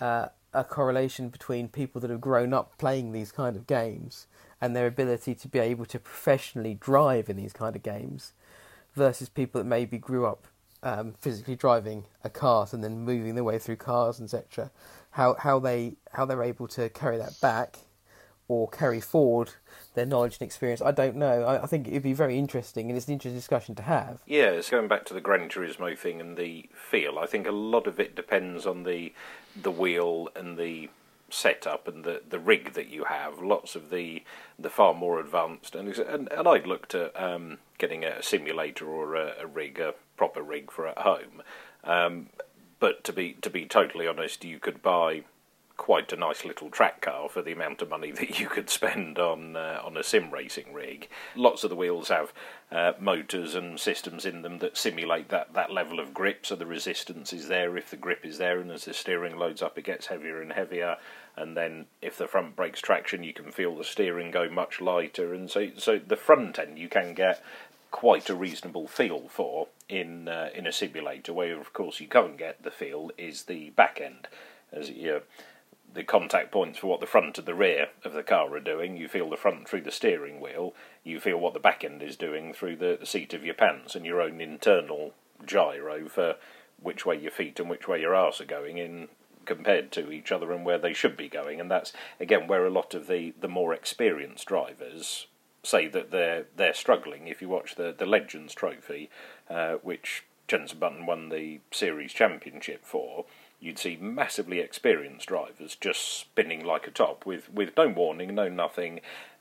uh, 0.00 0.28
a 0.54 0.64
correlation 0.64 1.28
between 1.28 1.68
people 1.68 2.00
that 2.00 2.10
have 2.10 2.20
grown 2.20 2.54
up 2.54 2.78
playing 2.78 3.12
these 3.12 3.32
kind 3.32 3.56
of 3.56 3.66
games 3.66 4.26
and 4.60 4.74
their 4.74 4.86
ability 4.86 5.34
to 5.34 5.48
be 5.48 5.58
able 5.58 5.84
to 5.84 5.98
professionally 5.98 6.74
drive 6.74 7.28
in 7.28 7.36
these 7.36 7.52
kind 7.52 7.74
of 7.74 7.82
games 7.82 8.32
versus 8.94 9.28
people 9.28 9.60
that 9.60 9.66
maybe 9.66 9.98
grew 9.98 10.24
up 10.24 10.46
um, 10.84 11.14
physically 11.18 11.56
driving 11.56 12.04
a 12.22 12.30
car 12.30 12.68
and 12.70 12.84
then 12.84 13.00
moving 13.00 13.34
their 13.34 13.44
way 13.44 13.58
through 13.58 13.76
cars, 13.76 14.20
etc. 14.20 14.70
How 15.12 15.34
how 15.34 15.58
they 15.58 15.96
how 16.12 16.24
they're 16.24 16.42
able 16.42 16.68
to 16.68 16.88
carry 16.90 17.16
that 17.18 17.40
back 17.40 17.78
or 18.46 18.68
carry 18.68 19.00
forward 19.00 19.52
their 19.94 20.04
knowledge 20.04 20.34
and 20.38 20.46
experience. 20.46 20.82
I 20.82 20.90
don't 20.90 21.16
know. 21.16 21.44
I, 21.44 21.62
I, 21.62 21.66
think 21.66 21.88
it'd 21.88 22.02
be 22.02 22.12
very 22.12 22.38
interesting, 22.38 22.90
and 22.90 22.96
it's 22.96 23.06
an 23.06 23.14
interesting 23.14 23.38
discussion 23.38 23.74
to 23.76 23.82
have. 23.82 24.20
Yeah, 24.26 24.50
it's 24.50 24.68
going 24.68 24.88
back 24.88 25.06
to 25.06 25.14
the 25.14 25.20
Gran 25.20 25.48
Turismo 25.48 25.96
thing 25.96 26.20
and 26.20 26.36
the 26.36 26.68
feel. 26.74 27.18
I 27.18 27.26
think 27.26 27.46
a 27.46 27.52
lot 27.52 27.86
of 27.86 27.98
it 27.98 28.14
depends 28.14 28.66
on 28.66 28.82
the 28.82 29.12
the 29.60 29.70
wheel 29.70 30.28
and 30.36 30.58
the 30.58 30.90
setup 31.30 31.88
and 31.88 32.04
the, 32.04 32.22
the 32.28 32.38
rig 32.38 32.74
that 32.74 32.88
you 32.88 33.04
have. 33.04 33.40
Lots 33.40 33.74
of 33.74 33.90
the 33.90 34.22
the 34.58 34.70
far 34.70 34.94
more 34.94 35.18
advanced 35.20 35.74
and 35.74 35.96
and, 35.98 36.30
and 36.30 36.48
I'd 36.48 36.66
looked 36.66 36.94
at 36.94 37.18
um, 37.20 37.58
getting 37.78 38.04
a 38.04 38.22
simulator 38.22 38.86
or 38.86 39.14
a, 39.14 39.34
a 39.40 39.46
rig, 39.46 39.78
a 39.80 39.94
proper 40.16 40.42
rig 40.42 40.70
for 40.70 40.86
at 40.86 40.98
home. 40.98 41.42
Um, 41.82 42.28
but 42.80 43.04
to 43.04 43.12
be 43.12 43.34
to 43.42 43.50
be 43.50 43.66
totally 43.66 44.06
honest, 44.06 44.44
you 44.44 44.58
could 44.58 44.82
buy 44.82 45.24
quite 45.76 46.12
a 46.12 46.16
nice 46.16 46.44
little 46.44 46.70
track 46.70 47.00
car 47.00 47.28
for 47.28 47.42
the 47.42 47.52
amount 47.52 47.82
of 47.82 47.88
money 47.88 48.10
that 48.12 48.38
you 48.38 48.48
could 48.48 48.70
spend 48.70 49.18
on 49.18 49.56
uh, 49.56 49.80
on 49.84 49.96
a 49.96 50.02
sim 50.02 50.30
racing 50.30 50.72
rig. 50.72 51.08
Lots 51.34 51.64
of 51.64 51.70
the 51.70 51.76
wheels 51.76 52.08
have 52.08 52.32
uh, 52.70 52.92
motors 52.98 53.54
and 53.54 53.78
systems 53.78 54.24
in 54.24 54.42
them 54.42 54.58
that 54.58 54.76
simulate 54.76 55.28
that, 55.28 55.52
that 55.54 55.72
level 55.72 56.00
of 56.00 56.14
grip, 56.14 56.44
so 56.46 56.56
the 56.56 56.66
resistance 56.66 57.32
is 57.32 57.48
there 57.48 57.76
if 57.76 57.90
the 57.90 57.96
grip 57.96 58.24
is 58.24 58.38
there, 58.38 58.58
and 58.58 58.70
as 58.70 58.84
the 58.84 58.94
steering 58.94 59.36
loads 59.36 59.62
up, 59.62 59.78
it 59.78 59.84
gets 59.84 60.06
heavier 60.06 60.40
and 60.40 60.52
heavier. 60.52 60.96
And 61.36 61.56
then 61.56 61.86
if 62.00 62.16
the 62.16 62.28
front 62.28 62.54
brakes 62.54 62.80
traction, 62.80 63.24
you 63.24 63.32
can 63.32 63.50
feel 63.50 63.76
the 63.76 63.84
steering 63.84 64.30
go 64.30 64.48
much 64.48 64.80
lighter, 64.80 65.34
and 65.34 65.50
so 65.50 65.70
so 65.76 65.98
the 65.98 66.16
front 66.16 66.58
end 66.58 66.78
you 66.78 66.88
can 66.88 67.14
get 67.14 67.42
quite 67.94 68.28
a 68.28 68.34
reasonable 68.34 68.88
feel 68.88 69.28
for 69.28 69.68
in 69.88 70.26
uh, 70.26 70.50
in 70.52 70.66
a 70.66 70.72
simulator. 70.72 71.32
Where 71.32 71.60
of 71.60 71.72
course 71.72 72.00
you 72.00 72.08
can't 72.08 72.36
get 72.36 72.60
the 72.64 72.72
feel 72.72 73.12
is 73.16 73.44
the 73.44 73.70
back 73.70 74.00
end, 74.02 74.26
as 74.72 74.90
you 74.90 75.22
the 75.94 76.02
contact 76.02 76.50
points 76.50 76.80
for 76.80 76.88
what 76.88 76.98
the 76.98 77.06
front 77.06 77.38
and 77.38 77.46
the 77.46 77.54
rear 77.54 77.90
of 78.04 78.12
the 78.12 78.24
car 78.24 78.52
are 78.52 78.58
doing. 78.58 78.96
You 78.96 79.06
feel 79.06 79.30
the 79.30 79.36
front 79.36 79.68
through 79.68 79.82
the 79.82 79.92
steering 79.92 80.40
wheel. 80.40 80.74
You 81.04 81.20
feel 81.20 81.38
what 81.38 81.54
the 81.54 81.60
back 81.60 81.84
end 81.84 82.02
is 82.02 82.16
doing 82.16 82.52
through 82.52 82.76
the, 82.76 82.96
the 82.98 83.06
seat 83.06 83.32
of 83.32 83.44
your 83.44 83.54
pants 83.54 83.94
and 83.94 84.04
your 84.04 84.20
own 84.20 84.40
internal 84.40 85.12
gyro 85.46 86.08
for 86.08 86.34
which 86.82 87.06
way 87.06 87.16
your 87.16 87.30
feet 87.30 87.60
and 87.60 87.70
which 87.70 87.86
way 87.86 88.00
your 88.00 88.16
arse 88.16 88.40
are 88.40 88.44
going 88.44 88.76
in 88.76 89.06
compared 89.44 89.92
to 89.92 90.10
each 90.10 90.32
other 90.32 90.50
and 90.50 90.64
where 90.64 90.78
they 90.78 90.92
should 90.92 91.16
be 91.16 91.28
going. 91.28 91.60
And 91.60 91.70
that's 91.70 91.92
again 92.18 92.48
where 92.48 92.66
a 92.66 92.70
lot 92.70 92.92
of 92.92 93.06
the, 93.06 93.34
the 93.40 93.46
more 93.46 93.72
experienced 93.72 94.48
drivers 94.48 95.28
say 95.66 95.88
that 95.88 96.10
they're 96.10 96.46
they're 96.56 96.74
struggling. 96.74 97.28
If 97.28 97.42
you 97.42 97.48
watch 97.48 97.74
the 97.74 97.94
the 97.96 98.06
Legends 98.06 98.54
Trophy, 98.54 99.10
uh, 99.48 99.74
which 99.74 100.24
Jenson 100.46 100.78
Button 100.78 101.06
won 101.06 101.28
the 101.28 101.60
series 101.70 102.12
championship 102.12 102.84
for, 102.84 103.24
you'd 103.60 103.78
see 103.78 103.96
massively 103.96 104.60
experienced 104.60 105.28
drivers 105.28 105.76
just 105.76 106.18
spinning 106.18 106.64
like 106.64 106.86
a 106.86 106.90
top 106.90 107.24
with 107.26 107.52
with 107.52 107.76
no 107.76 107.88
warning, 107.88 108.34
no 108.34 108.48
nothing. 108.48 109.00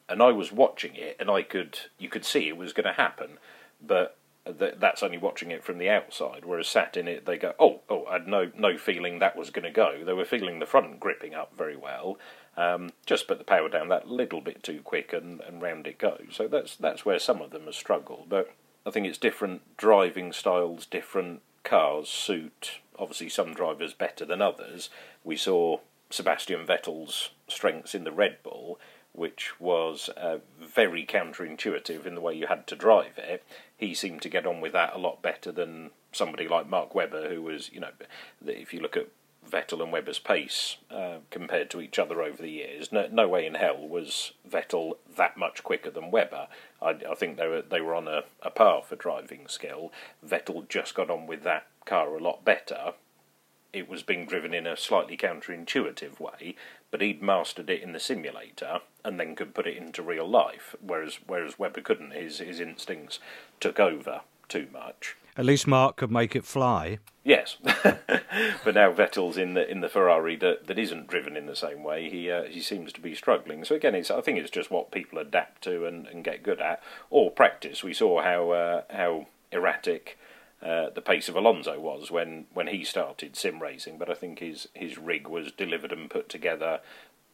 And 0.09 0.21
I 0.21 0.31
was 0.31 0.51
watching 0.51 0.95
it, 0.95 1.15
and 1.19 1.29
I 1.29 1.43
could 1.43 1.79
you 1.97 2.09
could 2.09 2.25
see 2.25 2.47
it 2.47 2.57
was 2.57 2.73
going 2.73 2.85
to 2.85 2.93
happen, 2.93 3.37
but 3.81 4.17
that's 4.45 5.03
only 5.03 5.17
watching 5.17 5.51
it 5.51 5.63
from 5.63 5.77
the 5.77 5.89
outside. 5.89 6.43
Whereas 6.43 6.67
sat 6.67 6.97
in 6.97 7.07
it, 7.07 7.25
they 7.25 7.37
go, 7.37 7.53
"Oh, 7.59 7.81
oh, 7.89 8.05
I 8.05 8.13
had 8.13 8.27
no 8.27 8.51
no 8.57 8.77
feeling 8.77 9.19
that 9.19 9.37
was 9.37 9.49
going 9.49 9.63
to 9.63 9.71
go." 9.71 10.03
They 10.03 10.13
were 10.13 10.25
feeling 10.25 10.59
the 10.59 10.65
front 10.65 10.99
gripping 10.99 11.33
up 11.33 11.53
very 11.57 11.77
well, 11.77 12.17
um, 12.57 12.91
just 13.05 13.27
put 13.27 13.37
the 13.37 13.43
power 13.43 13.69
down 13.69 13.89
that 13.89 14.09
little 14.09 14.41
bit 14.41 14.63
too 14.63 14.81
quick 14.83 15.13
and, 15.13 15.41
and 15.41 15.61
round 15.61 15.87
it 15.87 15.97
goes. 15.97 16.29
So 16.31 16.47
that's 16.47 16.75
that's 16.75 17.05
where 17.05 17.19
some 17.19 17.41
of 17.41 17.51
them 17.51 17.65
have 17.65 17.75
struggled. 17.75 18.27
But 18.29 18.53
I 18.85 18.91
think 18.91 19.07
it's 19.07 19.17
different 19.17 19.61
driving 19.77 20.33
styles, 20.33 20.85
different 20.85 21.41
cars 21.63 22.09
suit 22.09 22.79
obviously 22.97 23.29
some 23.29 23.53
drivers 23.53 23.93
better 23.93 24.25
than 24.25 24.41
others. 24.41 24.89
We 25.23 25.35
saw 25.35 25.79
Sebastian 26.09 26.65
Vettel's 26.65 27.31
strengths 27.47 27.95
in 27.95 28.03
the 28.03 28.11
Red 28.11 28.37
Bull, 28.43 28.79
which 29.13 29.59
was 29.59 30.09
uh, 30.17 30.39
very 30.59 31.05
counterintuitive 31.05 32.05
in 32.05 32.15
the 32.15 32.21
way 32.21 32.33
you 32.33 32.47
had 32.47 32.67
to 32.67 32.75
drive 32.75 33.17
it. 33.17 33.43
He 33.77 33.93
seemed 33.93 34.21
to 34.23 34.29
get 34.29 34.47
on 34.47 34.61
with 34.61 34.73
that 34.73 34.95
a 34.95 34.99
lot 34.99 35.21
better 35.21 35.51
than 35.51 35.91
somebody 36.11 36.47
like 36.47 36.69
Mark 36.69 36.95
Webber, 36.95 37.29
who 37.29 37.41
was, 37.41 37.71
you 37.71 37.79
know, 37.79 37.91
if 38.45 38.73
you 38.73 38.79
look 38.79 38.97
at 38.97 39.09
Vettel 39.49 39.81
and 39.81 39.91
Webber's 39.91 40.19
pace 40.19 40.77
uh, 40.89 41.17
compared 41.29 41.69
to 41.71 41.81
each 41.81 41.99
other 41.99 42.21
over 42.21 42.41
the 42.41 42.49
years. 42.49 42.91
No, 42.91 43.07
no, 43.11 43.27
way 43.27 43.45
in 43.45 43.55
hell 43.55 43.87
was 43.87 44.33
Vettel 44.49 44.97
that 45.15 45.37
much 45.37 45.63
quicker 45.63 45.91
than 45.91 46.11
Webber. 46.11 46.47
I, 46.81 46.97
I 47.09 47.15
think 47.15 47.37
they 47.37 47.47
were 47.47 47.61
they 47.61 47.81
were 47.81 47.95
on 47.95 48.07
a, 48.07 48.23
a 48.41 48.49
par 48.49 48.81
for 48.83 48.95
driving 48.95 49.47
skill. 49.47 49.91
Vettel 50.25 50.67
just 50.67 50.95
got 50.95 51.09
on 51.09 51.27
with 51.27 51.43
that 51.43 51.67
car 51.85 52.15
a 52.15 52.23
lot 52.23 52.43
better. 52.43 52.93
It 53.71 53.89
was 53.89 54.03
being 54.03 54.25
driven 54.25 54.53
in 54.53 54.67
a 54.67 54.77
slightly 54.77 55.17
counterintuitive 55.17 56.19
way, 56.19 56.55
but 56.91 57.01
he'd 57.01 57.23
mastered 57.23 57.71
it 57.71 57.81
in 57.81 57.91
the 57.91 57.99
simulator 57.99 58.81
and 59.03 59.19
then 59.19 59.35
could 59.35 59.55
put 59.55 59.65
it 59.65 59.77
into 59.77 60.03
real 60.03 60.29
life, 60.29 60.75
whereas 60.79 61.19
whereas 61.25 61.57
Webber 61.57 61.81
couldn't. 61.81 62.11
His 62.11 62.39
his 62.39 62.59
instincts 62.59 63.19
took 63.59 63.79
over 63.79 64.21
too 64.47 64.67
much. 64.71 65.15
At 65.35 65.45
least 65.45 65.67
Mark 65.67 65.97
could 65.97 66.11
make 66.11 66.35
it 66.35 66.45
fly. 66.45 66.99
Yes, 67.23 67.57
but 67.63 68.75
now 68.75 68.91
Vettel's 68.91 69.37
in 69.37 69.53
the 69.53 69.69
in 69.69 69.79
the 69.79 69.87
Ferrari 69.87 70.35
that, 70.37 70.67
that 70.67 70.77
isn't 70.77 71.07
driven 71.07 71.37
in 71.37 71.45
the 71.45 71.55
same 71.55 71.83
way. 71.83 72.09
He 72.09 72.29
uh, 72.29 72.43
he 72.43 72.59
seems 72.59 72.91
to 72.93 73.01
be 73.01 73.15
struggling. 73.15 73.63
So 73.63 73.75
again, 73.75 73.95
it's 73.95 74.11
I 74.11 74.21
think 74.21 74.39
it's 74.39 74.51
just 74.51 74.69
what 74.69 74.91
people 74.91 75.17
adapt 75.19 75.63
to 75.63 75.85
and, 75.85 76.05
and 76.07 76.23
get 76.23 76.43
good 76.43 76.59
at 76.59 76.83
or 77.09 77.31
practice. 77.31 77.83
We 77.83 77.93
saw 77.93 78.21
how 78.21 78.51
uh, 78.51 78.81
how 78.89 79.27
erratic 79.51 80.17
uh, 80.63 80.89
the 80.89 81.01
pace 81.01 81.27
of 81.27 81.35
Alonso 81.35 81.77
was 81.77 82.09
when, 82.09 82.45
when 82.53 82.67
he 82.67 82.85
started 82.85 83.35
sim 83.35 83.61
racing, 83.61 83.97
but 83.97 84.09
I 84.09 84.13
think 84.13 84.39
his 84.39 84.69
his 84.73 84.97
rig 84.97 85.27
was 85.27 85.51
delivered 85.51 85.91
and 85.91 86.09
put 86.09 86.29
together 86.29 86.79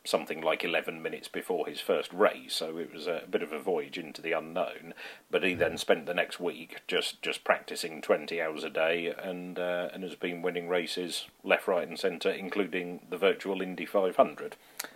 something 0.06 0.42
like 0.42 0.64
11 0.64 1.02
minutes 1.02 1.28
before 1.28 1.68
his 1.68 1.82
first 1.82 2.12
race, 2.14 2.54
so 2.54 2.78
it 2.78 2.94
was 2.94 3.08
a, 3.08 3.24
bit 3.30 3.44
of 3.44 3.52
a 3.52 3.60
voyage 3.60 3.98
into 3.98 4.22
the 4.22 4.32
unknown. 4.32 4.94
But 5.30 5.44
he 5.44 5.54
then 5.54 5.78
spent 5.78 6.06
the 6.06 6.14
next 6.14 6.40
week 6.40 6.82
just, 6.88 7.22
just 7.22 7.44
practicing 7.44 8.02
20 8.02 8.42
hours 8.42 8.64
a 8.64 8.70
day 8.70 9.14
and 9.22 9.60
uh, 9.60 9.90
and 9.94 10.04
has 10.04 10.16
been 10.16 10.42
winning 10.42 10.70
races 10.70 11.28
left, 11.44 11.68
right, 11.68 11.88
and 11.88 12.00
centre, 12.00 12.32
including 12.32 13.02
the 13.10 13.18
virtual 13.18 13.62
Indy 13.62 13.86
500. 13.86 14.56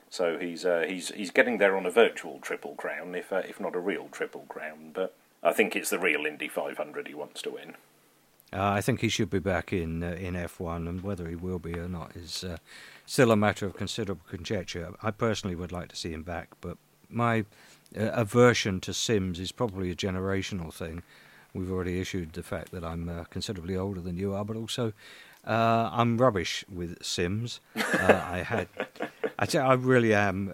So 0.09 0.37
he's 0.37 0.65
uh, 0.65 0.85
he's 0.87 1.09
he's 1.09 1.31
getting 1.31 1.57
there 1.57 1.75
on 1.75 1.85
a 1.85 1.91
virtual 1.91 2.39
triple 2.39 2.75
crown, 2.75 3.15
if 3.15 3.33
uh, 3.33 3.41
if 3.47 3.59
not 3.59 3.75
a 3.75 3.79
real 3.79 4.07
triple 4.11 4.45
crown. 4.47 4.91
But 4.93 5.15
I 5.41 5.53
think 5.53 5.75
it's 5.75 5.89
the 5.89 5.99
real 5.99 6.25
Indy 6.25 6.47
500 6.47 7.07
he 7.07 7.13
wants 7.13 7.41
to 7.43 7.51
win. 7.51 7.75
Uh, 8.53 8.69
I 8.69 8.81
think 8.81 9.01
he 9.01 9.09
should 9.09 9.31
be 9.31 9.39
back 9.39 9.73
in 9.73 10.03
uh, 10.03 10.11
in 10.11 10.35
F1, 10.35 10.87
and 10.87 11.01
whether 11.01 11.27
he 11.27 11.35
will 11.35 11.59
be 11.59 11.73
or 11.73 11.87
not 11.87 12.15
is 12.15 12.43
uh, 12.43 12.57
still 13.05 13.31
a 13.31 13.35
matter 13.35 13.65
of 13.65 13.75
considerable 13.75 14.25
conjecture. 14.29 14.93
I 15.01 15.09
personally 15.11 15.55
would 15.55 15.71
like 15.71 15.89
to 15.89 15.95
see 15.95 16.11
him 16.11 16.21
back, 16.21 16.49
but 16.61 16.77
my 17.09 17.45
uh, 17.97 18.11
aversion 18.13 18.79
to 18.81 18.93
Sims 18.93 19.39
is 19.39 19.51
probably 19.51 19.89
a 19.89 19.95
generational 19.95 20.71
thing. 20.71 21.01
We've 21.53 21.71
already 21.71 21.99
issued 21.99 22.33
the 22.33 22.43
fact 22.43 22.71
that 22.71 22.83
I'm 22.83 23.09
uh, 23.09 23.23
considerably 23.25 23.75
older 23.75 24.01
than 24.01 24.17
you 24.17 24.35
are, 24.35 24.45
but 24.45 24.55
also 24.55 24.93
uh, 25.45 25.89
I'm 25.91 26.19
rubbish 26.19 26.63
with 26.71 27.03
Sims. 27.03 27.59
I 27.75 28.43
had. 28.47 28.67
I, 29.39 29.73
really 29.73 30.13
am 30.13 30.53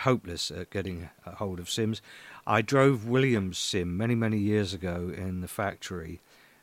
hopeless 0.00 0.50
at 0.50 0.70
getting 0.70 1.10
a 1.24 1.36
hold 1.36 1.60
of 1.60 1.70
Sims. 1.70 2.02
I 2.46 2.62
drove 2.62 3.06
Williams 3.06 3.58
Sim 3.58 3.96
many, 3.96 4.14
many 4.14 4.38
years 4.38 4.74
ago 4.74 5.12
in 5.14 5.40
the 5.40 5.46
factory, 5.46 6.20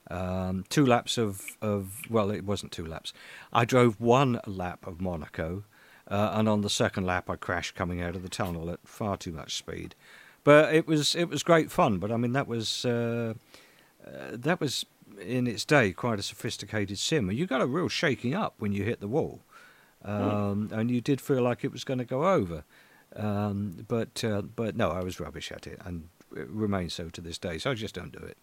um, 0.10 0.66
two 0.70 0.86
laps 0.86 1.18
of, 1.18 1.46
of, 1.62 2.02
well, 2.10 2.32
it 2.32 2.46
wasn't 2.46 2.72
two 2.72 2.86
laps. 2.86 3.14
I 3.52 3.66
drove 3.66 4.00
one 4.00 4.40
lap 4.46 4.86
of 4.88 5.02
Monaco, 5.02 5.64
uh, 6.10 6.32
and 6.34 6.48
on 6.48 6.62
the 6.62 6.70
second 6.70 7.06
lap, 7.06 7.30
I 7.30 7.36
crashed 7.36 7.76
coming 7.76 8.02
out 8.02 8.16
of 8.16 8.24
the 8.24 8.30
tunnel 8.30 8.70
at 8.70 8.80
far 8.86 9.18
too 9.18 9.32
much 9.32 9.56
speed. 9.56 9.96
But 10.44 10.74
it 10.74 10.88
was 10.88 11.14
it 11.14 11.28
was 11.28 11.44
great 11.44 11.72
fun. 11.72 11.98
But 11.98 12.10
I 12.10 12.16
mean, 12.16 12.32
that 12.32 12.48
was 12.48 12.86
uh, 12.86 13.34
uh, 14.06 14.12
that 14.32 14.62
was 14.62 14.86
in 15.20 15.46
its 15.46 15.66
day 15.66 15.92
quite 15.92 16.20
a 16.20 16.24
sophisticated 16.24 16.98
sim. 16.98 17.30
You 17.32 17.46
got 17.46 17.62
a 17.62 17.68
real 17.68 17.90
shaking 17.90 18.34
up 18.34 18.56
when 18.58 18.72
you 18.72 18.84
hit 18.84 19.02
the 19.02 19.10
wall, 19.10 19.42
um, 20.06 20.70
mm. 20.70 20.72
and 20.72 20.90
you 20.90 21.02
did 21.02 21.20
feel 21.20 21.42
like 21.42 21.66
it 21.66 21.74
was 21.74 21.84
going 21.84 21.98
to 21.98 22.06
go 22.06 22.30
over. 22.30 22.64
Um, 23.16 23.86
but 23.90 24.24
uh, 24.24 24.42
but 24.42 24.78
no, 24.78 24.92
I 24.92 25.04
was 25.04 25.20
rubbish 25.20 25.52
at 25.52 25.68
it, 25.68 25.82
and 25.84 26.08
it 26.34 26.48
remains 26.50 26.94
so 26.94 27.10
to 27.10 27.20
this 27.20 27.38
day. 27.38 27.58
So 27.58 27.72
I 27.72 27.74
just 27.74 27.96
don't 27.96 28.14
do 28.14 28.26
it. 28.26 28.38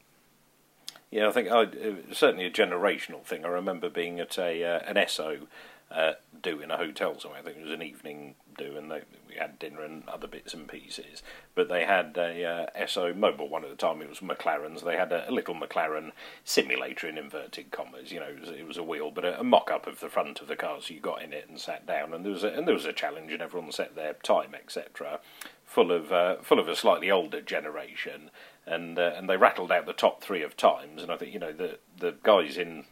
Yeah, 1.14 1.28
I 1.28 1.30
think 1.30 1.48
I, 1.48 1.68
certainly 2.12 2.44
a 2.44 2.50
generational 2.50 3.22
thing. 3.22 3.44
I 3.44 3.48
remember 3.48 3.88
being 3.88 4.18
at 4.18 4.36
a 4.36 4.64
uh, 4.64 4.80
an 4.84 4.96
Esso 4.96 5.46
uh, 5.88 6.14
do 6.42 6.60
in 6.60 6.72
a 6.72 6.76
hotel 6.76 7.20
somewhere. 7.20 7.38
I 7.38 7.44
think 7.44 7.58
it 7.58 7.62
was 7.62 7.70
an 7.70 7.84
evening 7.84 8.34
do, 8.58 8.76
and 8.76 8.90
they, 8.90 9.02
we 9.28 9.36
had 9.36 9.60
dinner 9.60 9.82
and 9.82 10.08
other 10.08 10.26
bits 10.26 10.54
and 10.54 10.66
pieces. 10.66 11.22
But 11.54 11.68
they 11.68 11.84
had 11.84 12.16
a 12.16 12.44
uh, 12.44 12.66
Esso 12.76 13.14
Mobil 13.14 13.48
one 13.48 13.62
at 13.62 13.70
the 13.70 13.76
time. 13.76 14.02
It 14.02 14.08
was 14.08 14.18
McLaren's. 14.18 14.82
They 14.82 14.96
had 14.96 15.12
a, 15.12 15.30
a, 15.30 15.32
little 15.32 15.54
McLaren 15.54 16.10
simulator 16.44 17.08
in 17.08 17.16
inverted 17.16 17.70
commas. 17.70 18.10
You 18.10 18.18
know, 18.18 18.26
it 18.26 18.40
was, 18.40 18.48
it 18.48 18.66
was 18.66 18.76
a 18.76 18.82
wheel, 18.82 19.12
but 19.12 19.24
a, 19.24 19.38
a 19.38 19.44
mock-up 19.44 19.86
of 19.86 20.00
the 20.00 20.08
front 20.08 20.40
of 20.40 20.48
the 20.48 20.56
car. 20.56 20.78
So 20.80 20.94
you 20.94 20.98
got 20.98 21.22
in 21.22 21.32
it 21.32 21.46
and 21.48 21.60
sat 21.60 21.86
down, 21.86 22.12
and 22.12 22.24
there 22.24 22.32
was 22.32 22.42
a, 22.42 22.48
and 22.48 22.66
there 22.66 22.74
was 22.74 22.86
a 22.86 22.92
challenge, 22.92 23.30
and 23.30 23.40
everyone 23.40 23.70
set 23.70 23.94
their 23.94 24.14
time, 24.14 24.52
etc. 24.52 25.20
Full 25.64 25.92
of 25.92 26.10
uh, 26.10 26.38
full 26.42 26.58
of 26.58 26.66
a 26.66 26.74
slightly 26.74 27.08
older 27.08 27.40
generation 27.40 28.30
and 28.66 28.98
uh, 28.98 29.12
and 29.16 29.28
they 29.28 29.36
rattled 29.36 29.72
out 29.72 29.86
the 29.86 29.92
top 29.92 30.22
three 30.22 30.42
of 30.42 30.56
times. 30.56 31.02
And 31.02 31.10
I 31.10 31.16
think 31.16 31.32
you 31.32 31.38
know 31.38 31.52
the 31.52 31.78
the 31.98 32.14
guys 32.22 32.56
in 32.56 32.84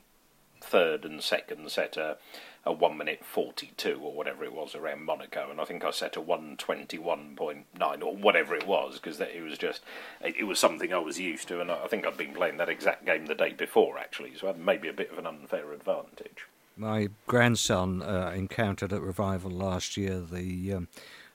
third 0.60 1.04
and 1.04 1.22
second 1.22 1.70
set 1.70 1.96
a, 1.96 2.16
a 2.64 2.72
one 2.72 2.96
minute 2.96 3.24
forty 3.24 3.72
two 3.76 3.98
or 4.02 4.12
whatever 4.12 4.44
it 4.44 4.52
was 4.52 4.74
around 4.74 5.04
Monaco, 5.04 5.50
and 5.50 5.60
I 5.60 5.64
think 5.64 5.84
I 5.84 5.90
set 5.90 6.16
a 6.16 6.20
one 6.20 6.56
twenty 6.56 6.98
one 6.98 7.34
point 7.36 7.66
nine 7.78 8.02
or 8.02 8.14
whatever 8.14 8.54
it 8.54 8.66
was 8.66 8.94
because 8.94 9.20
it 9.20 9.42
was 9.42 9.58
just 9.58 9.82
it, 10.20 10.36
it, 10.40 10.44
was 10.44 10.58
something 10.58 10.92
I 10.92 10.98
was 10.98 11.18
used 11.18 11.48
to, 11.48 11.60
and 11.60 11.70
I 11.70 11.86
think 11.86 12.06
I'd 12.06 12.16
been 12.16 12.34
playing 12.34 12.58
that 12.58 12.68
exact 12.68 13.04
game 13.04 13.26
the 13.26 13.34
day 13.34 13.52
before 13.52 13.98
actually, 13.98 14.34
so 14.36 14.48
I 14.48 14.52
had 14.52 14.60
maybe 14.60 14.88
a 14.88 14.92
bit 14.92 15.10
of 15.10 15.18
an 15.18 15.26
unfair 15.26 15.72
advantage. 15.72 16.46
My 16.76 17.08
grandson 17.26 18.02
uh, 18.02 18.32
encountered 18.34 18.92
at 18.92 19.02
Revival 19.02 19.50
last 19.50 19.96
year 19.96 20.20
the 20.20 20.72
um, 20.72 20.88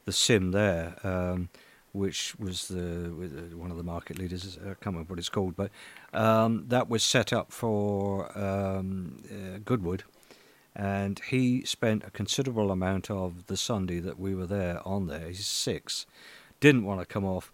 the 0.06 0.12
sim 0.14 0.52
there. 0.52 0.96
Um, 1.04 1.50
which 1.92 2.36
was 2.38 2.68
the 2.68 3.10
one 3.56 3.72
of 3.72 3.78
the 3.78 3.84
market 3.84 4.20
leaders. 4.20 4.58
I 4.62 4.66
can't 4.68 4.86
remember 4.88 5.14
what 5.14 5.20
it's 5.20 5.30
called, 5.30 5.56
but 5.56 5.72
um, 6.14 6.66
that 6.68 6.90
was 6.90 7.04
set 7.04 7.34
up 7.34 7.52
for 7.52 8.38
um, 8.38 9.24
uh, 9.32 9.60
Goodwood, 9.66 10.04
and 10.76 11.20
he 11.30 11.64
spent 11.66 12.04
a 12.04 12.12
considerable 12.12 12.72
amount 12.72 13.10
of 13.10 13.48
the 13.48 13.58
Sunday 13.58 14.00
that 14.00 14.20
we 14.20 14.36
were 14.36 14.46
there 14.46 14.86
on 14.88 15.08
there. 15.08 15.28
He's 15.28 15.48
six, 15.48 16.06
didn't 16.60 16.86
want 16.86 17.00
to 17.00 17.06
come 17.06 17.26
off, 17.26 17.52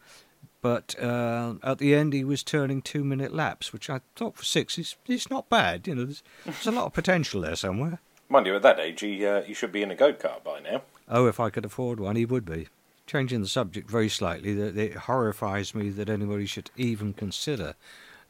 but 0.61 0.95
uh, 1.01 1.55
at 1.63 1.77
the 1.77 1.95
end 1.95 2.13
he 2.13 2.23
was 2.23 2.43
turning 2.43 2.81
two-minute 2.81 3.33
laps, 3.33 3.71
which 3.71 3.89
I 3.89 4.01
thought 4.15 4.35
for 4.35 4.45
six 4.45 4.77
is 4.77 4.95
it's 5.07 5.29
not 5.29 5.49
bad. 5.49 5.87
You 5.87 5.95
know, 5.95 6.05
there's, 6.05 6.23
there's 6.45 6.67
a 6.67 6.71
lot 6.71 6.85
of 6.85 6.93
potential 6.93 7.41
there 7.41 7.55
somewhere. 7.55 7.99
Mind 8.29 8.47
you, 8.47 8.55
at 8.55 8.61
that 8.63 8.79
age, 8.79 9.01
he 9.01 9.25
uh, 9.25 9.43
he 9.43 9.53
should 9.53 9.71
be 9.71 9.83
in 9.83 9.91
a 9.91 9.95
go 9.95 10.11
kart 10.11 10.43
by 10.43 10.59
now. 10.59 10.81
Oh, 11.07 11.27
if 11.27 11.39
I 11.39 11.49
could 11.49 11.65
afford 11.65 11.99
one, 11.99 12.15
he 12.15 12.25
would 12.25 12.45
be 12.45 12.67
changing 13.05 13.41
the 13.41 13.47
subject 13.47 13.89
very 13.89 14.09
slightly, 14.09 14.53
that 14.53 14.77
it 14.77 14.93
horrifies 14.93 15.75
me 15.75 15.89
that 15.89 16.09
anybody 16.09 16.45
should 16.45 16.71
even 16.75 17.13
consider 17.13 17.75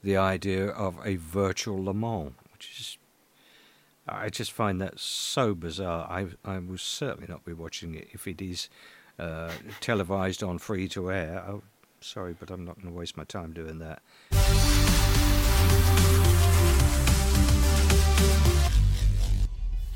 the 0.03 0.17
idea 0.17 0.67
of 0.67 0.99
a 1.05 1.15
virtual 1.15 1.83
Le 1.83 1.93
Mans, 1.93 2.33
which 2.51 2.79
is 2.79 2.97
I 4.07 4.29
just 4.29 4.51
find 4.51 4.81
that 4.81 4.99
so 4.99 5.55
bizarre. 5.55 6.07
I 6.09 6.27
I 6.43 6.59
will 6.59 6.77
certainly 6.77 7.27
not 7.29 7.45
be 7.45 7.53
watching 7.53 7.95
it 7.95 8.09
if 8.11 8.27
it 8.27 8.41
is 8.41 8.69
uh, 9.17 9.51
televised 9.79 10.43
on 10.43 10.57
free 10.57 10.87
to 10.89 11.09
air. 11.11 11.43
Oh, 11.47 11.63
sorry, 12.01 12.35
but 12.37 12.49
I'm 12.51 12.65
not 12.65 12.75
going 12.75 12.93
to 12.93 12.99
waste 12.99 13.15
my 13.15 13.23
time 13.23 13.53
doing 13.53 13.79
that. 13.79 14.01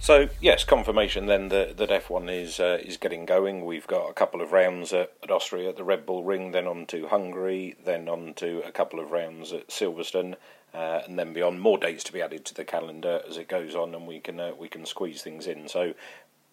So 0.08 0.30
yes, 0.40 0.64
confirmation 0.64 1.26
then 1.26 1.50
that, 1.50 1.76
that 1.76 1.90
F1 1.90 2.32
is 2.32 2.62
uh, 2.62 2.78
is 2.82 2.96
getting 2.96 3.26
going. 3.26 3.66
We've 3.66 3.86
got 3.88 4.10
a 4.10 4.14
couple 4.14 4.40
of 4.40 4.54
rounds 4.54 4.94
at, 4.94 5.12
at, 5.22 5.30
Austria 5.30 5.68
at 5.68 5.76
the 5.76 5.84
Red 5.84 6.06
Bull 6.06 6.24
Ring, 6.24 6.52
then 6.52 6.66
on 6.66 6.86
to 6.86 7.08
Hungary, 7.08 7.76
then 7.84 8.08
on 8.08 8.34
to 8.36 8.66
a 8.66 8.72
couple 8.72 9.02
of 9.02 9.12
rounds 9.12 9.52
at 9.52 9.68
Silverstone, 9.68 10.36
uh, 10.74 11.02
and 11.06 11.20
then 11.20 11.34
beyond 11.34 11.60
more 11.60 11.78
dates 11.78 12.06
to 12.06 12.14
be 12.14 12.22
added 12.22 12.46
to 12.46 12.54
the 12.54 12.64
calendar 12.64 13.20
as 13.28 13.36
it 13.36 13.50
goes 13.50 13.76
on, 13.76 13.94
and 13.94 14.08
we 14.08 14.22
can 14.22 14.40
uh, 14.40 14.54
we 14.58 14.70
can 14.70 14.86
squeeze 14.86 15.22
things 15.24 15.46
in. 15.46 15.68
So 15.68 15.94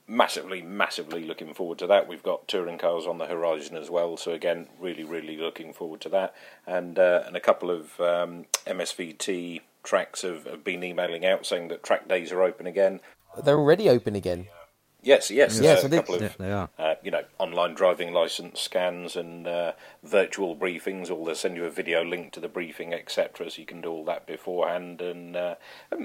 massively, 0.08 0.60
massively 0.60 1.24
looking 1.24 1.54
forward 1.54 1.78
to 1.78 1.86
that. 1.86 2.08
We've 2.08 2.24
got 2.24 2.48
touring 2.48 2.78
cars 2.78 3.06
on 3.06 3.18
the 3.18 3.26
horizon 3.26 3.76
as 3.76 3.88
well, 3.88 4.16
so 4.16 4.32
again, 4.32 4.66
really, 4.80 5.04
really 5.04 5.36
looking 5.36 5.72
forward 5.72 6.00
to 6.00 6.08
that. 6.08 6.34
And 6.66 6.98
uh, 6.98 7.22
and 7.24 7.36
a 7.36 7.40
couple 7.40 7.70
of 7.70 8.00
um, 8.00 8.46
MSVT 8.66 9.60
tracks 9.84 10.22
have, 10.22 10.46
have, 10.46 10.64
been 10.64 10.82
emailing 10.82 11.24
out 11.24 11.46
saying 11.46 11.68
that 11.68 11.82
track 11.82 12.08
days 12.08 12.32
are 12.32 12.42
open 12.42 12.66
again. 12.66 13.00
They're 13.42 13.58
already 13.58 13.88
open 13.88 14.14
again. 14.14 14.46
Yes, 15.04 15.30
yes, 15.30 15.60
yes, 15.60 15.84
uh, 15.84 15.88
a 15.88 15.90
couple 15.90 16.14
of 16.14 16.22
yeah, 16.22 16.30
they 16.38 16.50
are. 16.50 16.70
Uh, 16.78 16.94
you 17.02 17.10
know 17.10 17.24
online 17.38 17.74
driving 17.74 18.14
license 18.14 18.58
scans 18.58 19.16
and 19.16 19.46
uh, 19.46 19.72
virtual 20.02 20.56
briefings. 20.56 21.10
Or 21.10 21.26
they'll 21.26 21.34
send 21.34 21.56
you 21.56 21.66
a 21.66 21.70
video 21.70 22.02
link 22.02 22.32
to 22.32 22.40
the 22.40 22.48
briefing, 22.48 22.94
etc. 22.94 23.50
So 23.50 23.60
you 23.60 23.66
can 23.66 23.82
do 23.82 23.90
all 23.90 24.04
that 24.06 24.26
beforehand. 24.26 25.02
And, 25.02 25.36
uh, 25.36 25.56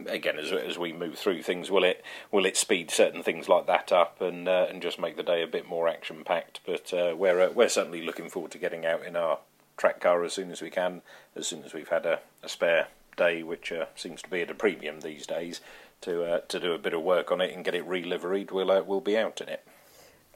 again, 0.07 0.37
as 0.37 0.51
as 0.51 0.77
we 0.77 0.91
move 0.91 1.17
through 1.17 1.43
things, 1.43 1.71
will 1.71 1.85
it 1.85 2.03
will 2.29 2.45
it 2.45 2.57
speed 2.57 2.91
certain 2.91 3.23
things 3.23 3.47
like 3.47 3.67
that 3.67 3.93
up 3.93 4.19
and 4.19 4.49
uh, 4.49 4.67
and 4.69 4.81
just 4.81 4.99
make 4.99 5.15
the 5.15 5.23
day 5.23 5.41
a 5.41 5.47
bit 5.47 5.67
more 5.67 5.87
action 5.87 6.25
packed? 6.25 6.59
But 6.65 6.93
uh, 6.93 7.15
we're 7.15 7.49
we're 7.51 7.69
certainly 7.69 8.01
looking 8.05 8.29
forward 8.29 8.51
to 8.51 8.57
getting 8.57 8.85
out 8.85 9.05
in 9.05 9.15
our 9.15 9.39
track 9.77 10.01
car 10.01 10.25
as 10.25 10.33
soon 10.33 10.51
as 10.51 10.61
we 10.61 10.69
can, 10.69 11.03
as 11.37 11.47
soon 11.47 11.63
as 11.63 11.73
we've 11.73 11.87
had 11.87 12.05
a, 12.05 12.19
a 12.43 12.49
spare 12.49 12.89
day, 13.15 13.43
which 13.43 13.71
seems 13.95 14.21
to 14.21 14.29
be 14.29 14.41
at 14.41 14.51
a 14.51 14.55
premium 14.55 14.99
these 14.99 15.25
days 15.25 15.61
to 16.01 16.23
uh, 16.23 16.39
to 16.47 16.59
do 16.59 16.73
a 16.73 16.77
bit 16.77 16.93
of 16.93 17.01
work 17.01 17.31
on 17.31 17.41
it 17.41 17.53
and 17.53 17.63
get 17.63 17.75
it 17.75 17.85
re-liveried, 17.85 18.51
we'll 18.51 18.71
uh, 18.71 18.81
we'll 18.81 19.01
be 19.01 19.17
out 19.17 19.41
in 19.41 19.49
it. 19.49 19.65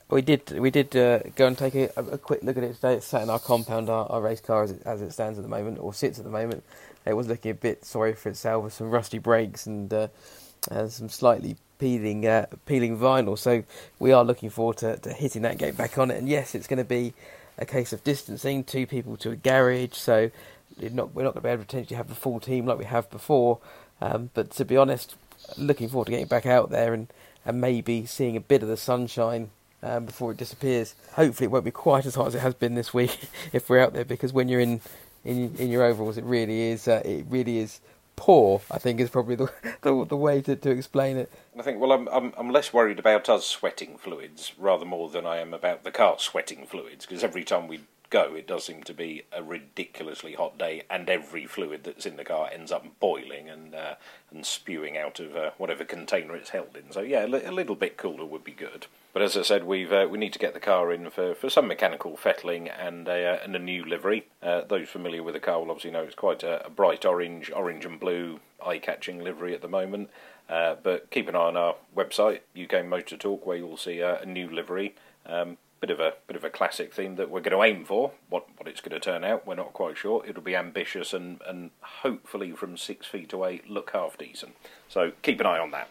We 0.09 0.21
did 0.21 0.59
we 0.59 0.69
did 0.69 0.95
uh, 0.95 1.19
go 1.35 1.47
and 1.47 1.57
take 1.57 1.75
a, 1.75 1.89
a, 1.95 2.17
quick 2.17 2.43
look 2.43 2.57
at 2.57 2.63
it 2.63 2.75
today. 2.75 2.95
It's 2.95 3.07
sat 3.07 3.23
in 3.23 3.29
our 3.29 3.39
compound, 3.39 3.89
our, 3.89 4.05
our 4.11 4.21
race 4.21 4.41
car 4.41 4.63
as 4.63 4.71
it, 4.71 4.81
as 4.85 5.01
it, 5.01 5.11
stands 5.11 5.39
at 5.39 5.43
the 5.43 5.49
moment, 5.49 5.79
or 5.79 5.93
sits 5.93 6.19
at 6.19 6.25
the 6.25 6.31
moment. 6.31 6.63
It 7.05 7.13
was 7.13 7.27
looking 7.27 7.51
a 7.51 7.55
bit 7.55 7.85
sorry 7.85 8.13
for 8.13 8.29
itself 8.29 8.63
with 8.63 8.73
some 8.73 8.89
rusty 8.89 9.17
brakes 9.17 9.65
and, 9.65 9.91
uh, 9.93 10.07
and 10.69 10.91
some 10.91 11.09
slightly 11.09 11.57
peeling 11.79 12.27
uh, 12.27 12.45
peeling 12.65 12.97
vinyl. 12.97 13.37
So 13.37 13.63
we 13.97 14.11
are 14.11 14.23
looking 14.23 14.49
forward 14.49 14.77
to, 14.77 14.97
to 14.97 15.13
hitting 15.13 15.41
that 15.43 15.57
gate 15.57 15.77
back 15.77 15.97
on 15.97 16.11
it. 16.11 16.17
And 16.17 16.29
yes, 16.29 16.53
it's 16.53 16.67
going 16.67 16.77
to 16.77 16.83
be 16.83 17.13
a 17.57 17.65
case 17.65 17.93
of 17.93 18.03
distancing 18.03 18.63
two 18.63 18.85
people 18.85 19.17
to 19.17 19.31
a 19.31 19.35
garage. 19.35 19.93
So 19.93 20.31
not, 20.79 21.13
we're 21.13 21.23
not 21.23 21.33
going 21.33 21.41
to 21.41 21.41
be 21.41 21.49
able 21.49 21.63
to 21.63 21.67
potentially 21.67 21.97
have 21.97 22.09
the 22.09 22.15
full 22.15 22.39
team 22.39 22.65
like 22.65 22.77
we 22.77 22.85
have 22.85 23.09
before. 23.09 23.59
Um, 24.01 24.31
but 24.33 24.51
to 24.51 24.65
be 24.65 24.75
honest, 24.75 25.15
looking 25.57 25.89
forward 25.89 26.05
to 26.05 26.11
getting 26.11 26.27
back 26.27 26.45
out 26.45 26.69
there 26.69 26.93
and, 26.93 27.07
and 27.45 27.59
maybe 27.59 28.05
seeing 28.05 28.35
a 28.35 28.41
bit 28.41 28.63
of 28.63 28.69
the 28.69 28.77
sunshine 28.77 29.49
um, 29.81 30.05
before 30.05 30.31
it 30.31 30.37
disappears. 30.37 30.95
Hopefully, 31.13 31.45
it 31.45 31.51
won't 31.51 31.65
be 31.65 31.71
quite 31.71 32.05
as 32.05 32.15
hot 32.15 32.27
as 32.27 32.35
it 32.35 32.39
has 32.39 32.53
been 32.53 32.75
this 32.75 32.93
week 32.93 33.19
if 33.53 33.69
we're 33.69 33.79
out 33.79 33.93
there, 33.93 34.05
because 34.05 34.33
when 34.33 34.47
you're 34.47 34.61
in 34.61 34.81
in, 35.25 35.55
in 35.55 35.69
your 35.69 35.83
overalls, 35.83 36.17
it 36.17 36.23
really 36.23 36.61
is 36.61 36.87
uh, 36.87 37.01
it 37.05 37.25
really 37.29 37.59
is 37.59 37.79
poor. 38.15 38.61
I 38.71 38.77
think 38.77 38.99
is 38.99 39.09
probably 39.09 39.35
the 39.35 39.51
the, 39.81 40.05
the 40.05 40.17
way 40.17 40.41
to, 40.41 40.55
to 40.55 40.69
explain 40.71 41.17
it. 41.17 41.31
I 41.57 41.61
think, 41.61 41.79
well, 41.79 41.91
I'm, 41.91 42.07
I'm, 42.07 42.33
I'm 42.37 42.49
less 42.49 42.73
worried 42.73 42.99
about 42.99 43.29
us 43.29 43.45
sweating 43.45 43.97
fluids 43.97 44.53
rather 44.57 44.85
more 44.85 45.09
than 45.09 45.25
I 45.25 45.37
am 45.37 45.53
about 45.53 45.83
the 45.83 45.91
car 45.91 46.17
sweating 46.17 46.65
fluids 46.65 47.05
because 47.05 47.23
every 47.23 47.43
time 47.43 47.67
we 47.67 47.81
go, 48.13 48.35
it 48.35 48.45
does 48.45 48.63
seem 48.63 48.83
to 48.83 48.93
be 48.93 49.23
a 49.31 49.41
ridiculously 49.41 50.33
hot 50.33 50.55
day, 50.59 50.83
and 50.87 51.09
every 51.09 51.47
fluid 51.47 51.83
that's 51.83 52.05
in 52.05 52.15
the 52.15 52.23
car 52.23 52.47
ends 52.53 52.71
up 52.71 52.85
boiling 52.99 53.49
and 53.49 53.73
uh, 53.73 53.95
and 54.29 54.45
spewing 54.45 54.95
out 54.95 55.19
of 55.19 55.35
uh, 55.35 55.49
whatever 55.57 55.83
container 55.83 56.35
it's 56.35 56.51
held 56.51 56.77
in. 56.77 56.91
So 56.91 57.01
yeah, 57.01 57.25
a, 57.25 57.27
li- 57.27 57.43
a 57.43 57.51
little 57.51 57.75
bit 57.75 57.97
cooler 57.97 58.23
would 58.23 58.43
be 58.43 58.51
good. 58.51 58.85
But 59.13 59.23
as 59.23 59.35
I 59.35 59.41
said, 59.41 59.63
we've 59.63 59.91
uh, 59.91 60.07
we 60.09 60.19
need 60.19 60.31
to 60.33 60.39
get 60.39 60.53
the 60.53 60.59
car 60.59 60.93
in 60.93 61.09
for, 61.09 61.33
for 61.33 61.49
some 61.49 61.67
mechanical 61.67 62.15
fettling 62.15 62.69
and 62.69 63.07
a 63.07 63.33
uh, 63.33 63.43
and 63.43 63.55
a 63.55 63.59
new 63.59 63.83
livery. 63.83 64.27
Uh, 64.43 64.61
those 64.61 64.89
familiar 64.89 65.23
with 65.23 65.33
the 65.33 65.39
car 65.39 65.59
will 65.59 65.71
obviously 65.71 65.91
know 65.91 66.03
it's 66.03 66.13
quite 66.13 66.43
a, 66.43 66.63
a 66.67 66.69
bright 66.69 67.05
orange, 67.05 67.51
orange 67.51 67.83
and 67.83 67.99
blue, 67.99 68.39
eye-catching 68.63 69.23
livery 69.23 69.55
at 69.55 69.63
the 69.63 69.67
moment. 69.67 70.11
Uh, 70.47 70.75
but 70.83 71.09
keep 71.09 71.27
an 71.27 71.35
eye 71.35 71.39
on 71.39 71.57
our 71.57 71.75
website, 71.97 72.41
UK 72.61 72.85
Motor 72.85 73.17
Talk, 73.17 73.47
where 73.47 73.57
you'll 73.57 73.77
see 73.77 74.03
uh, 74.03 74.17
a 74.21 74.25
new 74.25 74.47
livery. 74.47 74.93
Um, 75.25 75.57
bit 75.83 75.91
of 75.91 75.99
a 75.99 76.13
bit 76.27 76.37
of 76.37 76.45
a 76.45 76.49
classic 76.49 76.93
theme 76.93 77.17
that 77.17 77.29
we're 77.29 77.41
going 77.41 77.57
to 77.57 77.61
aim 77.61 77.83
for. 77.83 78.13
What 78.29 78.47
what 78.55 78.69
it's 78.69 78.79
going 78.79 78.93
to 78.93 79.01
turn 79.01 79.25
out, 79.25 79.45
we're 79.45 79.55
not 79.55 79.73
quite 79.73 79.97
sure. 79.97 80.23
It'll 80.25 80.41
be 80.41 80.55
ambitious 80.55 81.13
and 81.13 81.41
and 81.45 81.71
hopefully 81.81 82.53
from 82.53 82.77
six 82.77 83.05
feet 83.05 83.33
away 83.33 83.61
look 83.67 83.91
half 83.91 84.17
decent. 84.17 84.55
So 84.87 85.11
keep 85.21 85.41
an 85.41 85.45
eye 85.45 85.59
on 85.59 85.71
that. 85.71 85.89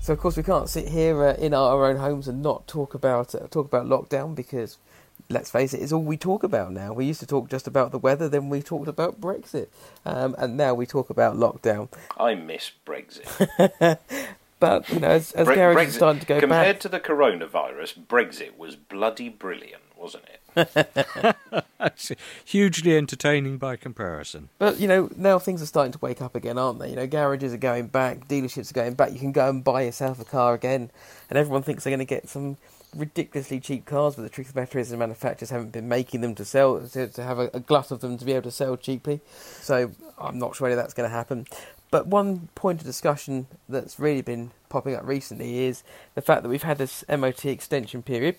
So 0.00 0.12
of 0.12 0.18
course 0.18 0.36
we 0.36 0.42
can't 0.42 0.68
sit 0.68 0.88
here 0.88 1.24
uh, 1.24 1.34
in 1.34 1.54
our 1.54 1.86
own 1.86 1.98
homes 1.98 2.26
and 2.26 2.42
not 2.42 2.66
talk 2.66 2.92
about 2.92 3.36
uh, 3.36 3.46
talk 3.46 3.66
about 3.66 3.86
lockdown 3.86 4.34
because 4.34 4.78
let's 5.34 5.50
face 5.50 5.74
it, 5.74 5.82
it's 5.82 5.92
all 5.92 6.02
we 6.02 6.16
talk 6.16 6.42
about 6.42 6.72
now. 6.72 6.92
We 6.92 7.04
used 7.04 7.20
to 7.20 7.26
talk 7.26 7.50
just 7.50 7.66
about 7.66 7.90
the 7.90 7.98
weather, 7.98 8.28
then 8.28 8.48
we 8.48 8.62
talked 8.62 8.88
about 8.88 9.20
Brexit, 9.20 9.68
um, 10.06 10.34
and 10.38 10.56
now 10.56 10.72
we 10.72 10.86
talk 10.86 11.10
about 11.10 11.36
lockdown. 11.36 11.88
I 12.16 12.34
miss 12.34 12.70
Brexit. 12.86 13.98
But 14.60 14.88
you 14.88 15.00
know, 15.00 15.08
as, 15.10 15.32
as 15.32 15.46
Bre- 15.46 15.54
garages 15.54 15.92
Brexit- 15.94 15.96
starting 15.96 16.20
to 16.20 16.26
go 16.26 16.40
compared 16.40 16.76
back, 16.76 16.80
to 16.80 16.88
the 16.88 17.00
coronavirus, 17.00 18.06
Brexit 18.06 18.56
was 18.56 18.76
bloody 18.76 19.28
brilliant, 19.28 19.82
wasn't 19.94 20.24
it? 20.56 22.16
Hugely 22.44 22.96
entertaining 22.96 23.58
by 23.58 23.76
comparison. 23.76 24.48
but 24.58 24.78
you 24.80 24.88
know 24.88 25.10
now 25.16 25.38
things 25.38 25.60
are 25.60 25.66
starting 25.66 25.92
to 25.92 25.98
wake 26.00 26.22
up 26.22 26.34
again, 26.34 26.56
aren't 26.56 26.78
they? 26.78 26.88
You 26.90 26.96
know, 26.96 27.06
garages 27.06 27.52
are 27.52 27.58
going 27.58 27.88
back, 27.88 28.26
dealerships 28.28 28.70
are 28.70 28.74
going 28.74 28.94
back. 28.94 29.12
You 29.12 29.18
can 29.18 29.32
go 29.32 29.50
and 29.50 29.62
buy 29.62 29.82
yourself 29.82 30.18
a 30.20 30.24
car 30.24 30.54
again, 30.54 30.90
and 31.28 31.38
everyone 31.38 31.62
thinks 31.62 31.84
they're 31.84 31.90
going 31.90 31.98
to 31.98 32.04
get 32.06 32.28
some 32.28 32.56
ridiculously 32.94 33.60
cheap 33.60 33.84
cars. 33.86 34.16
But 34.16 34.22
the 34.22 34.28
truth 34.28 34.48
of 34.48 34.54
the 34.54 34.60
matter 34.60 34.78
is, 34.78 34.90
the 34.90 34.96
manufacturers 34.96 35.50
haven't 35.50 35.72
been 35.72 35.88
making 35.88 36.20
them 36.20 36.34
to 36.36 36.44
sell 36.44 36.80
to, 36.80 37.08
to 37.08 37.22
have 37.22 37.38
a, 37.38 37.50
a 37.54 37.60
glut 37.60 37.90
of 37.90 38.00
them 38.00 38.18
to 38.18 38.24
be 38.24 38.32
able 38.32 38.42
to 38.42 38.50
sell 38.50 38.76
cheaply. 38.76 39.20
So 39.60 39.92
I'm 40.18 40.38
not 40.38 40.56
sure 40.56 40.66
whether 40.66 40.80
that's 40.80 40.94
going 40.94 41.08
to 41.08 41.14
happen. 41.14 41.46
But 41.90 42.06
one 42.06 42.48
point 42.54 42.80
of 42.80 42.86
discussion 42.86 43.46
that's 43.68 44.00
really 44.00 44.22
been 44.22 44.50
popping 44.68 44.96
up 44.96 45.06
recently 45.06 45.64
is 45.64 45.84
the 46.14 46.22
fact 46.22 46.42
that 46.42 46.48
we've 46.48 46.62
had 46.62 46.78
this 46.78 47.04
MOT 47.08 47.44
extension 47.44 48.02
period, 48.02 48.36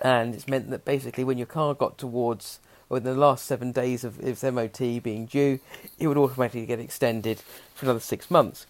and 0.00 0.34
it's 0.34 0.46
meant 0.46 0.70
that 0.70 0.84
basically 0.84 1.24
when 1.24 1.38
your 1.38 1.46
car 1.46 1.74
got 1.74 1.98
towards 1.98 2.60
or 2.88 2.98
in 2.98 3.02
the 3.02 3.14
last 3.14 3.46
seven 3.46 3.72
days 3.72 4.04
of 4.04 4.20
its 4.20 4.42
MOT 4.44 4.78
being 4.78 5.26
due, 5.26 5.58
it 5.98 6.06
would 6.06 6.16
automatically 6.16 6.66
get 6.66 6.78
extended 6.78 7.42
for 7.74 7.86
another 7.86 8.00
six 8.00 8.30
months. 8.30 8.66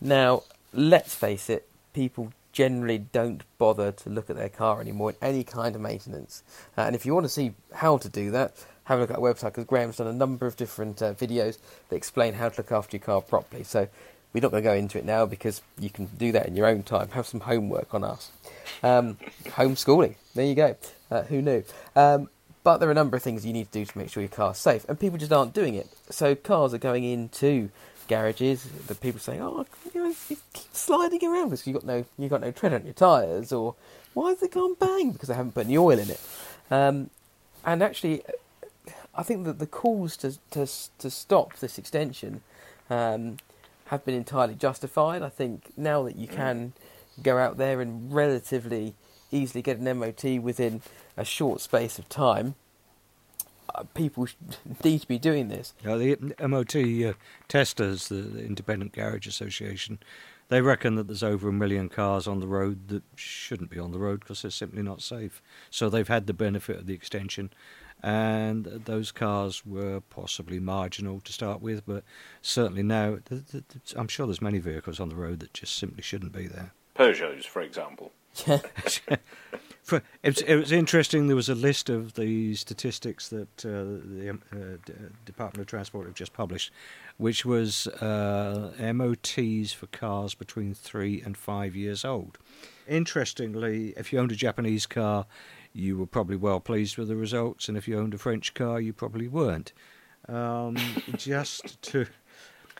Now, 0.00 0.42
let's 0.72 1.14
face 1.14 1.48
it, 1.48 1.66
people 1.94 2.32
generally 2.54 2.98
don't 2.98 3.42
bother 3.58 3.92
to 3.92 4.08
look 4.08 4.30
at 4.30 4.36
their 4.36 4.48
car 4.48 4.80
anymore 4.80 5.10
in 5.10 5.16
any 5.20 5.44
kind 5.44 5.74
of 5.74 5.82
maintenance. 5.82 6.42
Uh, 6.78 6.82
and 6.82 6.94
if 6.96 7.04
you 7.04 7.12
want 7.12 7.24
to 7.24 7.30
see 7.30 7.52
how 7.74 7.98
to 7.98 8.08
do 8.08 8.30
that, 8.30 8.54
have 8.84 8.98
a 8.98 9.02
look 9.02 9.10
at 9.10 9.16
our 9.16 9.22
website 9.22 9.46
because 9.46 9.64
Graham's 9.64 9.96
done 9.96 10.06
a 10.06 10.12
number 10.12 10.46
of 10.46 10.56
different 10.56 11.02
uh, 11.02 11.12
videos 11.14 11.58
that 11.88 11.96
explain 11.96 12.34
how 12.34 12.48
to 12.48 12.60
look 12.60 12.72
after 12.72 12.96
your 12.96 13.04
car 13.04 13.20
properly. 13.20 13.64
So 13.64 13.88
we're 14.32 14.40
not 14.40 14.52
going 14.52 14.62
to 14.62 14.68
go 14.68 14.74
into 14.74 14.98
it 14.98 15.04
now 15.04 15.26
because 15.26 15.62
you 15.78 15.90
can 15.90 16.06
do 16.06 16.32
that 16.32 16.46
in 16.46 16.54
your 16.54 16.66
own 16.66 16.84
time. 16.84 17.08
Have 17.10 17.26
some 17.26 17.40
homework 17.40 17.92
on 17.92 18.04
us. 18.04 18.30
Um, 18.82 19.18
homeschooling. 19.46 20.14
There 20.34 20.46
you 20.46 20.54
go. 20.54 20.76
Uh, 21.10 21.22
who 21.22 21.42
knew? 21.42 21.64
Um, 21.96 22.28
but 22.62 22.78
there 22.78 22.88
are 22.88 22.92
a 22.92 22.94
number 22.94 23.16
of 23.16 23.22
things 23.22 23.44
you 23.44 23.52
need 23.52 23.70
to 23.72 23.78
do 23.80 23.84
to 23.84 23.98
make 23.98 24.08
sure 24.08 24.22
your 24.22 24.30
car's 24.30 24.56
safe, 24.56 24.86
and 24.88 24.98
people 24.98 25.18
just 25.18 25.32
aren't 25.32 25.52
doing 25.52 25.74
it. 25.74 25.86
So 26.08 26.34
cars 26.34 26.72
are 26.72 26.78
going 26.78 27.04
into 27.04 27.68
garages. 28.08 28.64
The 28.86 28.94
people 28.94 29.20
saying, 29.20 29.40
"Oh, 29.42 29.66
you 29.94 30.02
know, 30.02 30.14
you 30.28 30.36
keep 30.52 30.74
sliding 30.74 31.24
around 31.24 31.50
because 31.50 31.66
you 31.66 31.72
got 31.72 31.84
no, 31.84 32.04
you 32.18 32.28
got 32.28 32.40
no 32.40 32.50
tread 32.50 32.72
on 32.72 32.84
your 32.84 32.94
tyres," 32.94 33.52
or 33.52 33.74
"Why 34.12 34.30
has 34.30 34.42
it 34.42 34.52
gone 34.52 34.74
bang?" 34.74 35.12
because 35.12 35.28
they 35.28 35.34
haven't 35.34 35.52
put 35.52 35.66
any 35.66 35.78
oil 35.78 35.98
in 35.98 36.10
it. 36.10 36.20
Um, 36.70 37.10
and 37.64 37.82
actually, 37.82 38.22
I 39.14 39.22
think 39.22 39.44
that 39.44 39.58
the 39.58 39.66
calls 39.66 40.16
to 40.18 40.38
to 40.50 40.66
to 40.98 41.10
stop 41.10 41.56
this 41.56 41.78
extension 41.78 42.42
um, 42.90 43.38
have 43.86 44.04
been 44.04 44.14
entirely 44.14 44.54
justified. 44.54 45.22
I 45.22 45.28
think 45.28 45.72
now 45.76 46.02
that 46.04 46.16
you 46.16 46.28
can 46.28 46.72
go 47.22 47.38
out 47.38 47.56
there 47.56 47.80
and 47.80 48.12
relatively 48.12 48.94
easily 49.30 49.62
get 49.62 49.78
an 49.78 49.98
MOT 49.98 50.40
within 50.40 50.82
a 51.16 51.24
short 51.24 51.60
space 51.60 51.98
of 51.98 52.08
time, 52.08 52.54
people 53.94 54.28
need 54.84 55.00
to 55.00 55.08
be 55.08 55.18
doing 55.18 55.48
this. 55.48 55.74
Now, 55.84 55.96
the 55.96 56.16
MOT 56.40 56.76
uh, 56.76 57.14
testers, 57.48 58.08
the, 58.08 58.16
the 58.16 58.44
Independent 58.44 58.92
Garage 58.92 59.26
Association, 59.26 59.98
they 60.48 60.60
reckon 60.60 60.94
that 60.96 61.06
there's 61.06 61.22
over 61.22 61.48
a 61.48 61.52
million 61.52 61.88
cars 61.88 62.26
on 62.26 62.40
the 62.40 62.46
road 62.46 62.88
that 62.88 63.02
shouldn't 63.16 63.70
be 63.70 63.78
on 63.78 63.92
the 63.92 63.98
road 63.98 64.20
because 64.20 64.42
they're 64.42 64.50
simply 64.50 64.82
not 64.82 65.02
safe. 65.02 65.42
So 65.70 65.88
they've 65.88 66.06
had 66.06 66.26
the 66.26 66.34
benefit 66.34 66.76
of 66.76 66.86
the 66.86 66.94
extension, 66.94 67.50
and 68.02 68.64
those 68.66 69.10
cars 69.10 69.64
were 69.64 70.00
possibly 70.00 70.60
marginal 70.60 71.20
to 71.20 71.32
start 71.32 71.62
with, 71.62 71.86
but 71.86 72.04
certainly 72.42 72.82
now, 72.82 73.18
th- 73.28 73.46
th- 73.50 73.64
th- 73.68 73.94
I'm 73.96 74.08
sure 74.08 74.26
there's 74.26 74.42
many 74.42 74.58
vehicles 74.58 75.00
on 75.00 75.08
the 75.08 75.16
road 75.16 75.40
that 75.40 75.54
just 75.54 75.76
simply 75.76 76.02
shouldn't 76.02 76.32
be 76.32 76.46
there. 76.46 76.72
Peugeots, 76.94 77.46
for 77.46 77.62
example. 77.62 78.12
For, 79.84 79.96
it, 80.22 80.36
was, 80.36 80.40
it 80.40 80.56
was 80.56 80.72
interesting. 80.72 81.26
There 81.26 81.36
was 81.36 81.50
a 81.50 81.54
list 81.54 81.90
of 81.90 82.14
the 82.14 82.54
statistics 82.54 83.28
that 83.28 83.66
uh, 83.66 84.00
the 84.16 84.30
um, 84.30 84.42
uh, 84.50 84.78
D- 84.86 84.94
Department 85.26 85.60
of 85.60 85.66
Transport 85.66 86.06
have 86.06 86.14
just 86.14 86.32
published, 86.32 86.72
which 87.18 87.44
was 87.44 87.86
uh, 87.86 88.72
MOTs 88.80 89.74
for 89.74 89.86
cars 89.88 90.34
between 90.34 90.72
three 90.72 91.20
and 91.20 91.36
five 91.36 91.76
years 91.76 92.02
old. 92.02 92.38
Interestingly, 92.88 93.92
if 93.94 94.10
you 94.10 94.18
owned 94.20 94.32
a 94.32 94.36
Japanese 94.36 94.86
car, 94.86 95.26
you 95.74 95.98
were 95.98 96.06
probably 96.06 96.36
well 96.36 96.60
pleased 96.60 96.96
with 96.96 97.08
the 97.08 97.16
results, 97.16 97.68
and 97.68 97.76
if 97.76 97.86
you 97.86 97.98
owned 97.98 98.14
a 98.14 98.18
French 98.18 98.54
car, 98.54 98.80
you 98.80 98.94
probably 98.94 99.28
weren't. 99.28 99.74
Um, 100.26 100.78
just 101.18 101.82
to 101.82 102.06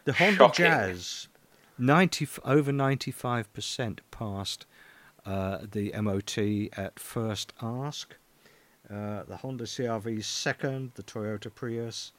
the 0.05 0.15
Honda 0.15 0.37
Shocking. 0.39 0.65
Jazz, 0.65 1.29
ninety 1.77 2.27
over 2.47 2.73
ninety 2.73 3.11
five 3.11 3.53
percent 3.53 4.01
passed 4.11 4.65
uh, 4.65 4.74
the 5.25 5.93
MOT 6.01 6.39
at 6.79 6.99
first 6.99 7.53
ask. 7.63 8.17
Uh, 8.91 9.23
the 9.25 9.37
Honda 9.39 9.65
CRV 9.65 10.23
second, 10.23 10.93
the 10.95 11.03
Toyota 11.03 11.53
Prius, 11.55 12.13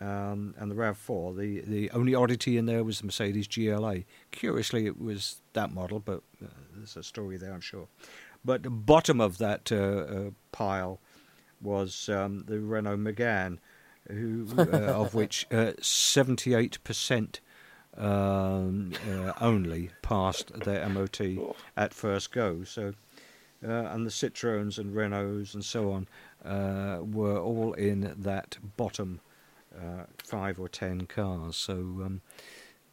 um, 0.00 0.54
and 0.58 0.70
the 0.70 0.74
RAV4. 0.74 1.36
The 1.36 1.60
the 1.60 1.90
only 1.90 2.14
oddity 2.14 2.56
in 2.56 2.66
there 2.66 2.82
was 2.82 3.00
the 3.00 3.06
Mercedes 3.06 3.46
GLA. 3.46 4.04
Curiously, 4.30 4.86
it 4.86 4.98
was 4.98 5.42
that 5.52 5.72
model, 5.72 6.00
but 6.00 6.22
uh, 6.42 6.48
there's 6.74 6.96
a 6.96 7.02
story 7.02 7.36
there, 7.36 7.52
I'm 7.52 7.60
sure. 7.60 7.88
But 8.44 8.62
the 8.62 8.70
bottom 8.70 9.20
of 9.20 9.36
that 9.38 9.70
uh, 9.70 9.76
uh, 9.76 10.30
pile 10.50 11.00
was 11.60 12.08
um, 12.08 12.44
the 12.46 12.60
Renault 12.60 12.96
Megane, 12.98 13.58
who 14.08 14.46
uh, 14.56 14.62
of 14.62 15.14
which 15.14 15.46
seventy 15.82 16.54
eight 16.54 16.82
percent 16.84 17.40
um, 17.98 18.92
uh, 19.10 19.32
only 19.40 19.90
passed 20.02 20.60
their 20.60 20.88
MOT 20.88 21.20
at 21.76 21.92
first 21.92 22.32
go. 22.32 22.64
So, 22.64 22.94
uh, 23.66 23.70
and 23.70 24.06
the 24.06 24.10
Citroens 24.10 24.78
and 24.78 24.94
Renaults 24.94 25.54
and 25.54 25.64
so 25.64 25.92
on 25.92 26.08
uh, 26.44 27.02
were 27.02 27.38
all 27.38 27.72
in 27.74 28.14
that 28.16 28.56
bottom 28.76 29.20
uh, 29.76 30.04
five 30.18 30.58
or 30.58 30.68
ten 30.68 31.06
cars. 31.06 31.56
So, 31.56 31.74
um, 31.74 32.20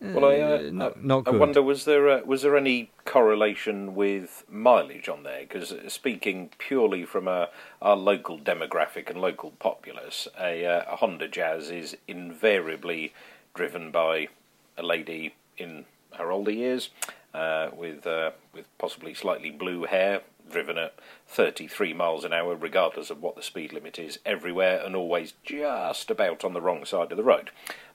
Well, 0.01 0.25
I, 0.25 0.39
uh, 0.39 0.69
not, 0.71 0.97
I, 0.97 0.99
not 1.01 1.27
I 1.27 1.31
wonder 1.31 1.61
was 1.61 1.85
there 1.85 2.09
uh, 2.09 2.21
was 2.25 2.41
there 2.41 2.57
any 2.57 2.89
correlation 3.05 3.93
with 3.93 4.43
mileage 4.49 5.07
on 5.07 5.23
there? 5.23 5.41
Because 5.41 5.73
speaking 5.87 6.49
purely 6.57 7.05
from 7.05 7.27
a 7.27 7.49
our 7.81 7.95
local 7.95 8.39
demographic 8.39 9.09
and 9.09 9.21
local 9.21 9.51
populace, 9.51 10.27
a, 10.39 10.65
uh, 10.65 10.83
a 10.93 10.95
Honda 10.97 11.27
Jazz 11.27 11.69
is 11.69 11.95
invariably 12.07 13.13
driven 13.53 13.91
by 13.91 14.29
a 14.77 14.83
lady 14.83 15.35
in 15.57 15.85
her 16.17 16.31
older 16.31 16.51
years 16.51 16.89
uh, 17.33 17.69
with 17.75 18.07
uh, 18.07 18.31
with 18.53 18.65
possibly 18.77 19.13
slightly 19.13 19.51
blue 19.51 19.83
hair, 19.83 20.21
driven 20.49 20.77
at 20.77 20.95
33 21.27 21.93
miles 21.93 22.23
an 22.23 22.33
hour, 22.33 22.55
regardless 22.55 23.09
of 23.09 23.21
what 23.21 23.35
the 23.35 23.41
speed 23.41 23.73
limit 23.73 23.99
is, 23.99 24.19
everywhere, 24.25 24.81
and 24.83 24.95
always 24.95 25.33
just 25.43 26.09
about 26.09 26.45
on 26.45 26.53
the 26.53 26.61
wrong 26.61 26.85
side 26.85 27.11
of 27.11 27.17
the 27.17 27.23
road. 27.23 27.51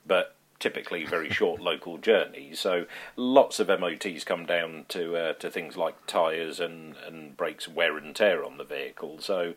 But 0.06 0.34
typically 0.58 1.06
very 1.06 1.30
short 1.30 1.60
local 1.60 1.96
journeys, 1.96 2.60
so 2.60 2.84
lots 3.16 3.58
of 3.60 3.68
MOTs 3.68 4.24
come 4.24 4.44
down 4.44 4.84
to 4.88 5.16
uh, 5.16 5.32
to 5.34 5.50
things 5.50 5.76
like 5.76 6.06
tyres 6.06 6.60
and, 6.60 6.94
and 7.06 7.36
brakes 7.36 7.66
wear 7.66 7.96
and 7.96 8.14
tear 8.14 8.44
on 8.44 8.58
the 8.58 8.64
vehicle. 8.64 9.20
So 9.20 9.54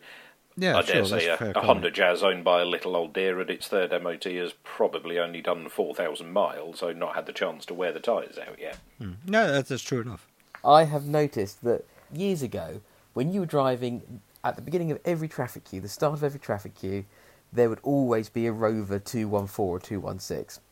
Yeah, 0.56 0.76
I 0.76 0.82
sure, 0.82 0.94
dare 0.94 1.04
that's 1.06 1.10
say 1.10 1.28
a 1.28 1.34
a, 1.34 1.36
fair 1.36 1.50
a 1.50 1.54
comment. 1.54 1.66
Honda 1.66 1.90
Jazz 1.90 2.22
owned 2.22 2.44
by 2.44 2.60
a 2.60 2.64
little 2.64 2.94
old 2.94 3.12
dear 3.12 3.40
at 3.40 3.50
its 3.50 3.66
third 3.66 3.90
MOT 4.02 4.24
has 4.24 4.52
probably 4.62 5.18
only 5.18 5.42
done 5.42 5.68
4,000 5.68 6.32
miles, 6.32 6.78
so 6.78 6.92
not 6.92 7.14
had 7.16 7.26
the 7.26 7.32
chance 7.32 7.66
to 7.66 7.74
wear 7.74 7.92
the 7.92 8.00
tyres 8.00 8.38
out 8.38 8.58
yet. 8.60 8.78
Hmm. 8.98 9.12
No, 9.26 9.50
that's, 9.50 9.68
that's 9.68 9.82
true 9.82 10.00
enough. 10.00 10.28
I 10.64 10.84
have 10.84 11.06
noticed 11.06 11.62
that 11.64 11.84
years 12.12 12.42
ago, 12.42 12.80
when 13.14 13.32
you 13.32 13.40
were 13.40 13.46
driving 13.46 14.20
at 14.44 14.56
the 14.56 14.62
beginning 14.62 14.90
of 14.92 15.00
every 15.04 15.28
traffic 15.28 15.64
queue, 15.64 15.80
the 15.80 15.88
start 15.88 16.14
of 16.14 16.22
every 16.22 16.40
traffic 16.40 16.74
queue, 16.74 17.04
there 17.52 17.68
would 17.68 17.80
always 17.82 18.28
be 18.28 18.46
a 18.46 18.52
Rover 18.52 18.98
214 18.98 19.66
or 19.66 19.80
216. 19.80 20.62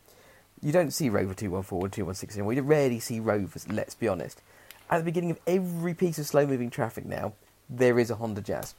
You 0.61 0.71
don't 0.71 0.91
see 0.91 1.09
Rover 1.09 1.33
214 1.33 1.77
or 1.77 1.89
216 1.89 2.39
anymore. 2.39 2.53
You 2.53 2.61
rarely 2.61 2.99
see 2.99 3.19
Rovers, 3.19 3.67
let's 3.69 3.95
be 3.95 4.07
honest. 4.07 4.41
At 4.89 4.99
the 4.99 5.03
beginning 5.03 5.31
of 5.31 5.39
every 5.45 5.93
piece 5.93 6.19
of 6.19 6.25
slow 6.25 6.45
moving 6.45 6.69
traffic 6.69 7.05
now, 7.05 7.33
there 7.69 7.99
is 7.99 8.09
a 8.09 8.15
Honda 8.15 8.41
Jazz. 8.41 8.75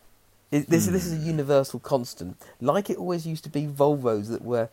It, 0.54 0.70
this, 0.70 0.86
this 0.86 1.04
is 1.04 1.14
a 1.14 1.26
universal 1.26 1.80
constant. 1.80 2.36
Like 2.60 2.88
it 2.88 2.96
always 2.96 3.26
used 3.26 3.42
to 3.42 3.50
be 3.50 3.66
Volvos 3.66 4.28
that 4.28 4.44
were 4.44 4.68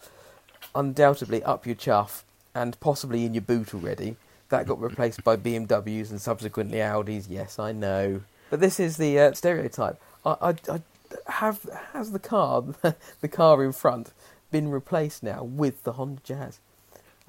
undoubtedly 0.76 1.42
up 1.42 1.66
your 1.66 1.74
chuff 1.74 2.24
and 2.54 2.80
possibly 2.80 3.26
in 3.26 3.34
your 3.34 3.42
boot 3.42 3.74
already. 3.74 4.16
That 4.50 4.68
got 4.68 4.80
replaced 4.80 5.24
by 5.24 5.38
BMWs 5.38 6.12
and 6.12 6.22
subsequently 6.22 6.78
Audis. 6.78 7.26
Yes, 7.28 7.58
I 7.58 7.72
know. 7.72 8.22
But 8.52 8.60
this 8.60 8.80
is 8.80 8.98
the 8.98 9.18
uh, 9.18 9.34
stereotype. 9.34 10.00
I, 10.24 10.36
I, 10.42 10.56
I 10.70 10.82
have 11.26 11.68
has 11.94 12.12
the 12.12 12.20
car, 12.20 12.64
the 13.22 13.28
car 13.28 13.64
in 13.64 13.72
front, 13.72 14.12
been 14.52 14.70
replaced 14.70 15.24
now 15.24 15.44
with 15.44 15.84
the 15.84 15.94
Honda 15.94 16.22
Jazz? 16.24 16.60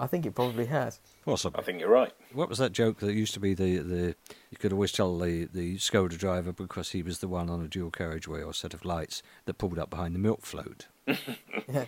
I 0.03 0.09
think 0.09 0.26
it 0.26 0.34
probably 0.34 0.66
has. 0.66 0.98
Possibly. 1.24 1.61
I 1.61 1.62
think 1.62 1.78
you're 1.78 1.88
right. 1.88 2.12
What 2.32 2.48
was 2.48 2.59
that 2.59 2.72
joke 2.72 2.98
that 2.98 3.14
used 3.14 3.34
to 3.34 3.40
be 3.40 3.55
the, 3.55 3.78
the 3.78 4.16
you 4.50 4.59
could 4.59 4.72
always 4.72 4.90
tell 4.90 5.16
the, 5.16 5.44
the 5.44 5.76
Skoda 5.76 6.18
driver 6.18 6.53
because 6.53 6.90
he 6.90 7.05
was 7.05 7.20
the 7.20 7.28
one 7.28 7.48
on 7.48 7.62
a 7.62 7.68
dual 7.68 7.92
carriageway 7.92 8.42
or 8.42 8.53
set 8.53 8.74
of 8.74 8.84
lights 8.84 9.22
that 9.44 9.59
pulled 9.59 9.78
up 9.78 9.90
behind 9.90 10.16
the 10.16 10.18
milk 10.18 10.42
float. 10.42 10.88
Yeah. 11.72 11.84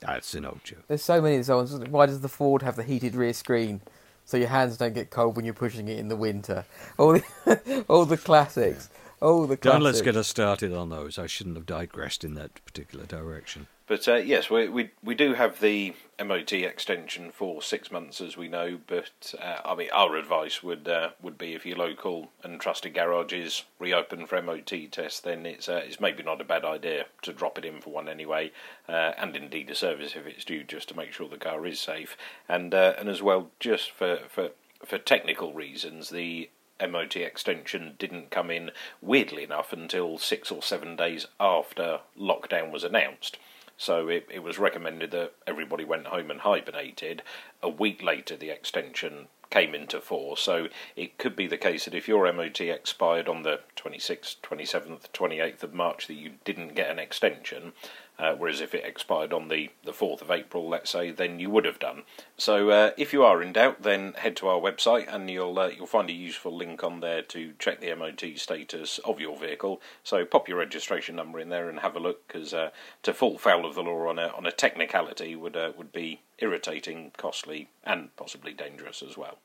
That's 0.00 0.34
an 0.34 0.44
old 0.44 0.62
joke. 0.62 0.84
There's 0.88 1.02
so 1.02 1.22
many 1.22 1.36
of 1.36 1.46
those 1.46 1.72
ones. 1.72 1.88
Why 1.88 2.04
does 2.04 2.20
the 2.20 2.28
Ford 2.28 2.60
have 2.60 2.76
the 2.76 2.82
heated 2.82 3.14
rear 3.14 3.32
screen 3.32 3.80
so 4.26 4.36
your 4.36 4.48
hands 4.48 4.76
don't 4.76 4.92
get 4.92 5.08
cold 5.08 5.36
when 5.36 5.46
you're 5.46 5.54
pushing 5.54 5.88
it 5.88 5.98
in 5.98 6.08
the 6.08 6.16
winter? 6.16 6.66
All 6.98 7.14
the, 7.14 7.84
all 7.88 8.04
the 8.04 8.18
classics. 8.18 8.90
All 9.20 9.46
the 9.46 9.56
classics. 9.56 9.74
Don't 9.74 9.82
let's 9.82 10.02
get 10.02 10.16
us 10.16 10.28
started 10.28 10.72
on 10.72 10.90
those. 10.90 11.18
I 11.18 11.26
shouldn't 11.26 11.56
have 11.56 11.66
digressed 11.66 12.22
in 12.22 12.34
that 12.34 12.64
particular 12.64 13.06
direction. 13.06 13.66
But 13.86 14.08
uh, 14.08 14.16
yes, 14.16 14.50
we, 14.50 14.68
we 14.68 14.90
we 15.02 15.14
do 15.14 15.34
have 15.34 15.60
the 15.60 15.94
MOT 16.22 16.52
extension 16.52 17.30
for 17.30 17.62
six 17.62 17.90
months, 17.92 18.20
as 18.20 18.36
we 18.36 18.48
know. 18.48 18.78
But 18.84 19.34
uh, 19.40 19.58
I 19.64 19.74
mean, 19.76 19.88
our 19.92 20.16
advice 20.16 20.62
would 20.62 20.88
uh, 20.88 21.10
would 21.22 21.38
be 21.38 21.54
if 21.54 21.64
your 21.64 21.78
local 21.78 22.32
and 22.42 22.60
trusted 22.60 22.94
garages 22.94 23.62
reopen 23.78 24.26
for 24.26 24.42
MOT 24.42 24.72
tests, 24.90 25.20
then 25.20 25.46
it's 25.46 25.68
uh, 25.68 25.82
it's 25.84 26.00
maybe 26.00 26.24
not 26.24 26.40
a 26.40 26.44
bad 26.44 26.64
idea 26.64 27.06
to 27.22 27.32
drop 27.32 27.58
it 27.58 27.64
in 27.64 27.80
for 27.80 27.90
one 27.90 28.08
anyway, 28.08 28.50
uh, 28.88 29.12
and 29.16 29.36
indeed 29.36 29.70
a 29.70 29.74
service 29.74 30.16
if 30.16 30.26
it's 30.26 30.44
due, 30.44 30.64
just 30.64 30.88
to 30.88 30.96
make 30.96 31.12
sure 31.12 31.28
the 31.28 31.36
car 31.36 31.64
is 31.64 31.78
safe, 31.78 32.16
and 32.48 32.74
uh, 32.74 32.94
and 32.98 33.08
as 33.08 33.22
well 33.22 33.50
just 33.60 33.92
for 33.92 34.18
for 34.28 34.50
for 34.84 34.98
technical 34.98 35.54
reasons, 35.54 36.10
the 36.10 36.50
MOT 36.80 37.16
extension 37.16 37.94
didn't 37.98 38.30
come 38.30 38.50
in 38.50 38.70
weirdly 39.00 39.42
enough 39.44 39.72
until 39.72 40.18
six 40.18 40.50
or 40.50 40.62
seven 40.62 40.96
days 40.96 41.26
after 41.40 42.00
lockdown 42.18 42.70
was 42.70 42.84
announced. 42.84 43.38
So 43.78 44.08
it, 44.08 44.26
it 44.32 44.42
was 44.42 44.58
recommended 44.58 45.10
that 45.10 45.34
everybody 45.46 45.84
went 45.84 46.06
home 46.06 46.30
and 46.30 46.40
hibernated. 46.40 47.22
A 47.62 47.68
week 47.68 48.02
later, 48.02 48.36
the 48.36 48.50
extension 48.50 49.28
came 49.50 49.74
into 49.74 50.00
force. 50.00 50.40
So 50.40 50.68
it 50.96 51.18
could 51.18 51.36
be 51.36 51.46
the 51.46 51.58
case 51.58 51.84
that 51.84 51.94
if 51.94 52.08
your 52.08 52.30
MOT 52.32 52.60
expired 52.60 53.28
on 53.28 53.42
the 53.42 53.60
26th, 53.76 54.36
27th, 54.42 55.10
28th 55.12 55.62
of 55.62 55.74
March, 55.74 56.06
that 56.06 56.14
you 56.14 56.32
didn't 56.44 56.74
get 56.74 56.90
an 56.90 56.98
extension. 56.98 57.72
Uh, 58.18 58.34
whereas 58.34 58.60
if 58.60 58.74
it 58.74 58.84
expired 58.84 59.32
on 59.32 59.48
the, 59.48 59.70
the 59.84 59.92
4th 59.92 60.22
of 60.22 60.30
April, 60.30 60.68
let's 60.68 60.90
say, 60.90 61.10
then 61.10 61.38
you 61.38 61.50
would 61.50 61.64
have 61.64 61.78
done. 61.78 62.02
So 62.36 62.70
uh, 62.70 62.90
if 62.96 63.12
you 63.12 63.22
are 63.24 63.42
in 63.42 63.52
doubt, 63.52 63.82
then 63.82 64.14
head 64.14 64.36
to 64.36 64.48
our 64.48 64.60
website 64.60 65.12
and 65.12 65.30
you'll 65.30 65.58
uh, 65.58 65.68
you'll 65.68 65.86
find 65.86 66.08
a 66.08 66.14
useful 66.14 66.56
link 66.56 66.82
on 66.82 67.00
there 67.00 67.22
to 67.22 67.52
check 67.58 67.80
the 67.80 67.94
MOT 67.94 68.22
status 68.36 68.98
of 69.04 69.20
your 69.20 69.38
vehicle. 69.38 69.80
So 70.02 70.24
pop 70.24 70.48
your 70.48 70.58
registration 70.58 71.16
number 71.16 71.38
in 71.40 71.50
there 71.50 71.68
and 71.68 71.80
have 71.80 71.96
a 71.96 72.00
look, 72.00 72.26
because 72.26 72.54
uh, 72.54 72.70
to 73.02 73.12
fall 73.12 73.38
foul 73.38 73.66
of 73.66 73.74
the 73.74 73.82
law 73.82 74.08
on 74.08 74.18
a 74.18 74.28
on 74.28 74.46
a 74.46 74.52
technicality 74.52 75.36
would 75.36 75.56
uh, 75.56 75.72
would 75.76 75.92
be 75.92 76.20
irritating, 76.38 77.12
costly, 77.16 77.68
and 77.84 78.14
possibly 78.16 78.52
dangerous 78.52 79.02
as 79.02 79.16
well. 79.16 79.38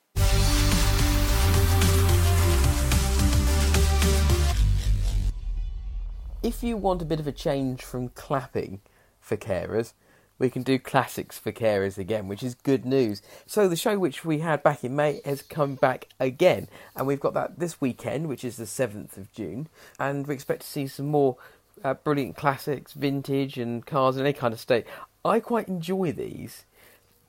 If 6.44 6.64
you 6.64 6.76
want 6.76 7.04
a 7.04 7.06
bit 7.06 7.20
of 7.20 7.28
a 7.28 7.32
change 7.32 7.84
from 7.84 8.10
clapping 8.10 8.82
for 9.20 9.38
carers, 9.38 9.94
we 10.40 10.50
can 10.50 10.64
do 10.64 10.80
classics 10.80 11.38
for 11.38 11.52
carers 11.52 12.00
again, 12.00 12.28
which 12.28 12.42
is 12.42 12.56
good 12.56 12.84
news. 12.84 13.22
So 13.46 13.68
the 13.68 13.76
show 13.76 14.00
which 14.00 14.26
we 14.26 14.40
had 14.40 14.64
back 14.64 14.84
in 14.84 14.96
May 14.96 15.22
has 15.24 15.44
come 15.44 15.76
back 15.76 16.08
again, 16.20 16.68
and 16.96 17.06
we've 17.06 17.20
got 17.20 17.36
that 17.36 17.60
this 17.60 17.80
weekend, 17.80 18.28
which 18.28 18.44
is 18.44 18.58
the 18.58 18.66
seventh 18.66 19.18
of 19.18 19.32
June, 19.32 19.68
and 20.00 20.26
we 20.26 20.34
expect 20.34 20.62
to 20.62 20.68
see 20.68 20.88
some 20.88 21.06
more 21.06 21.38
uh, 21.84 21.94
brilliant 21.94 22.36
classics, 22.36 22.94
vintage, 22.94 23.60
and 23.60 23.86
cars 23.86 24.18
in 24.18 24.26
any 24.26 24.34
kind 24.34 24.52
of 24.52 24.60
state. 24.60 24.88
I 25.24 25.42
quite 25.42 25.68
enjoy 25.68 26.12
these, 26.12 26.66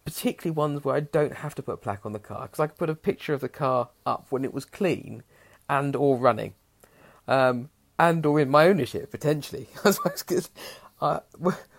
particularly 0.07 0.57
ones 0.57 0.85
where 0.85 0.97
I 0.97 1.01
don't 1.01 1.35
have 1.35 1.55
to 1.57 1.63
put 1.63 1.75
a 1.75 1.77
plaque 1.77 2.07
on 2.07 2.15
the 2.15 2.19
car 2.19 2.47
because 2.47 2.61
I 2.61 2.67
can 2.69 2.77
put 2.77 2.89
a 2.89 2.95
picture 2.95 3.35
of 3.35 3.43
the 3.43 3.51
car 3.51 3.91
up 4.07 4.29
when 4.31 4.43
it 4.43 4.55
was 4.55 4.65
clean 4.65 5.23
and 5.69 5.95
or 5.95 6.17
running. 6.17 6.55
Um, 7.29 7.69
and 8.03 8.27
or 8.27 8.41
in 8.41 8.51
my 8.51 8.67
ownership 8.67 9.11
potentially. 9.11 9.69
I 9.85 9.93
suppose 9.93 10.23
'cause, 10.25 10.51
uh, 11.01 11.21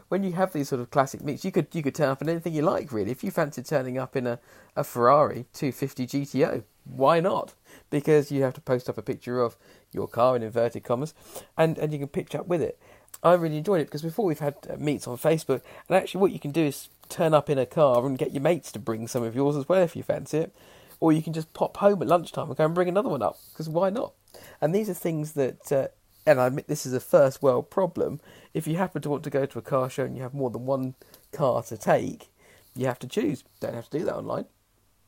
when 0.08 0.24
you 0.24 0.34
have 0.34 0.54
these 0.54 0.70
sort 0.70 0.82
of 0.82 0.90
classic 0.90 1.22
meets, 1.22 1.44
you 1.44 1.52
could 1.52 1.68
you 1.74 1.84
could 1.84 1.96
turn 1.96 2.10
up 2.10 2.22
in 2.22 2.30
anything 2.30 2.54
you 2.54 2.62
like 2.62 2.92
really. 2.94 3.12
If 3.12 3.24
you 3.24 3.32
fancy 3.32 3.62
turning 3.62 3.98
up 3.98 4.16
in 4.16 4.26
a, 4.26 4.40
a 4.76 4.84
Ferrari 4.84 5.46
250 5.54 6.08
GTO, 6.08 6.64
why 6.86 7.20
not? 7.20 7.54
Because 7.90 8.32
you 8.32 8.42
have 8.44 8.54
to 8.54 8.62
post 8.62 8.90
up 8.90 8.98
a 8.98 9.02
picture 9.02 9.42
of 9.42 9.58
your 9.92 10.08
car 10.08 10.36
in 10.36 10.44
inverted 10.44 10.84
commas, 10.84 11.14
and 11.58 11.78
and 11.78 11.92
you 11.92 12.00
can 12.00 12.08
pitch 12.08 12.36
up 12.36 12.48
with 12.48 12.62
it. 12.62 12.80
I 13.22 13.34
really 13.34 13.58
enjoyed 13.58 13.82
it 13.82 13.86
because 13.86 14.02
before 14.02 14.26
we've 14.26 14.40
had 14.40 14.56
uh, 14.70 14.78
meets 14.78 15.08
on 15.08 15.18
Facebook, 15.18 15.62
and 15.88 15.98
actually 15.98 16.22
what 16.22 16.32
you 16.32 16.40
can 16.40 16.52
do 16.52 16.64
is 16.64 16.90
turn 17.10 17.34
up 17.34 17.50
in 17.50 17.58
a 17.58 17.66
car 17.66 18.06
and 18.06 18.18
get 18.18 18.32
your 18.34 18.42
mates 18.42 18.72
to 18.72 18.80
bring 18.80 19.08
some 19.08 19.24
of 19.24 19.36
yours 19.36 19.56
as 19.58 19.68
well 19.68 19.82
if 19.82 19.96
you 19.96 20.04
fancy 20.04 20.38
it, 20.40 20.56
or 21.02 21.12
you 21.12 21.22
can 21.22 21.34
just 21.34 21.54
pop 21.54 21.78
home 21.78 22.02
at 22.02 22.08
lunchtime 22.08 22.48
and 22.48 22.58
go 22.58 22.66
and 22.66 22.74
bring 22.76 22.88
another 22.90 23.10
one 23.10 23.22
up 23.22 23.38
because 23.52 23.68
why 23.68 23.90
not? 23.90 24.14
And 24.62 24.74
these 24.74 24.90
are 24.90 24.94
things 24.96 25.34
that, 25.34 25.72
uh, 25.72 25.88
and 26.26 26.40
I 26.40 26.48
admit 26.48 26.68
this 26.68 26.86
is 26.86 26.94
a 26.94 27.00
first 27.00 27.42
world 27.42 27.70
problem. 27.70 28.20
If 28.54 28.68
you 28.68 28.78
happen 28.78 29.02
to 29.02 29.10
want 29.10 29.24
to 29.24 29.30
go 29.30 29.46
to 29.46 29.60
a 29.60 29.64
car 29.64 29.90
show 29.90 30.06
and 30.06 30.16
you 30.16 30.24
have 30.24 30.34
more 30.34 30.50
than 30.50 30.66
one 30.66 30.96
car 31.32 31.64
to 31.64 31.78
take, 31.78 32.30
you 32.76 32.86
have 32.86 33.00
to 33.00 33.08
choose. 33.08 33.44
Don't 33.60 33.74
have 33.74 33.90
to 33.90 34.00
do 34.00 34.06
that 34.06 34.16
online. 34.16 34.46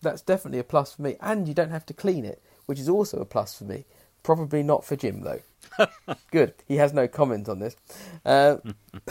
That's 0.02 0.22
definitely 0.22 0.60
a 0.60 0.64
plus 0.64 0.96
for 0.96 1.02
me, 1.02 1.16
and 1.22 1.48
you 1.48 1.54
don't 1.54 1.72
have 1.72 1.86
to 1.88 1.94
clean 1.94 2.26
it, 2.26 2.42
which 2.66 2.80
is 2.80 2.90
also 2.90 3.20
a 3.20 3.26
plus 3.26 3.58
for 3.58 3.64
me. 3.64 3.86
Probably 4.24 4.64
not 4.64 4.84
for 4.86 4.96
Jim 4.96 5.22
though. 5.22 5.42
Good. 6.32 6.54
He 6.68 6.78
has 6.78 6.94
no 6.94 7.08
comment 7.08 7.50
on 7.50 7.60
this. 7.60 7.76
Uh, 8.26 8.58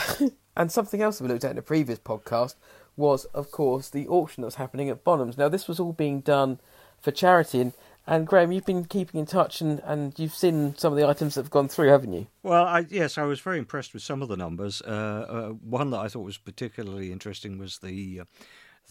and 0.57 0.71
something 0.71 1.03
else 1.03 1.19
that 1.19 1.25
we 1.25 1.31
looked 1.31 1.45
at 1.45 1.53
in 1.53 1.59
a 1.59 1.63
previous 1.63 1.99
podcast 1.99 2.55
was, 2.97 3.25
of 3.27 3.51
course, 3.51 3.89
the 3.89 4.07
auction 4.07 4.43
that 4.43 4.47
was 4.47 4.55
happening 4.57 4.89
at 4.89 5.05
Bonhams. 5.05 5.37
Now, 5.37 5.49
this 5.49 5.67
was 5.67 5.81
all 5.81 5.93
being 5.93 6.21
done 6.21 6.61
for 7.01 7.11
charity, 7.11 7.61
and, 7.61 7.73
and 8.07 8.27
Graham, 8.27 8.53
you've 8.53 8.67
been 8.67 8.85
keeping 8.85 9.21
in 9.21 9.27
touch, 9.27 9.61
and, 9.61 9.81
and 9.85 10.19
you've 10.19 10.35
seen 10.35 10.77
some 10.77 10.93
of 10.93 10.99
the 10.99 11.09
items 11.09 11.35
that 11.35 11.43
have 11.43 11.51
gone 11.51 11.69
through, 11.69 11.89
haven't 11.89 12.13
you? 12.13 12.27
Well, 12.43 12.65
I, 12.65 12.87
yes, 12.89 13.17
I 13.17 13.23
was 13.23 13.41
very 13.41 13.59
impressed 13.59 13.95
with 13.95 14.03
some 14.03 14.23
of 14.23 14.29
the 14.29 14.37
numbers. 14.37 14.83
Uh, 14.83 14.91
uh, 14.91 15.49
one 15.51 15.91
that 15.91 16.01
I 16.01 16.09
thought 16.09 16.25
was 16.25 16.39
particularly 16.39 17.13
interesting 17.13 17.59
was 17.59 17.79
the 17.79 18.21
uh, 18.21 18.25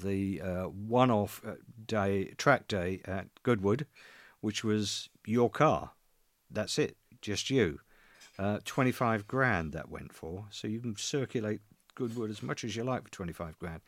the 0.02 0.42
one-off 0.42 1.42
uh, 1.46 1.54
day 1.86 2.34
track 2.38 2.68
day 2.68 3.02
at 3.06 3.28
Goodwood, 3.44 3.86
which 4.42 4.64
was 4.64 5.10
your 5.26 5.50
car. 5.50 5.92
That's 6.50 6.80
it, 6.80 6.98
just 7.22 7.50
you. 7.50 7.80
Uh, 8.40 8.60
Twenty-five 8.66 9.28
grand 9.28 9.74
that 9.74 9.90
went 9.90 10.12
for, 10.12 10.46
so 10.50 10.68
you 10.68 10.80
can 10.80 10.96
circulate 10.96 11.62
Goodwood 11.94 12.32
as 12.32 12.42
much 12.42 12.64
as 12.64 12.76
you 12.76 12.84
like 12.84 13.04
for 13.04 13.12
twenty-five 13.12 13.60
grand. 13.60 13.82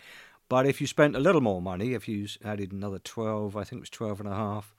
But 0.48 0.68
if 0.68 0.80
you 0.80 0.86
spent 0.86 1.16
a 1.16 1.20
little 1.20 1.42
more 1.42 1.64
money, 1.64 1.96
if 1.96 2.08
you 2.08 2.28
added 2.44 2.72
another 2.72 3.00
twelve, 3.00 3.58
I 3.58 3.64
think 3.64 3.80
it 3.80 3.82
was 3.82 3.90
twelve 3.90 4.20
and 4.20 4.30
a 4.30 4.36
half 4.36 4.76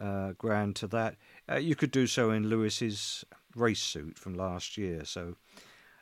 uh, 0.00 0.32
grand 0.38 0.76
to 0.76 0.86
that, 0.88 1.16
uh, 1.50 1.56
you 1.56 1.74
could 1.74 1.90
do 1.90 2.06
so 2.06 2.30
in 2.30 2.48
Lewis's 2.48 3.24
race 3.54 3.82
suit 3.82 4.18
from 4.18 4.34
last 4.34 4.76
year. 4.76 5.04
So 5.04 5.36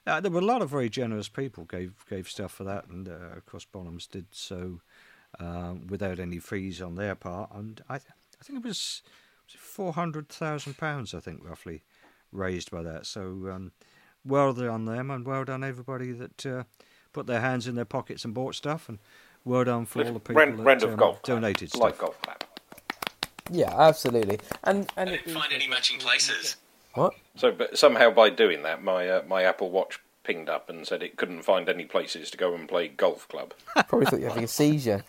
uh, 0.07 0.21
there 0.21 0.31
were 0.31 0.41
a 0.41 0.45
lot 0.45 0.63
of 0.63 0.71
very 0.71 0.89
generous 0.89 1.29
people 1.29 1.65
gave 1.65 2.05
gave 2.09 2.29
stuff 2.29 2.53
for 2.53 2.65
that, 2.65 2.89
and 2.89 3.09
uh, 3.09 3.37
of 3.37 3.47
course 3.47 3.67
Bonhams 3.73 4.11
did 4.11 4.27
so 4.31 4.81
um, 5.39 5.87
without 5.87 6.19
any 6.19 6.39
fees 6.39 6.83
on 6.83 6.97
their 6.97 7.15
part. 7.15 7.51
And 7.55 7.83
I, 7.89 7.99
th- 7.99 8.11
I 8.41 8.45
think 8.45 8.59
it 8.59 8.69
was, 8.69 9.03
was 9.47 9.57
four 9.57 9.93
hundred 9.93 10.29
thousand 10.29 10.77
pounds, 10.77 11.15
I 11.15 11.21
think 11.21 11.41
roughly 11.43 11.83
raised 12.33 12.71
by 12.71 12.83
that. 12.83 13.07
So 13.07 13.23
um, 13.53 13.73
well 14.25 14.53
done 14.53 14.85
them, 14.85 15.11
and 15.11 15.27
well 15.27 15.45
done 15.45 15.65
everybody 15.65 16.13
that 16.13 16.47
uh, 16.47 16.65
put 17.13 17.27
their 17.27 17.41
hands 17.41 17.67
in 17.67 17.75
their 17.75 17.85
pockets 17.85 18.25
and 18.25 18.35
bought 18.35 18.55
stuff, 18.55 18.89
and 18.89 18.99
well 19.45 19.65
done 19.65 19.87
for 19.87 20.05
all 20.05 20.13
the 20.13 20.21
people 20.21 20.43
Round, 20.43 20.67
that 20.67 20.83
um, 20.83 20.97
golf 20.97 21.23
donated 21.23 21.71
stuff. 21.71 21.81
Like 21.81 21.99
golf. 21.99 22.19
Yeah, 23.51 23.75
absolutely. 23.77 24.41
And 24.63 24.91
and 24.97 25.11
I 25.11 25.17
didn't 25.17 25.35
find 25.35 25.53
any 25.53 25.69
matching 25.69 25.99
places. 25.99 26.57
What? 26.95 27.15
So, 27.37 27.51
but 27.51 27.77
somehow 27.77 28.11
by 28.11 28.31
doing 28.31 28.63
that, 28.63 28.83
my 28.83 29.09
uh, 29.09 29.23
my 29.27 29.43
Apple 29.43 29.71
Watch 29.71 30.01
pinged 30.23 30.49
up 30.49 30.71
and 30.71 30.87
said 30.87 31.03
it 31.03 31.17
couldn't 31.17 31.43
find 31.43 31.69
any 31.69 31.85
places 31.85 32.31
to 32.31 32.39
go 32.39 32.55
and 32.55 32.69
play 32.69 32.89
golf 32.89 33.29
club. 33.29 33.53
Probably 33.89 34.07
thought 34.07 34.21
you 34.21 34.25
were 34.25 34.31
having 34.31 34.45
a 34.45 34.49
seizure. 34.49 35.05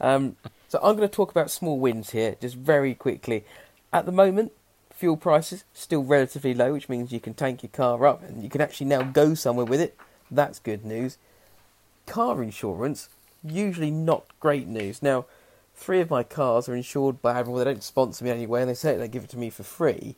Um, 0.00 0.36
so 0.68 0.78
I'm 0.82 0.96
going 0.96 1.08
to 1.08 1.14
talk 1.14 1.30
about 1.30 1.50
small 1.50 1.78
wins 1.78 2.10
here, 2.10 2.36
just 2.40 2.56
very 2.56 2.94
quickly. 2.94 3.44
At 3.92 4.06
the 4.06 4.12
moment, 4.12 4.52
fuel 4.92 5.16
prices 5.16 5.64
still 5.72 6.04
relatively 6.04 6.54
low, 6.54 6.74
which 6.74 6.88
means 6.88 7.10
you 7.10 7.20
can 7.20 7.34
tank 7.34 7.62
your 7.62 7.70
car 7.70 8.06
up 8.06 8.22
and 8.22 8.42
you 8.42 8.48
can 8.48 8.60
actually 8.60 8.86
now 8.86 9.02
go 9.02 9.34
somewhere 9.34 9.66
with 9.66 9.80
it. 9.80 9.96
That's 10.30 10.58
good 10.58 10.84
news. 10.84 11.16
Car 12.06 12.42
insurance, 12.42 13.08
usually 13.42 13.90
not 13.90 14.26
great 14.38 14.68
news. 14.68 15.02
Now, 15.02 15.24
three 15.80 16.00
of 16.00 16.10
my 16.10 16.22
cars 16.22 16.68
are 16.68 16.76
insured 16.76 17.22
by 17.22 17.38
Admiral. 17.38 17.58
They 17.58 17.64
don't 17.64 17.82
sponsor 17.82 18.24
me 18.24 18.30
anyway, 18.30 18.60
and 18.60 18.70
they 18.70 18.74
say 18.74 18.96
they 18.96 19.08
give 19.08 19.24
it 19.24 19.30
to 19.30 19.38
me 19.38 19.48
for 19.48 19.62
free. 19.62 20.14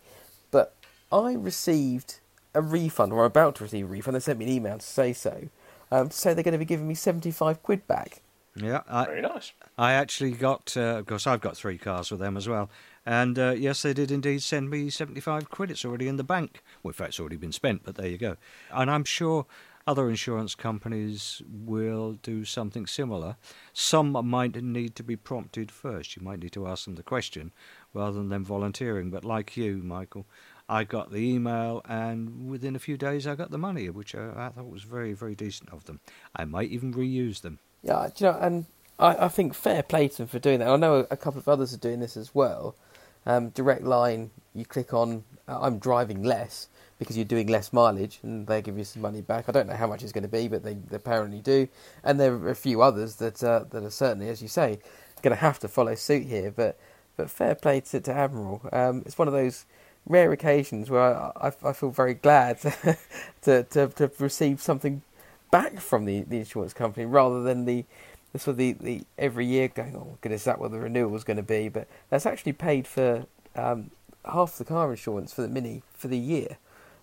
But 0.50 0.74
I 1.12 1.34
received 1.34 2.18
a 2.52 2.60
refund, 2.60 3.12
or 3.12 3.20
I'm 3.20 3.26
about 3.26 3.54
to 3.56 3.64
receive 3.64 3.86
a 3.86 3.88
refund. 3.88 4.16
They 4.16 4.20
sent 4.20 4.40
me 4.40 4.46
an 4.46 4.50
email 4.50 4.78
to 4.78 4.84
say 4.84 5.12
so, 5.12 5.48
um, 5.92 6.08
to 6.08 6.16
say 6.16 6.34
they're 6.34 6.42
going 6.42 6.52
to 6.52 6.58
be 6.58 6.64
giving 6.64 6.88
me 6.88 6.94
75 6.94 7.62
quid 7.62 7.86
back. 7.86 8.22
Yeah, 8.56 8.82
I, 8.88 9.06
Very 9.06 9.22
nice. 9.22 9.52
I 9.78 9.92
actually 9.92 10.32
got, 10.32 10.76
uh, 10.76 10.98
of 10.98 11.06
course, 11.06 11.26
I've 11.26 11.40
got 11.40 11.56
three 11.56 11.78
cars 11.78 12.10
with 12.10 12.20
them 12.20 12.36
as 12.36 12.48
well. 12.48 12.68
And 13.06 13.38
uh, 13.38 13.54
yes, 13.56 13.82
they 13.82 13.94
did 13.94 14.10
indeed 14.10 14.42
send 14.42 14.68
me 14.68 14.90
75 14.90 15.48
quid. 15.48 15.70
It's 15.70 15.84
already 15.84 16.06
in 16.06 16.16
the 16.16 16.24
bank. 16.24 16.62
Well, 16.82 16.90
in 16.90 16.94
fact, 16.94 17.10
it's 17.10 17.20
already 17.20 17.36
been 17.36 17.52
spent, 17.52 17.82
but 17.84 17.94
there 17.94 18.08
you 18.08 18.18
go. 18.18 18.36
And 18.70 18.90
I'm 18.90 19.04
sure 19.04 19.46
other 19.86 20.08
insurance 20.08 20.54
companies 20.54 21.42
will 21.48 22.12
do 22.22 22.44
something 22.44 22.86
similar. 22.86 23.36
Some 23.72 24.12
might 24.12 24.62
need 24.62 24.94
to 24.96 25.02
be 25.02 25.16
prompted 25.16 25.70
first. 25.70 26.16
You 26.16 26.22
might 26.22 26.40
need 26.40 26.52
to 26.52 26.66
ask 26.66 26.84
them 26.84 26.94
the 26.94 27.02
question 27.02 27.52
rather 27.92 28.18
than 28.18 28.28
them 28.28 28.44
volunteering. 28.44 29.10
But 29.10 29.24
like 29.24 29.56
you, 29.56 29.82
Michael, 29.82 30.26
I 30.68 30.84
got 30.84 31.10
the 31.10 31.18
email, 31.18 31.82
and 31.86 32.48
within 32.48 32.76
a 32.76 32.78
few 32.78 32.96
days, 32.96 33.26
I 33.26 33.34
got 33.34 33.50
the 33.50 33.58
money, 33.58 33.90
which 33.90 34.14
I, 34.14 34.30
I 34.36 34.48
thought 34.50 34.70
was 34.70 34.84
very, 34.84 35.12
very 35.12 35.34
decent 35.34 35.70
of 35.70 35.84
them. 35.84 36.00
I 36.34 36.44
might 36.44 36.70
even 36.70 36.94
reuse 36.94 37.42
them. 37.42 37.58
Yeah, 37.82 38.08
you 38.16 38.26
know, 38.26 38.38
and 38.40 38.66
I, 38.98 39.26
I 39.26 39.28
think 39.28 39.54
fair 39.54 39.82
play 39.82 40.08
to 40.08 40.16
them 40.18 40.26
for 40.28 40.38
doing 40.38 40.60
that. 40.60 40.68
I 40.68 40.76
know 40.76 41.06
a, 41.10 41.16
couple 41.16 41.40
of 41.40 41.48
others 41.48 41.74
are 41.74 41.78
doing 41.78 42.00
this 42.00 42.16
as 42.16 42.34
well. 42.34 42.76
Um, 43.26 43.50
direct 43.50 43.82
line, 43.82 44.30
you 44.54 44.64
click 44.64 44.94
on 44.94 45.24
I'm 45.48 45.78
driving 45.78 46.22
less 46.22 46.68
because 46.98 47.16
you're 47.16 47.24
doing 47.24 47.48
less 47.48 47.72
mileage, 47.72 48.20
and 48.22 48.46
they 48.46 48.62
give 48.62 48.78
you 48.78 48.84
some 48.84 49.02
money 49.02 49.20
back. 49.20 49.48
I 49.48 49.52
don't 49.52 49.66
know 49.66 49.74
how 49.74 49.88
much 49.88 50.02
it's 50.02 50.12
going 50.12 50.22
to 50.22 50.28
be, 50.28 50.46
but 50.46 50.62
they, 50.62 50.74
they 50.74 50.96
apparently 50.96 51.40
do. 51.40 51.68
And 52.04 52.20
there 52.20 52.32
are 52.34 52.50
a 52.50 52.54
few 52.54 52.82
others 52.82 53.16
that 53.16 53.42
uh, 53.42 53.64
that 53.70 53.82
are 53.82 53.90
certainly, 53.90 54.28
as 54.28 54.40
you 54.40 54.48
say, 54.48 54.78
going 55.22 55.34
to 55.34 55.40
have 55.40 55.58
to 55.60 55.68
follow 55.68 55.94
suit 55.94 56.26
here. 56.26 56.50
But 56.50 56.78
but 57.16 57.30
fair 57.30 57.54
play 57.54 57.80
to, 57.80 58.00
to 58.00 58.12
Admiral. 58.12 58.62
Um, 58.72 59.02
it's 59.04 59.18
one 59.18 59.28
of 59.28 59.34
those 59.34 59.66
rare 60.06 60.32
occasions 60.32 60.90
where 60.90 61.02
I, 61.02 61.32
I, 61.36 61.52
I 61.68 61.72
feel 61.72 61.90
very 61.90 62.14
glad 62.14 62.58
to, 63.42 63.62
to, 63.62 63.88
to 63.88 64.10
receive 64.18 64.60
something 64.60 65.02
back 65.50 65.78
from 65.80 66.04
the, 66.04 66.22
the 66.22 66.38
insurance 66.38 66.72
company 66.72 67.06
rather 67.06 67.42
than 67.42 67.64
the, 67.64 67.84
sort 68.36 68.54
of 68.54 68.56
the, 68.56 68.72
the 68.72 69.04
every 69.18 69.46
year 69.46 69.68
going, 69.68 69.94
oh 69.94 70.16
goodness, 70.20 70.44
that 70.44 70.58
what 70.58 70.70
the 70.70 70.78
renewal 70.78 71.10
was 71.10 71.24
going 71.24 71.36
to 71.36 71.42
be? 71.42 71.68
But 71.68 71.86
that's 72.10 72.26
actually 72.26 72.54
paid 72.54 72.86
for 72.86 73.26
um, 73.54 73.90
half 74.24 74.58
the 74.58 74.64
car 74.64 74.90
insurance 74.90 75.32
for 75.32 75.42
the 75.42 75.48
Mini 75.48 75.82
for 75.92 76.08
the 76.08 76.18
year. 76.18 76.58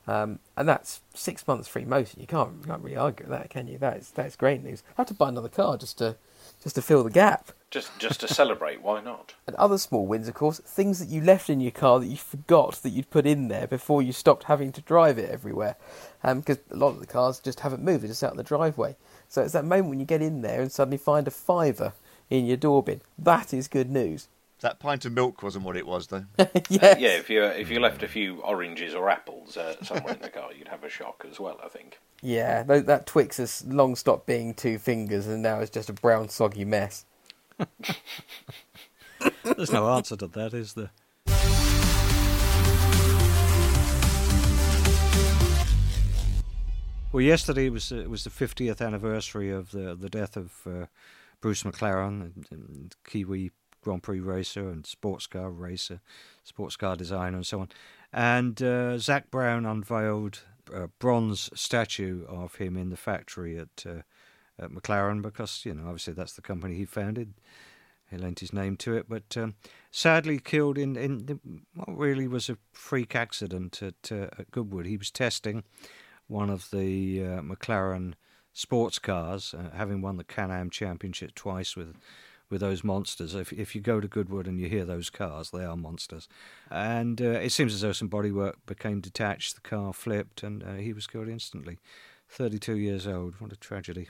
Um, 0.07 0.39
and 0.57 0.67
that's 0.67 1.01
six 1.13 1.47
months 1.47 1.67
free 1.67 1.85
motion. 1.85 2.19
You 2.19 2.25
can't, 2.25 2.65
can't 2.65 2.81
really 2.81 2.97
argue 2.97 3.27
with 3.27 3.37
that, 3.37 3.51
can 3.51 3.67
you? 3.67 3.77
That's 3.77 4.09
that's 4.09 4.35
great 4.35 4.63
news. 4.63 4.81
I 4.97 5.01
have 5.01 5.07
to 5.07 5.13
buy 5.13 5.29
another 5.29 5.49
car 5.49 5.77
just 5.77 5.99
to 5.99 6.15
just 6.63 6.75
to 6.75 6.81
fill 6.81 7.03
the 7.03 7.11
gap. 7.11 7.51
Just 7.69 7.91
just 7.99 8.19
to 8.21 8.27
celebrate, 8.27 8.81
why 8.81 9.01
not? 9.01 9.35
And 9.45 9.55
other 9.55 9.77
small 9.77 10.07
wins, 10.07 10.27
of 10.27 10.33
course, 10.33 10.59
things 10.59 10.99
that 10.99 11.09
you 11.09 11.21
left 11.21 11.49
in 11.49 11.61
your 11.61 11.71
car 11.71 11.99
that 11.99 12.07
you 12.07 12.17
forgot 12.17 12.81
that 12.81 12.89
you'd 12.89 13.11
put 13.11 13.27
in 13.27 13.49
there 13.49 13.67
before 13.67 14.01
you 14.01 14.11
stopped 14.11 14.43
having 14.45 14.71
to 14.71 14.81
drive 14.81 15.17
it 15.19 15.29
everywhere. 15.29 15.75
Because 16.23 16.57
um, 16.57 16.63
a 16.71 16.75
lot 16.75 16.89
of 16.89 16.99
the 16.99 17.07
cars 17.07 17.39
just 17.39 17.59
haven't 17.59 17.83
moved, 17.83 18.03
they're 18.03 18.09
just 18.09 18.23
out 18.23 18.31
in 18.31 18.37
the 18.37 18.43
driveway. 18.43 18.95
So 19.27 19.43
it's 19.43 19.53
that 19.53 19.65
moment 19.65 19.89
when 19.89 19.99
you 19.99 20.05
get 20.05 20.21
in 20.21 20.41
there 20.41 20.61
and 20.61 20.71
suddenly 20.71 20.97
find 20.97 21.27
a 21.27 21.31
fiver 21.31 21.93
in 22.29 22.45
your 22.45 22.57
door 22.57 22.81
bin. 22.81 23.01
That 23.17 23.53
is 23.53 23.67
good 23.67 23.89
news. 23.89 24.27
That 24.61 24.79
pint 24.79 25.05
of 25.05 25.13
milk 25.13 25.41
wasn't 25.41 25.63
what 25.63 25.77
it 25.77 25.87
was, 25.87 26.07
though. 26.07 26.25
yes. 26.69 26.99
Yeah, 26.99 27.15
if 27.17 27.29
you 27.29 27.43
if 27.43 27.69
you 27.69 27.79
left 27.79 28.03
a 28.03 28.09
few 28.09 28.41
oranges 28.41 28.93
or 28.93 29.09
apples 29.09 29.55
uh, 29.55 29.81
somewhere 29.83 30.15
in 30.15 30.21
the 30.21 30.29
car, 30.29 30.51
you'd 30.53 30.67
have 30.67 30.83
a 30.83 30.89
shock 30.89 31.25
as 31.29 31.39
well. 31.39 31.59
I 31.63 31.69
think. 31.69 31.97
Yeah, 32.21 32.63
that, 32.63 32.85
that 32.87 33.05
Twix 33.05 33.37
has 33.37 33.65
long 33.65 33.95
stopped 33.95 34.25
being 34.25 34.53
two 34.53 34.77
fingers 34.77 35.25
and 35.27 35.41
now 35.41 35.59
it's 35.59 35.71
just 35.71 35.89
a 35.89 35.93
brown 35.93 36.27
soggy 36.27 36.65
mess. 36.65 37.05
There's 39.43 39.71
no 39.71 39.89
answer 39.91 40.17
to 40.17 40.27
that, 40.27 40.53
is 40.53 40.73
there? 40.73 40.91
Well, 47.13 47.21
yesterday 47.21 47.69
was 47.69 47.93
uh, 47.93 48.03
was 48.09 48.25
the 48.25 48.29
50th 48.29 48.85
anniversary 48.85 49.49
of 49.49 49.71
the 49.71 49.95
the 49.95 50.09
death 50.09 50.35
of 50.35 50.51
uh, 50.67 50.85
Bruce 51.39 51.63
McLaren, 51.63 52.21
and, 52.21 52.45
and 52.51 52.95
Kiwi 53.07 53.51
Grand 53.81 54.03
Prix 54.03 54.19
racer 54.19 54.69
and 54.69 54.85
sports 54.85 55.27
car 55.27 55.49
racer, 55.49 56.01
sports 56.43 56.75
car 56.75 56.95
designer, 56.95 57.37
and 57.37 57.45
so 57.45 57.61
on. 57.61 57.69
And 58.11 58.61
uh, 58.61 58.97
Zak 58.97 59.29
Brown 59.31 59.65
unveiled 59.65 60.43
a 60.73 60.87
bronze 60.87 61.49
statue 61.53 62.25
of 62.27 62.55
him 62.55 62.77
in 62.77 62.89
the 62.89 62.97
factory 62.97 63.57
at, 63.57 63.85
uh, 63.85 64.01
at 64.57 64.71
McLaren 64.71 65.21
because, 65.21 65.65
you 65.65 65.73
know, 65.73 65.83
obviously 65.85 66.13
that's 66.13 66.33
the 66.33 66.41
company 66.41 66.75
he 66.75 66.85
founded. 66.85 67.33
He 68.09 68.17
lent 68.17 68.39
his 68.39 68.53
name 68.53 68.75
to 68.77 68.95
it, 68.95 69.05
but 69.07 69.37
um, 69.37 69.55
sadly 69.91 70.39
killed 70.39 70.79
in, 70.79 70.95
in 70.95 71.61
what 71.75 71.95
really 71.95 72.27
was 72.27 72.49
a 72.49 72.57
freak 72.71 73.15
accident 73.15 73.83
at, 73.83 74.11
uh, 74.11 74.29
at 74.37 74.49
Goodwood. 74.49 74.87
He 74.87 74.97
was 74.97 75.11
testing 75.11 75.63
one 76.27 76.49
of 76.49 76.71
the 76.71 77.23
uh, 77.23 77.41
McLaren 77.41 78.13
sports 78.51 78.97
cars, 78.97 79.53
uh, 79.53 79.75
having 79.75 80.01
won 80.01 80.17
the 80.17 80.23
Can 80.23 80.49
Am 80.49 80.71
Championship 80.71 81.35
twice 81.35 81.75
with 81.75 81.95
with 82.49 82.61
those 82.61 82.83
monsters. 82.83 83.35
If 83.35 83.53
if 83.53 83.75
you 83.75 83.81
go 83.81 83.99
to 83.99 84.07
Goodwood 84.07 84.47
and 84.47 84.59
you 84.59 84.69
hear 84.69 84.85
those 84.85 85.09
cars, 85.09 85.51
they 85.51 85.63
are 85.63 85.77
monsters. 85.77 86.27
And 86.69 87.21
uh, 87.21 87.31
it 87.31 87.51
seems 87.51 87.73
as 87.73 87.81
though 87.81 87.91
some 87.91 88.09
bodywork 88.09 88.55
became 88.65 89.01
detached, 89.01 89.55
the 89.55 89.61
car 89.61 89.93
flipped, 89.93 90.43
and 90.43 90.63
uh, 90.63 90.75
he 90.75 90.93
was 90.93 91.07
killed 91.07 91.27
instantly. 91.27 91.79
32 92.29 92.77
years 92.77 93.07
old. 93.07 93.35
What 93.39 93.51
a 93.51 93.55
tragedy. 93.55 94.09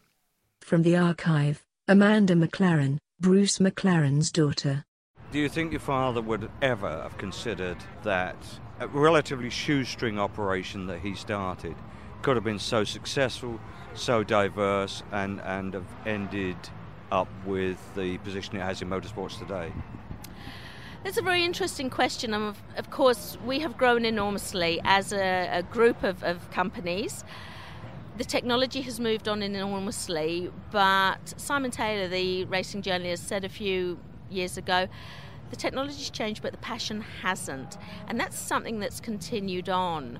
From 0.61 0.83
the 0.83 0.97
archive, 0.97 1.63
Amanda 1.87 2.35
McLaren, 2.35 2.97
Bruce 3.19 3.59
McLaren's 3.59 4.31
daughter. 4.31 4.83
Do 5.31 5.39
you 5.39 5.49
think 5.49 5.71
your 5.71 5.79
father 5.79 6.21
would 6.21 6.49
ever 6.61 6.89
have 6.89 7.17
considered 7.17 7.77
that 8.03 8.35
a 8.79 8.87
relatively 8.87 9.49
shoestring 9.49 10.19
operation 10.19 10.87
that 10.87 10.99
he 10.99 11.13
started 11.15 11.75
could 12.21 12.35
have 12.35 12.43
been 12.43 12.59
so 12.59 12.83
successful, 12.83 13.59
so 13.93 14.23
diverse, 14.23 15.03
and, 15.11 15.39
and 15.41 15.73
have 15.73 15.87
ended 16.05 16.57
up 17.11 17.27
with 17.45 17.77
the 17.95 18.17
position 18.19 18.55
it 18.55 18.61
has 18.61 18.81
in 18.81 18.89
motorsports 18.89 19.37
today? 19.39 19.71
That's 21.03 21.17
a 21.17 21.21
very 21.21 21.45
interesting 21.45 21.89
question. 21.89 22.33
Of, 22.33 22.61
of 22.75 22.89
course, 22.91 23.37
we 23.45 23.59
have 23.59 23.77
grown 23.77 24.03
enormously 24.05 24.81
as 24.83 25.13
a, 25.13 25.49
a 25.51 25.63
group 25.63 26.03
of, 26.03 26.23
of 26.23 26.51
companies. 26.51 27.23
The 28.17 28.25
technology 28.25 28.81
has 28.81 28.99
moved 28.99 29.29
on 29.29 29.41
enormously, 29.41 30.51
but 30.71 31.33
Simon 31.37 31.71
Taylor, 31.71 32.09
the 32.09 32.43
racing 32.45 32.81
journalist, 32.81 33.29
said 33.29 33.45
a 33.45 33.49
few 33.49 33.97
years 34.29 34.57
ago 34.57 34.87
the 35.49 35.55
technology's 35.55 36.09
changed, 36.09 36.41
but 36.41 36.51
the 36.51 36.57
passion 36.57 37.01
hasn't. 37.21 37.77
And 38.07 38.19
that's 38.19 38.37
something 38.37 38.79
that's 38.79 38.99
continued 38.99 39.69
on. 39.69 40.19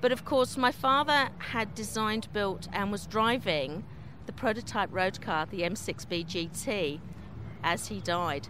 But 0.00 0.12
of 0.12 0.24
course, 0.24 0.56
my 0.56 0.72
father 0.72 1.30
had 1.38 1.74
designed, 1.74 2.32
built, 2.32 2.68
and 2.72 2.92
was 2.92 3.06
driving 3.06 3.84
the 4.32 4.40
prototype 4.40 4.92
road 4.92 5.20
car, 5.20 5.46
the 5.46 5.62
M6B 5.62 6.26
GT, 6.26 7.00
as 7.62 7.88
he 7.88 8.00
died. 8.00 8.48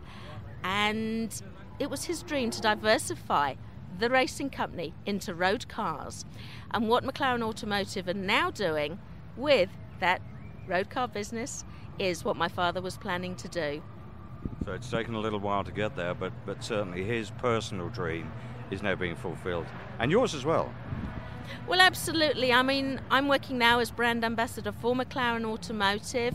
And 0.65 1.43
it 1.79 1.91
was 1.91 2.05
his 2.05 2.23
dream 2.23 2.51
to 2.51 2.61
diversify 2.61 3.55
the 3.99 4.09
racing 4.09 4.51
company 4.51 4.95
into 5.07 5.35
road 5.35 5.69
cars. 5.69 6.25
And 6.71 6.89
what 6.89 7.05
McLaren 7.05 7.43
Automotive 7.43 8.09
are 8.09 8.15
now 8.15 8.51
doing 8.51 8.99
with 9.37 9.71
that 10.01 10.23
road 10.67 10.89
car 10.89 11.09
business 11.09 11.65
is 11.99 12.25
what 12.25 12.37
my 12.37 12.49
father 12.49 12.81
was 12.81 12.97
planning 12.97 13.37
to 13.37 13.49
do. 13.49 13.83
So 14.65 14.73
it's 14.73 14.91
taken 14.91 15.15
a 15.15 15.21
little 15.21 15.41
while 15.41 15.65
to 15.65 15.73
get 15.73 15.97
there, 15.97 16.15
but, 16.15 16.33
but 16.47 16.63
certainly 16.65 17.05
his 17.05 17.31
personal 17.31 17.89
dream 17.89 18.31
is 18.71 18.83
now 18.83 18.95
being 18.95 19.17
fulfilled. 19.17 19.67
And 19.99 20.11
yours 20.11 20.35
as 20.35 20.45
well. 20.45 20.73
Well, 21.67 21.81
absolutely. 21.81 22.53
I 22.53 22.63
mean, 22.63 23.01
I'm 23.11 23.29
working 23.29 23.57
now 23.57 23.79
as 23.79 23.91
brand 23.91 24.25
ambassador 24.25 24.73
for 24.73 24.95
McLaren 24.95 25.45
Automotive 25.45 26.35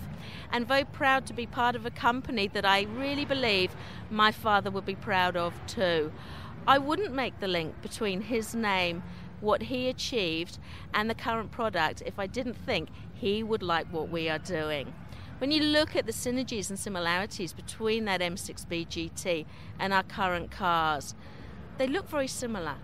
and 0.52 0.68
very 0.68 0.86
proud 0.86 1.26
to 1.28 1.34
be 1.34 1.46
part 1.46 1.76
of 1.76 1.86
a 1.86 1.92
company 1.92 2.48
that 2.48 2.66
I 2.66 2.84
really 2.84 3.26
believe 3.26 3.76
my 4.10 4.32
father 4.32 4.72
would 4.72 4.86
be 4.86 4.96
proud 4.96 5.36
of 5.36 5.54
too. 5.68 6.12
I 6.66 6.78
wouldn't 6.78 7.14
make 7.14 7.40
the 7.40 7.48
link 7.48 7.82
between 7.82 8.22
his 8.22 8.56
name, 8.56 9.04
what 9.42 9.64
he 9.64 9.90
achieved, 9.90 10.60
and 10.94 11.10
the 11.10 11.16
current 11.16 11.52
product 11.52 12.02
if 12.06 12.18
I 12.18 12.28
didn't 12.28 12.56
think 12.56 12.90
he 13.14 13.44
would 13.44 13.64
like 13.64 13.88
what 13.92 14.10
we 14.10 14.30
are 14.30 14.40
doing. 14.40 14.94
When 15.40 15.52
you 15.52 15.62
look 15.62 15.96
at 15.96 16.06
the 16.08 16.12
synergies 16.12 16.70
and 16.70 16.80
similarities 16.80 17.54
between 17.54 18.06
that 18.06 18.22
M6B 18.22 18.88
GT 18.88 19.46
and 19.80 19.94
our 19.94 20.04
current 20.04 20.52
cars, 20.52 21.14
they 21.78 21.86
look 21.86 22.10
very 22.10 22.28
similar. 22.28 22.76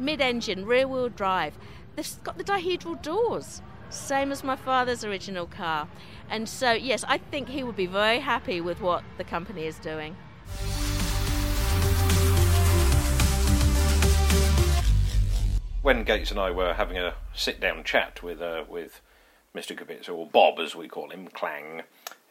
Mid-engine, 0.00 0.66
rear-wheel 0.66 1.10
drive. 1.10 1.56
They've 1.96 2.24
got 2.24 2.38
the 2.38 2.44
dihedral 2.44 3.02
doors, 3.02 3.62
same 3.90 4.32
as 4.32 4.42
my 4.42 4.56
father's 4.56 5.04
original 5.04 5.46
car. 5.46 5.88
And 6.28 6.48
so, 6.48 6.72
yes, 6.72 7.04
I 7.06 7.18
think 7.18 7.48
he 7.48 7.62
would 7.62 7.76
be 7.76 7.86
very 7.86 8.20
happy 8.20 8.60
with 8.60 8.80
what 8.80 9.04
the 9.18 9.24
company 9.24 9.66
is 9.66 9.78
doing. 9.78 10.16
when 15.82 16.04
Gates 16.04 16.30
and 16.30 16.38
I 16.38 16.50
were 16.50 16.74
having 16.74 16.98
a 16.98 17.14
sit-down 17.34 17.84
chat 17.84 18.22
with 18.22 18.40
uh, 18.40 18.64
with 18.68 19.00
Mr. 19.54 19.76
Kubica, 19.76 20.10
or 20.10 20.26
Bob 20.26 20.58
as 20.58 20.76
we 20.76 20.88
call 20.88 21.10
him, 21.10 21.28
Clang, 21.28 21.82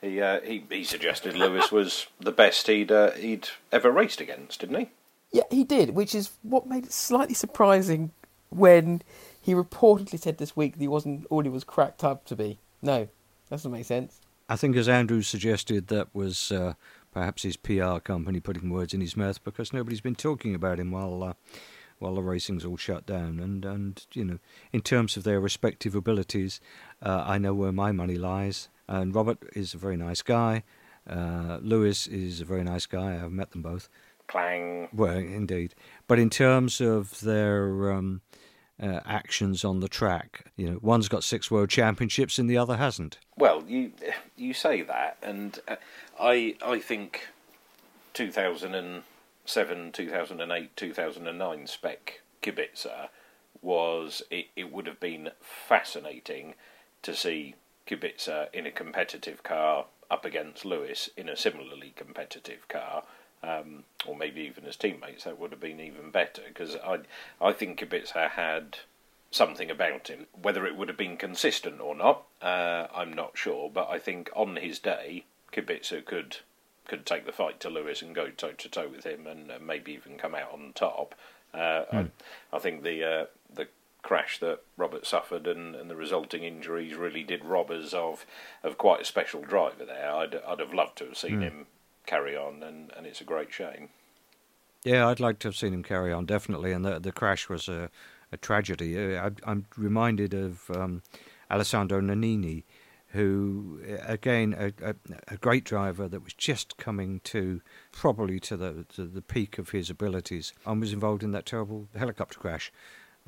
he 0.02 0.22
uh, 0.22 0.42
he, 0.42 0.66
he 0.70 0.84
suggested 0.84 1.36
Lewis 1.36 1.72
was 1.72 2.08
the 2.20 2.32
best 2.32 2.68
he'd 2.68 2.92
uh, 2.92 3.12
he'd 3.12 3.50
ever 3.72 3.92
raced 3.92 4.22
against, 4.22 4.62
didn't 4.62 4.80
he? 4.80 4.90
Yeah, 5.32 5.44
he 5.52 5.64
did, 5.64 5.92
which 5.92 6.16
is 6.16 6.32
what 6.42 6.68
made 6.68 6.86
it 6.86 6.92
slightly 6.92 7.36
surprising 7.36 8.12
when 8.50 9.02
he 9.42 9.54
reportedly 9.54 10.20
said 10.20 10.38
this 10.38 10.56
week 10.56 10.74
that 10.74 10.82
he 10.82 10.88
wasn't 10.88 11.28
all 11.30 11.44
he 11.44 11.50
was 11.50 11.64
cracked 11.64 12.04
up 12.04 12.26
to 12.26 12.36
be. 12.36 12.60
No, 12.82 13.02
that 13.02 13.10
doesn't 13.50 13.72
make 13.72 13.86
sense. 13.86 14.20
I 14.48 14.56
think, 14.56 14.76
as 14.76 14.90
Andrew 14.90 15.22
suggested, 15.22 15.88
that 15.88 16.08
was 16.14 16.52
uh, 16.52 16.74
perhaps 17.14 17.44
his 17.44 17.58
PR 17.58 18.00
company 18.00 18.40
putting 18.40 18.70
words 18.70 18.94
in 18.94 19.02
his 19.02 19.16
mouth 19.16 19.44
because 19.44 19.72
nobody's 19.72 20.02
been 20.02 20.16
talking 20.16 20.56
about 20.56 20.80
him 20.80 20.92
while 20.92 21.24
uh, 21.24 21.34
while 22.00 22.16
the 22.16 22.24
racing's 22.24 22.66
all 22.66 22.78
shut 22.78 23.06
down. 23.06 23.40
And 23.40 23.64
and 23.64 24.06
you 24.14 24.26
know, 24.26 24.40
in 24.74 24.82
terms 24.82 25.16
of 25.18 25.24
their 25.24 25.40
respective 25.40 25.94
abilities, 25.94 26.60
uh, 27.04 27.24
I 27.28 27.38
know 27.38 27.54
where 27.54 27.72
my 27.72 27.92
money 27.92 28.16
lies. 28.16 28.70
And 28.88 29.14
Robert 29.14 29.38
is 29.56 29.76
a 29.76 29.78
very 29.78 29.98
nice 29.98 30.24
guy. 30.24 30.64
Uh, 31.08 31.60
Lewis 31.62 32.08
is 32.08 32.42
a 32.42 32.46
very 32.46 32.64
nice 32.64 32.88
guy. 32.88 33.16
I've 33.16 33.32
met 33.32 33.52
them 33.52 33.62
both. 33.62 33.88
Clang. 34.30 34.90
Well, 34.94 35.18
indeed. 35.18 35.74
But 36.08 36.20
in 36.20 36.30
terms 36.30 36.80
of 36.80 37.20
their 37.22 37.92
um, 37.92 38.22
uh, 38.82 39.00
actions 39.04 39.66
on 39.66 39.80
the 39.80 39.90
track, 39.90 40.52
you 40.56 40.70
know, 40.70 40.80
one's 40.82 41.10
got 41.10 41.24
six 41.24 41.50
world 41.50 41.70
championships 41.70 42.38
and 42.38 42.50
the 42.50 42.58
other 42.58 42.78
hasn't. 42.78 43.18
Well, 43.36 43.64
you 43.68 43.92
you 44.38 44.54
say 44.54 44.84
that, 44.84 45.18
and 45.24 45.60
uh, 45.68 45.76
I 46.20 46.56
I 46.64 46.80
think 46.80 47.28
2007, 48.14 49.92
2008, 49.92 50.78
2009 50.78 51.68
spec 51.68 52.22
Kubica 52.44 53.10
was 53.62 54.22
it, 54.30 54.48
it 54.56 54.72
would 54.72 54.86
have 54.86 55.00
been 55.00 55.32
fascinating 55.42 56.54
to 57.02 57.16
see 57.16 57.56
Kubica 57.88 58.48
in 58.54 58.68
a 58.68 58.72
competitive 58.72 59.42
car 59.42 59.88
up 60.12 60.24
against 60.24 60.66
Lewis 60.66 61.10
in 61.18 61.28
a 61.28 61.36
similarly 61.36 61.94
competitive 61.96 62.68
car. 62.68 63.04
Um, 63.42 63.84
or 64.06 64.18
maybe 64.18 64.42
even 64.42 64.66
as 64.66 64.76
teammates, 64.76 65.24
that 65.24 65.40
would 65.40 65.52
have 65.52 65.62
been 65.62 65.80
even 65.80 66.12
better 66.12 66.42
because 66.48 66.76
I, 66.76 67.00
I 67.42 67.54
think 67.54 67.80
Kubica 67.80 68.32
had 68.32 68.80
something 69.32 69.72
about 69.72 70.10
him. 70.10 70.28
Whether 70.42 70.66
it 70.66 70.76
would 70.76 70.90
have 70.90 70.98
been 70.98 71.16
consistent 71.16 71.80
or 71.80 71.96
not, 71.96 72.24
uh, 72.42 72.88
I'm 72.94 73.14
not 73.14 73.38
sure. 73.38 73.70
But 73.74 73.90
I 73.90 73.98
think 73.98 74.30
on 74.36 74.58
his 74.58 74.80
day, 74.80 75.24
Kubica 75.54 76.06
could 76.06 76.38
could 76.86 77.06
take 77.06 77.26
the 77.26 77.32
fight 77.32 77.60
to 77.62 77.70
Lewis 77.70 78.02
and 78.02 78.16
go 78.16 78.30
toe 78.30 78.52
to 78.52 78.70
toe 78.70 78.90
with 78.90 79.06
him, 79.06 79.28
and 79.28 79.52
uh, 79.52 79.60
maybe 79.62 79.94
even 79.94 80.18
come 80.18 80.36
out 80.36 80.52
on 80.52 80.72
top. 80.74 81.16
Uh, 81.54 81.86
I, 81.92 81.98
I 82.52 82.60
think 82.60 82.84
the 82.84 83.04
uh, 83.04 83.26
the 83.54 83.68
crash 84.02 84.40
that 84.40 84.62
Robert 84.78 85.06
suffered 85.06 85.46
and, 85.46 85.76
and 85.76 85.90
the 85.90 85.96
resulting 85.96 86.44
injuries 86.44 86.96
really 86.96 87.24
did 87.24 87.46
rob 87.46 87.70
us 87.70 87.94
of 87.94 88.26
of 88.64 88.78
quite 88.78 89.02
a 89.02 89.06
special 89.06 89.42
driver 89.42 89.86
there. 89.86 90.12
I'd 90.12 90.36
I'd 90.36 90.60
have 90.60 90.74
loved 90.74 90.98
to 91.00 91.06
have 91.06 91.18
seen 91.18 91.42
him 91.42 91.68
carry 92.10 92.36
on, 92.36 92.64
and, 92.64 92.92
and 92.96 93.06
it's 93.06 93.22
a 93.22 93.26
great 93.26 93.54
shame. 93.54 93.90
Yeah, 94.84 95.08
I'd 95.08 95.20
like 95.20 95.40
to 95.40 95.48
have 95.50 95.56
seen 95.56 95.74
him 95.74 95.84
carry 95.84 96.14
on 96.14 96.26
definitely, 96.26 96.72
and 96.72 96.86
the 96.86 97.00
the 97.00 97.12
crash 97.12 97.50
was 97.50 97.68
a, 97.68 97.90
a 98.32 98.38
tragedy. 98.38 98.98
Uh, 98.98 99.28
I, 99.28 99.52
I'm 99.52 99.66
reminded 99.78 100.34
of 100.34 100.72
um, 100.72 101.02
Alessandro 101.52 102.02
Nannini, 102.02 102.64
who 103.10 103.82
uh, 103.88 104.14
again 104.14 104.56
a, 104.58 104.68
a, 104.92 104.96
a 105.28 105.38
great 105.38 105.66
driver 105.66 106.08
that 106.08 106.24
was 106.24 106.34
just 106.34 106.78
coming 106.78 107.20
to 107.24 107.62
probably 107.92 108.40
to 108.40 108.58
the 108.58 108.86
to 108.96 109.06
the 109.06 109.22
peak 109.22 109.60
of 109.60 109.70
his 109.70 109.90
abilities, 109.90 110.54
and 110.66 110.82
was 110.82 110.94
involved 110.94 111.24
in 111.24 111.32
that 111.32 111.46
terrible 111.46 111.88
helicopter 111.96 112.40
crash. 112.40 112.72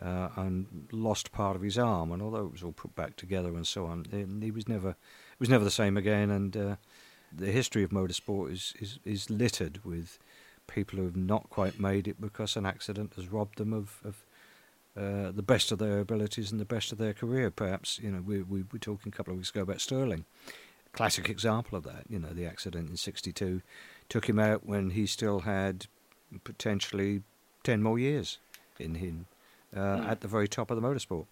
Uh, 0.01 0.29
and 0.35 0.87
lost 0.91 1.31
part 1.31 1.55
of 1.55 1.61
his 1.61 1.77
arm, 1.77 2.11
and 2.11 2.21
although 2.23 2.45
it 2.45 2.51
was 2.51 2.63
all 2.63 2.71
put 2.71 2.95
back 2.95 3.15
together 3.15 3.49
and 3.49 3.67
so 3.67 3.85
on, 3.85 4.05
he 4.41 4.49
was 4.49 4.67
never, 4.67 4.89
it 4.89 5.39
was 5.39 5.49
never 5.49 5.63
the 5.63 5.69
same 5.69 5.95
again. 5.95 6.31
And 6.31 6.57
uh, 6.57 6.75
the 7.35 7.51
history 7.51 7.83
of 7.83 7.91
motorsport 7.91 8.51
is, 8.51 8.73
is, 8.79 8.99
is 9.05 9.29
littered 9.29 9.83
with 9.83 10.19
people 10.67 10.99
who 10.99 11.05
have 11.05 11.15
not 11.15 11.49
quite 11.49 11.79
made 11.79 12.07
it 12.07 12.19
because 12.19 12.55
an 12.55 12.65
accident 12.65 13.13
has 13.15 13.27
robbed 13.27 13.57
them 13.57 13.73
of, 13.73 13.99
of 14.03 14.23
uh, 14.97 15.31
the 15.31 15.43
best 15.43 15.71
of 15.71 15.79
their 15.79 15.99
abilities 15.99 16.51
and 16.51 16.59
the 16.59 16.65
best 16.65 16.91
of 16.91 16.97
their 16.97 17.13
career. 17.13 17.49
Perhaps 17.51 17.99
you 17.99 18.11
know 18.11 18.21
we, 18.21 18.41
we 18.41 18.63
were 18.71 18.79
talking 18.79 19.11
a 19.13 19.15
couple 19.15 19.31
of 19.31 19.37
weeks 19.37 19.49
ago 19.49 19.61
about 19.61 19.81
Stirling, 19.81 20.25
classic 20.93 21.29
example 21.29 21.77
of 21.77 21.83
that. 21.83 22.03
You 22.09 22.19
know 22.19 22.29
the 22.29 22.45
accident 22.45 22.89
in 22.89 22.97
'62 22.97 23.61
took 24.09 24.27
him 24.27 24.39
out 24.39 24.65
when 24.65 24.91
he 24.91 25.05
still 25.05 25.41
had 25.41 25.87
potentially 26.43 27.23
ten 27.63 27.81
more 27.81 27.97
years 27.97 28.37
in 28.79 28.95
him 28.95 29.27
uh, 29.75 30.03
at 30.07 30.21
the 30.21 30.27
very 30.27 30.47
top 30.47 30.71
of 30.71 30.81
the 30.81 30.87
motorsport. 30.87 31.25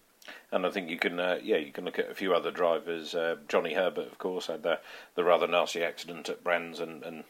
And 0.52 0.66
I 0.66 0.70
think 0.70 0.90
you 0.90 0.98
can, 0.98 1.20
uh, 1.20 1.38
yeah, 1.42 1.56
you 1.56 1.72
can 1.72 1.84
look 1.84 1.98
at 1.98 2.10
a 2.10 2.14
few 2.14 2.34
other 2.34 2.50
drivers. 2.50 3.14
Uh, 3.14 3.36
Johnny 3.48 3.74
Herbert, 3.74 4.06
of 4.06 4.18
course, 4.18 4.46
had 4.48 4.62
the 4.62 4.80
the 5.14 5.24
rather 5.24 5.46
nasty 5.46 5.82
accident 5.82 6.28
at 6.28 6.44
Brands 6.44 6.80
and, 6.80 7.02
and 7.02 7.24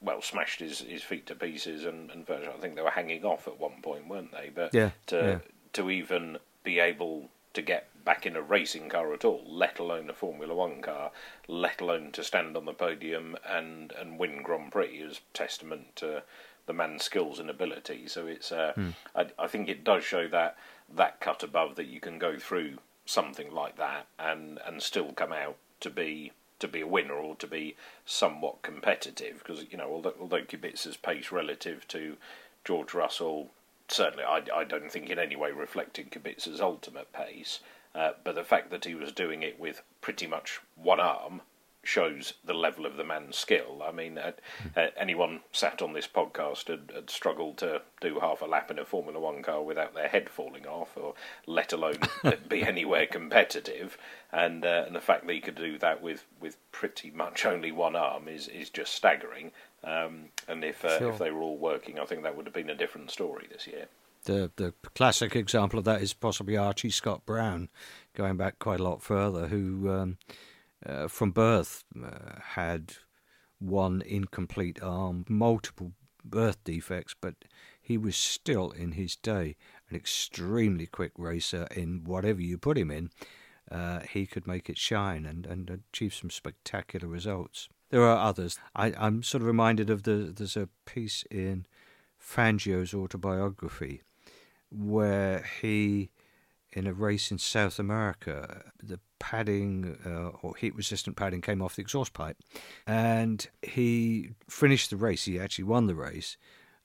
well, 0.00 0.22
smashed 0.22 0.60
his, 0.60 0.80
his 0.80 1.02
feet 1.02 1.26
to 1.26 1.34
pieces, 1.34 1.84
and, 1.84 2.10
and 2.10 2.24
I 2.28 2.60
think 2.60 2.76
they 2.76 2.82
were 2.82 2.90
hanging 2.90 3.24
off 3.24 3.48
at 3.48 3.58
one 3.58 3.82
point, 3.82 4.08
weren't 4.08 4.32
they? 4.32 4.50
But 4.54 4.72
Yeah, 4.72 4.90
to 5.06 5.16
yeah. 5.16 5.38
to 5.72 5.90
even 5.90 6.38
be 6.62 6.78
able 6.78 7.30
to 7.54 7.62
get 7.62 7.88
back 8.04 8.24
in 8.24 8.36
a 8.36 8.42
racing 8.42 8.88
car 8.88 9.12
at 9.12 9.24
all, 9.24 9.44
let 9.46 9.78
alone 9.78 10.08
a 10.08 10.14
Formula 10.14 10.54
One 10.54 10.80
car, 10.80 11.10
let 11.46 11.80
alone 11.80 12.12
to 12.12 12.22
stand 12.22 12.56
on 12.56 12.64
the 12.64 12.72
podium 12.72 13.36
and, 13.46 13.92
and 13.92 14.18
win 14.18 14.42
Grand 14.42 14.72
Prix, 14.72 14.86
is 14.88 15.20
testament 15.34 15.96
to 15.96 16.22
the 16.66 16.72
man's 16.72 17.04
skills 17.04 17.38
and 17.38 17.50
ability. 17.50 18.06
So 18.06 18.26
it's, 18.26 18.52
uh, 18.52 18.72
I, 19.14 19.26
I 19.38 19.46
think 19.46 19.68
it 19.68 19.84
does 19.84 20.04
show 20.04 20.28
that 20.28 20.56
that 20.94 21.20
cut 21.20 21.42
above 21.42 21.76
that 21.76 21.86
you 21.86 22.00
can 22.00 22.18
go 22.18 22.38
through 22.38 22.78
something 23.04 23.52
like 23.52 23.76
that 23.76 24.06
and 24.18 24.58
and 24.66 24.82
still 24.82 25.12
come 25.12 25.32
out 25.32 25.56
to 25.80 25.90
be 25.90 26.32
to 26.58 26.68
be 26.68 26.80
a 26.80 26.86
winner 26.86 27.14
or 27.14 27.36
to 27.36 27.46
be 27.46 27.76
somewhat 28.04 28.62
competitive. 28.62 29.38
Because 29.38 29.64
you 29.70 29.78
know 29.78 29.90
although 29.90 30.14
although 30.20 30.42
Kubica's 30.42 30.96
pace 30.96 31.30
relative 31.32 31.86
to 31.88 32.16
George 32.64 32.94
Russell 32.94 33.50
certainly 33.88 34.24
I, 34.24 34.42
I 34.54 34.64
don't 34.64 34.92
think 34.92 35.08
in 35.08 35.18
any 35.18 35.36
way 35.36 35.50
reflected 35.50 36.10
Kubica's 36.10 36.60
ultimate 36.60 37.12
pace 37.12 37.60
uh, 37.94 38.12
but 38.22 38.34
the 38.34 38.44
fact 38.44 38.70
that 38.70 38.84
he 38.84 38.94
was 38.94 39.12
doing 39.12 39.42
it 39.42 39.58
with 39.58 39.82
pretty 40.00 40.26
much 40.26 40.60
one 40.76 41.00
arm 41.00 41.40
shows 41.88 42.34
the 42.44 42.52
level 42.52 42.84
of 42.84 42.98
the 42.98 43.04
man's 43.04 43.34
skill. 43.34 43.82
I 43.82 43.92
mean, 43.92 44.18
uh, 44.18 44.32
uh, 44.76 44.88
anyone 44.94 45.40
sat 45.52 45.80
on 45.80 45.94
this 45.94 46.06
podcast 46.06 46.68
had, 46.68 46.92
had 46.94 47.08
struggled 47.08 47.56
to 47.58 47.80
do 48.02 48.20
half 48.20 48.42
a 48.42 48.44
lap 48.44 48.70
in 48.70 48.78
a 48.78 48.84
Formula 48.84 49.18
One 49.18 49.42
car 49.42 49.62
without 49.62 49.94
their 49.94 50.08
head 50.08 50.28
falling 50.28 50.66
off, 50.66 50.90
or 50.96 51.14
let 51.46 51.72
alone 51.72 52.00
be 52.48 52.62
anywhere 52.62 53.06
competitive. 53.06 53.96
And 54.30 54.66
uh, 54.66 54.84
and 54.86 54.94
the 54.94 55.00
fact 55.00 55.26
that 55.26 55.32
he 55.32 55.40
could 55.40 55.54
do 55.54 55.78
that 55.78 56.02
with, 56.02 56.26
with 56.38 56.58
pretty 56.72 57.10
much 57.10 57.46
only 57.46 57.72
one 57.72 57.96
arm 57.96 58.28
is, 58.28 58.48
is 58.48 58.68
just 58.68 58.94
staggering. 58.94 59.52
Um, 59.82 60.26
and 60.46 60.62
if 60.64 60.84
uh, 60.84 60.98
Sure. 60.98 61.10
if 61.12 61.18
they 61.18 61.30
were 61.30 61.40
all 61.40 61.56
working, 61.56 61.98
I 61.98 62.04
think 62.04 62.22
that 62.22 62.36
would 62.36 62.44
have 62.44 62.54
been 62.54 62.68
a 62.68 62.74
different 62.74 63.10
story 63.10 63.46
this 63.50 63.66
year. 63.66 63.86
The 64.24 64.50
the 64.56 64.74
classic 64.94 65.34
example 65.34 65.78
of 65.78 65.86
that 65.86 66.02
is 66.02 66.12
possibly 66.12 66.58
Archie 66.58 66.90
Scott 66.90 67.24
Brown, 67.24 67.70
going 68.14 68.36
back 68.36 68.58
quite 68.58 68.80
a 68.80 68.82
lot 68.82 69.00
further, 69.02 69.46
who 69.46 69.88
um, 69.90 70.18
uh, 70.84 71.08
from 71.08 71.30
birth 71.30 71.84
uh, 72.02 72.40
had 72.54 72.94
one 73.58 74.02
incomplete 74.02 74.82
arm, 74.82 75.24
multiple 75.28 75.92
birth 76.24 76.62
defects, 76.64 77.14
but 77.20 77.34
he 77.80 77.96
was 77.96 78.16
still 78.16 78.70
in 78.70 78.92
his 78.92 79.16
day 79.16 79.56
an 79.88 79.96
extremely 79.96 80.86
quick 80.86 81.12
racer 81.16 81.66
in 81.74 82.04
whatever 82.04 82.40
you 82.40 82.58
put 82.58 82.78
him 82.78 82.90
in. 82.90 83.10
Uh, 83.70 84.00
he 84.00 84.26
could 84.26 84.46
make 84.46 84.70
it 84.70 84.78
shine 84.78 85.26
and, 85.26 85.46
and 85.46 85.70
achieve 85.70 86.14
some 86.14 86.30
spectacular 86.30 87.08
results. 87.08 87.68
There 87.90 88.02
are 88.02 88.18
others. 88.18 88.58
I, 88.74 88.92
I'm 88.98 89.22
sort 89.22 89.42
of 89.42 89.46
reminded 89.46 89.90
of 89.90 90.02
the 90.02 90.32
there's 90.34 90.56
a 90.56 90.68
piece 90.84 91.24
in 91.30 91.66
Fangio's 92.18 92.94
autobiography 92.94 94.02
where 94.70 95.44
he, 95.60 96.10
in 96.72 96.86
a 96.86 96.92
race 96.92 97.30
in 97.30 97.38
South 97.38 97.78
America, 97.78 98.72
the 98.82 99.00
padding 99.18 99.98
uh, 100.06 100.30
or 100.42 100.56
heat 100.56 100.74
resistant 100.74 101.16
padding 101.16 101.40
came 101.40 101.62
off 101.62 101.76
the 101.76 101.82
exhaust 101.82 102.12
pipe, 102.12 102.36
and 102.86 103.48
he 103.62 104.30
finished 104.48 104.90
the 104.90 104.96
race. 104.96 105.24
He 105.24 105.38
actually 105.38 105.64
won 105.64 105.86
the 105.86 105.94
race 105.94 106.36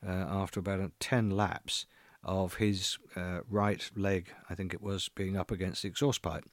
uh, 0.05 0.11
after 0.11 0.59
about 0.59 0.79
uh, 0.79 0.89
ten 0.99 1.29
laps 1.29 1.85
of 2.23 2.55
his 2.55 2.97
uh, 3.15 3.39
right 3.49 3.89
leg, 3.95 4.29
I 4.49 4.55
think 4.55 4.73
it 4.73 4.81
was, 4.81 5.09
being 5.09 5.37
up 5.37 5.51
against 5.51 5.81
the 5.81 5.89
exhaust 5.89 6.21
pipe, 6.21 6.45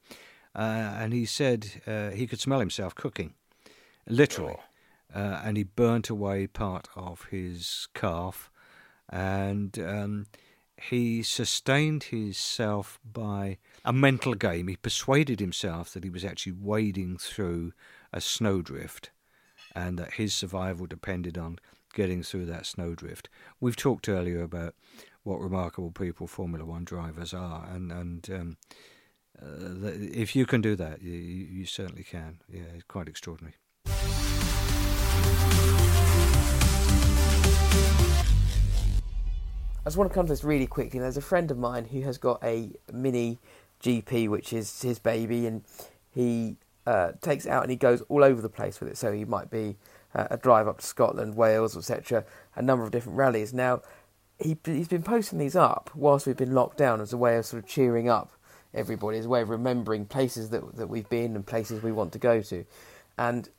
uh, 0.55 0.59
and 0.97 1.13
he 1.13 1.25
said 1.25 1.81
uh, 1.87 2.09
he 2.09 2.27
could 2.27 2.39
smell 2.39 2.59
himself 2.59 2.93
cooking, 2.93 3.33
literally, 4.07 4.57
uh, 5.15 5.41
and 5.43 5.57
he 5.57 5.63
burnt 5.63 6.09
away 6.09 6.47
part 6.47 6.87
of 6.95 7.25
his 7.31 7.87
calf. 7.93 8.49
And 9.13 9.77
um, 9.79 10.27
he 10.89 11.23
sustained 11.23 12.03
himself 12.03 12.99
by 13.03 13.57
a 13.85 13.93
mental 13.93 14.33
game. 14.33 14.67
He 14.67 14.75
persuaded 14.75 15.39
himself 15.39 15.93
that 15.93 16.03
he 16.03 16.09
was 16.09 16.25
actually 16.25 16.53
wading 16.53 17.17
through 17.17 17.73
a 18.11 18.21
snowdrift 18.21 19.11
and 19.75 19.97
that 19.97 20.13
his 20.13 20.33
survival 20.33 20.85
depended 20.85 21.37
on 21.37 21.59
getting 21.93 22.23
through 22.23 22.45
that 22.45 22.65
snowdrift. 22.65 23.29
We've 23.59 23.75
talked 23.75 24.09
earlier 24.09 24.41
about 24.41 24.75
what 25.23 25.39
remarkable 25.39 25.91
people 25.91 26.27
Formula 26.27 26.65
One 26.65 26.83
drivers 26.83 27.33
are, 27.33 27.67
and 27.69 27.91
and 27.91 28.29
um, 28.31 28.57
uh, 29.41 29.89
if 29.93 30.35
you 30.35 30.45
can 30.45 30.61
do 30.61 30.75
that, 30.75 31.01
you, 31.01 31.13
you 31.13 31.65
certainly 31.65 32.03
can. 32.03 32.39
Yeah, 32.49 32.63
it's 32.73 32.83
quite 32.83 33.07
extraordinary. 33.07 33.55
I 39.83 39.85
just 39.85 39.97
want 39.97 40.11
to 40.11 40.13
come 40.13 40.27
to 40.27 40.31
this 40.31 40.43
really 40.43 40.67
quickly. 40.67 40.99
There's 40.99 41.17
a 41.17 41.21
friend 41.21 41.49
of 41.49 41.57
mine 41.57 41.85
who 41.85 42.01
has 42.01 42.19
got 42.19 42.43
a 42.43 42.69
mini 42.93 43.39
GP, 43.81 44.29
which 44.29 44.53
is 44.53 44.83
his 44.83 44.99
baby, 44.99 45.47
and 45.47 45.63
he 46.11 46.57
uh, 46.85 47.13
takes 47.21 47.47
it 47.47 47.49
out 47.49 47.63
and 47.63 47.71
he 47.71 47.77
goes 47.77 48.01
all 48.01 48.23
over 48.23 48.43
the 48.43 48.49
place 48.49 48.79
with 48.79 48.89
it. 48.89 48.97
So 48.97 49.11
he 49.11 49.25
might 49.25 49.49
be 49.49 49.77
uh, 50.13 50.27
a 50.29 50.37
drive 50.37 50.67
up 50.67 50.81
to 50.81 50.85
Scotland, 50.85 51.35
Wales, 51.35 51.75
etc. 51.75 52.25
A 52.55 52.61
number 52.61 52.85
of 52.85 52.91
different 52.91 53.17
rallies. 53.17 53.55
Now 53.55 53.81
he 54.39 54.55
he's 54.65 54.87
been 54.87 55.01
posting 55.01 55.39
these 55.39 55.55
up 55.55 55.89
whilst 55.95 56.27
we've 56.27 56.37
been 56.37 56.53
locked 56.53 56.77
down 56.77 57.01
as 57.01 57.11
a 57.11 57.17
way 57.17 57.37
of 57.37 57.47
sort 57.47 57.63
of 57.63 57.67
cheering 57.67 58.07
up 58.07 58.33
everybody, 58.75 59.17
as 59.17 59.25
a 59.25 59.29
way 59.29 59.41
of 59.41 59.49
remembering 59.49 60.05
places 60.05 60.51
that 60.51 60.75
that 60.75 60.89
we've 60.89 61.09
been 61.09 61.35
and 61.35 61.47
places 61.47 61.81
we 61.81 61.91
want 61.91 62.11
to 62.13 62.19
go 62.19 62.41
to. 62.43 62.65
And 63.17 63.49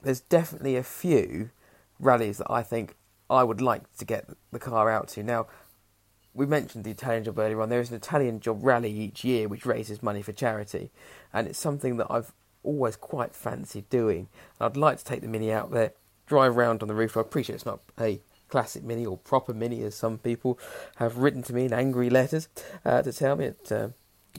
there's 0.00 0.20
definitely 0.20 0.76
a 0.76 0.84
few 0.84 1.50
rallies 1.98 2.38
that 2.38 2.50
I 2.50 2.62
think 2.62 2.94
I 3.30 3.44
would 3.44 3.60
like 3.60 3.82
to 3.96 4.04
get 4.04 4.28
the 4.50 4.58
car 4.58 4.90
out 4.90 5.08
to. 5.08 5.22
Now, 5.22 5.46
we 6.34 6.46
mentioned 6.46 6.84
the 6.84 6.90
Italian 6.90 7.24
job 7.24 7.38
earlier 7.38 7.60
on. 7.62 7.68
There 7.68 7.80
is 7.80 7.90
an 7.90 7.96
Italian 7.96 8.40
job 8.40 8.58
rally 8.62 8.90
each 8.90 9.24
year 9.24 9.48
which 9.48 9.64
raises 9.64 10.02
money 10.02 10.22
for 10.22 10.32
charity, 10.32 10.90
and 11.32 11.46
it's 11.46 11.58
something 11.58 11.96
that 11.98 12.08
I've 12.10 12.32
always 12.62 12.96
quite 12.96 13.34
fancied 13.34 13.88
doing. 13.88 14.28
And 14.58 14.66
I'd 14.66 14.76
like 14.76 14.98
to 14.98 15.04
take 15.04 15.22
the 15.22 15.28
Mini 15.28 15.52
out 15.52 15.70
there, 15.70 15.92
drive 16.26 16.56
around 16.56 16.82
on 16.82 16.88
the 16.88 16.94
roof. 16.94 17.16
I 17.16 17.20
appreciate 17.20 17.54
it's 17.56 17.66
not 17.66 17.80
a 17.98 18.20
classic 18.48 18.82
Mini 18.82 19.06
or 19.06 19.16
proper 19.16 19.54
Mini, 19.54 19.82
as 19.82 19.94
some 19.94 20.18
people 20.18 20.58
have 20.96 21.18
written 21.18 21.42
to 21.44 21.54
me 21.54 21.64
in 21.64 21.72
angry 21.72 22.10
letters 22.10 22.48
uh, 22.84 23.02
to 23.02 23.12
tell 23.12 23.36
me 23.36 23.46
at 23.46 23.72
uh, 23.72 23.88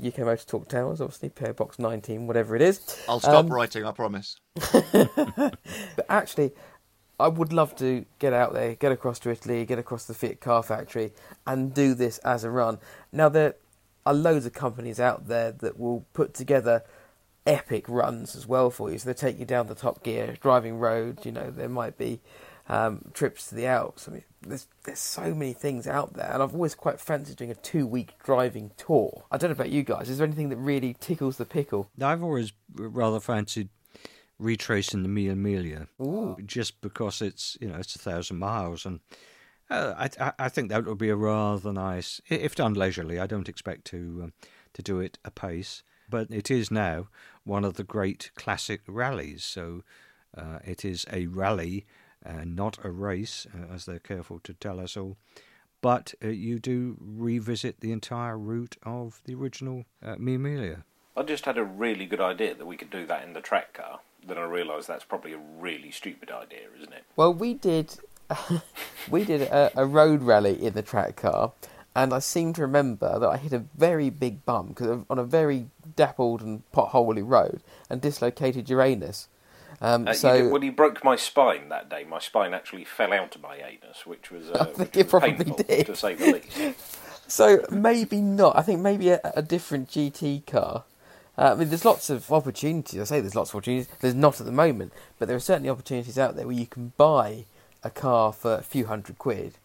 UK 0.05 0.19
Motor 0.19 0.45
Talk 0.45 0.67
Towers, 0.69 1.01
obviously, 1.01 1.29
PO 1.29 1.53
Box 1.53 1.79
19, 1.79 2.27
whatever 2.27 2.55
it 2.55 2.61
is. 2.61 3.03
I'll 3.07 3.19
stop 3.19 3.45
um, 3.45 3.47
writing, 3.47 3.85
I 3.85 3.91
promise. 3.91 4.37
but 4.91 6.05
actually, 6.09 6.51
I 7.21 7.27
would 7.27 7.53
love 7.53 7.75
to 7.77 8.05
get 8.19 8.33
out 8.33 8.53
there, 8.53 8.75
get 8.75 8.91
across 8.91 9.19
to 9.19 9.29
Italy, 9.29 9.65
get 9.65 9.79
across 9.79 10.05
the 10.05 10.13
Fiat 10.13 10.39
car 10.39 10.63
factory, 10.63 11.13
and 11.45 11.73
do 11.73 11.93
this 11.93 12.17
as 12.19 12.43
a 12.43 12.49
run. 12.49 12.79
Now, 13.11 13.29
there 13.29 13.55
are 14.05 14.13
loads 14.13 14.45
of 14.45 14.53
companies 14.53 14.99
out 14.99 15.27
there 15.27 15.51
that 15.51 15.79
will 15.79 16.05
put 16.13 16.33
together 16.33 16.83
epic 17.45 17.85
runs 17.87 18.35
as 18.35 18.47
well 18.47 18.69
for 18.69 18.91
you. 18.91 18.97
So 18.97 19.09
they 19.09 19.13
take 19.13 19.39
you 19.39 19.45
down 19.45 19.67
the 19.67 19.75
top 19.75 20.03
gear, 20.03 20.35
driving 20.39 20.77
road. 20.79 21.25
You 21.25 21.31
know, 21.31 21.51
there 21.51 21.69
might 21.69 21.97
be 21.97 22.19
um, 22.69 23.11
trips 23.13 23.49
to 23.49 23.55
the 23.55 23.65
Alps. 23.65 24.07
I 24.07 24.13
mean, 24.13 24.23
there's 24.41 24.67
there's 24.83 24.99
so 24.99 25.33
many 25.33 25.53
things 25.53 25.87
out 25.87 26.13
there, 26.13 26.31
and 26.33 26.41
I've 26.41 26.53
always 26.53 26.75
quite 26.75 26.99
fancied 26.99 27.37
doing 27.37 27.51
a 27.51 27.55
two 27.55 27.85
week 27.85 28.13
driving 28.23 28.71
tour. 28.77 29.25
I 29.31 29.37
don't 29.37 29.49
know 29.49 29.55
about 29.55 29.69
you 29.69 29.83
guys. 29.83 30.09
Is 30.09 30.17
there 30.17 30.27
anything 30.27 30.49
that 30.49 30.57
really 30.57 30.95
tickles 30.99 31.37
the 31.37 31.45
pickle? 31.45 31.89
I've 32.01 32.23
always 32.23 32.53
rather 32.75 33.19
fancied 33.19 33.69
retracing 34.41 35.03
the 35.03 35.09
Mille 35.09 35.35
Miglia, 35.35 35.87
Ooh. 36.01 36.35
just 36.45 36.81
because 36.81 37.21
it's 37.21 37.57
you 37.61 37.69
know 37.69 37.77
it's 37.77 37.95
a 37.95 37.99
thousand 37.99 38.37
miles, 38.37 38.85
and 38.85 38.99
uh, 39.69 40.07
I 40.19 40.33
I 40.37 40.49
think 40.49 40.69
that 40.69 40.85
would 40.85 40.97
be 40.97 41.09
a 41.09 41.15
rather 41.15 41.71
nice 41.71 42.19
if 42.27 42.55
done 42.55 42.73
leisurely. 42.73 43.19
I 43.19 43.27
don't 43.27 43.49
expect 43.49 43.85
to 43.85 44.21
um, 44.23 44.33
to 44.73 44.81
do 44.81 44.99
it 44.99 45.19
apace, 45.23 45.83
but 46.09 46.31
it 46.31 46.49
is 46.49 46.71
now 46.71 47.07
one 47.43 47.63
of 47.63 47.75
the 47.75 47.83
great 47.83 48.31
classic 48.35 48.81
rallies. 48.87 49.43
So 49.43 49.83
uh, 50.35 50.59
it 50.65 50.83
is 50.83 51.05
a 51.11 51.27
rally, 51.27 51.85
uh, 52.25 52.43
not 52.45 52.83
a 52.83 52.89
race, 52.89 53.45
uh, 53.53 53.73
as 53.73 53.85
they're 53.85 53.99
careful 53.99 54.39
to 54.39 54.53
tell 54.53 54.79
us 54.79 54.97
all. 54.97 55.17
But 55.81 56.13
uh, 56.23 56.27
you 56.27 56.59
do 56.59 56.97
revisit 56.99 57.79
the 57.79 57.91
entire 57.91 58.37
route 58.37 58.77
of 58.83 59.21
the 59.25 59.33
original 59.35 59.85
uh, 60.03 60.15
Mille 60.17 60.39
Miglia. 60.39 60.83
I 61.17 61.23
just 61.23 61.45
had 61.45 61.57
a 61.57 61.63
really 61.63 62.05
good 62.05 62.21
idea 62.21 62.55
that 62.55 62.65
we 62.65 62.77
could 62.77 62.89
do 62.89 63.05
that 63.07 63.23
in 63.23 63.33
the 63.33 63.41
track 63.41 63.73
car 63.73 63.99
then 64.27 64.37
I 64.37 64.43
realised 64.43 64.87
that's 64.87 65.03
probably 65.03 65.33
a 65.33 65.39
really 65.59 65.91
stupid 65.91 66.31
idea, 66.31 66.67
isn't 66.77 66.93
it? 66.93 67.03
Well, 67.15 67.33
we 67.33 67.53
did 67.53 67.97
we 69.09 69.23
did 69.23 69.41
a, 69.41 69.71
a, 69.75 69.85
road 69.85 70.21
rally 70.21 70.63
in 70.63 70.73
the 70.73 70.81
track 70.81 71.15
car, 71.17 71.51
and 71.95 72.13
I 72.13 72.19
seem 72.19 72.53
to 72.53 72.61
remember 72.61 73.19
that 73.19 73.27
I 73.27 73.37
hit 73.37 73.53
a 73.53 73.63
very 73.77 74.09
big 74.09 74.45
bump 74.45 74.69
because 74.69 75.03
on 75.09 75.19
a 75.19 75.23
very 75.23 75.67
dappled 75.95 76.41
and 76.41 76.63
potholey 76.71 77.23
road 77.25 77.61
and 77.89 78.01
dislocated 78.01 78.69
Uranus. 78.69 79.27
Um, 79.79 80.07
uh, 80.07 80.13
so, 80.13 80.43
did, 80.43 80.51
well, 80.51 80.61
he 80.61 80.69
broke 80.69 81.03
my 81.03 81.15
spine 81.15 81.69
that 81.69 81.89
day. 81.89 82.03
My 82.03 82.19
spine 82.19 82.53
actually 82.53 82.85
fell 82.85 83.13
out 83.13 83.35
of 83.35 83.41
my 83.41 83.55
anus, 83.55 84.05
which 84.05 84.29
was, 84.29 84.49
uh, 84.49 84.57
I 84.59 84.65
think 84.65 84.77
which 84.77 84.97
it 84.97 85.05
was 85.05 85.09
probably 85.09 85.33
painful, 85.33 85.57
did. 85.57 85.85
to 85.87 85.95
say 85.95 86.13
the 86.13 86.31
least. 86.33 87.27
so 87.27 87.65
maybe 87.71 88.21
not. 88.21 88.55
I 88.55 88.61
think 88.61 88.81
maybe 88.81 89.09
a, 89.09 89.19
a 89.35 89.41
different 89.41 89.89
GT 89.89 90.45
car 90.45 90.83
uh, 91.37 91.53
I 91.53 91.55
mean, 91.55 91.69
there's 91.69 91.85
lots 91.85 92.09
of 92.09 92.31
opportunities. 92.31 92.99
I 92.99 93.03
say 93.05 93.21
there's 93.21 93.35
lots 93.35 93.51
of 93.51 93.55
opportunities. 93.55 93.87
There's 93.99 94.15
not 94.15 94.39
at 94.39 94.45
the 94.45 94.51
moment, 94.51 94.91
but 95.17 95.27
there 95.27 95.37
are 95.37 95.41
certainly 95.41 95.69
opportunities 95.69 96.19
out 96.19 96.35
there 96.35 96.45
where 96.45 96.55
you 96.55 96.67
can 96.67 96.93
buy 96.97 97.45
a 97.83 97.89
car 97.89 98.33
for 98.33 98.55
a 98.55 98.61
few 98.61 98.85
hundred 98.85 99.17
quid 99.17 99.57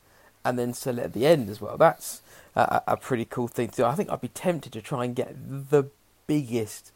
and 0.45 0.59
then 0.59 0.73
sell 0.73 0.99
it 0.99 1.05
at 1.05 1.13
the 1.13 1.27
end 1.27 1.51
as 1.51 1.61
well. 1.61 1.77
That's 1.77 2.23
a, 2.55 2.83
a 2.87 2.97
pretty 2.97 3.25
cool 3.25 3.49
thing 3.49 3.71
to 3.71 3.77
do. 3.77 3.85
I 3.85 3.95
think 3.95 4.11
I'd 4.11 4.21
be 4.21 4.29
tempted 4.29 4.73
to 4.75 4.81
try 4.81 5.05
and 5.05 5.15
get 5.15 5.35
the 5.71 5.91
biggest, 6.27 6.93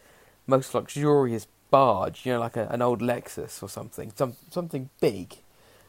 most 0.46 0.72
luxurious 0.74 1.46
barge, 1.70 2.24
you 2.24 2.32
know, 2.32 2.40
like 2.40 2.56
a, 2.56 2.68
an 2.68 2.80
old 2.80 3.00
Lexus 3.00 3.62
or 3.62 3.68
something, 3.68 4.12
some 4.14 4.36
something 4.50 4.88
big 5.00 5.36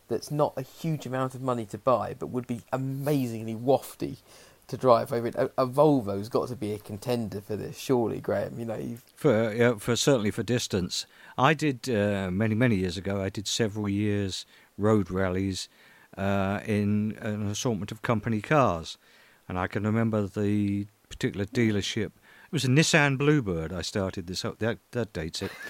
that's 0.08 0.32
not 0.32 0.54
a 0.58 0.62
huge 0.62 1.06
amount 1.06 1.36
of 1.36 1.42
money 1.42 1.66
to 1.66 1.78
buy, 1.78 2.16
but 2.18 2.28
would 2.28 2.48
be 2.48 2.62
amazingly 2.74 3.56
wafty 3.56 4.18
to 4.72 4.78
drive 4.78 5.12
over. 5.12 5.28
A, 5.28 5.50
a, 5.58 5.68
Volvo's 5.68 6.30
got 6.30 6.48
to 6.48 6.56
be 6.56 6.72
a 6.72 6.80
contender 6.80 7.42
for 7.42 7.58
this, 7.58 7.78
surely, 7.78 8.22
Graham. 8.22 8.58
You 8.58 8.66
know, 8.66 8.78
you've... 8.78 9.04
for 9.16 9.54
yeah, 9.54 9.76
for 9.76 9.96
certainly 9.96 10.32
for 10.32 10.44
distance. 10.44 11.06
I 11.38 11.54
did 11.54 11.90
uh, 11.90 12.32
many 12.32 12.56
many 12.56 12.78
years 12.78 12.98
ago. 12.98 13.22
I 13.22 13.30
did 13.30 13.48
several 13.48 13.90
years 13.90 14.46
road 14.78 15.12
rallies 15.12 15.68
uh, 16.18 16.62
in 16.66 17.18
an 17.22 17.48
assortment 17.50 17.92
of 17.92 18.02
company 18.02 18.42
cars, 18.42 18.98
and 19.48 19.60
I 19.60 19.68
can 19.68 19.84
remember 19.84 20.26
the 20.26 20.88
particular 21.10 21.46
dealership. 21.46 22.12
It 22.46 22.54
was 22.54 22.64
a 22.64 22.70
Nissan 22.70 23.18
Bluebird. 23.18 23.74
I 23.74 23.82
started 23.82 24.28
this. 24.28 24.42
That 24.42 24.80
that 24.92 25.14
dates 25.14 25.42
it. 25.42 25.52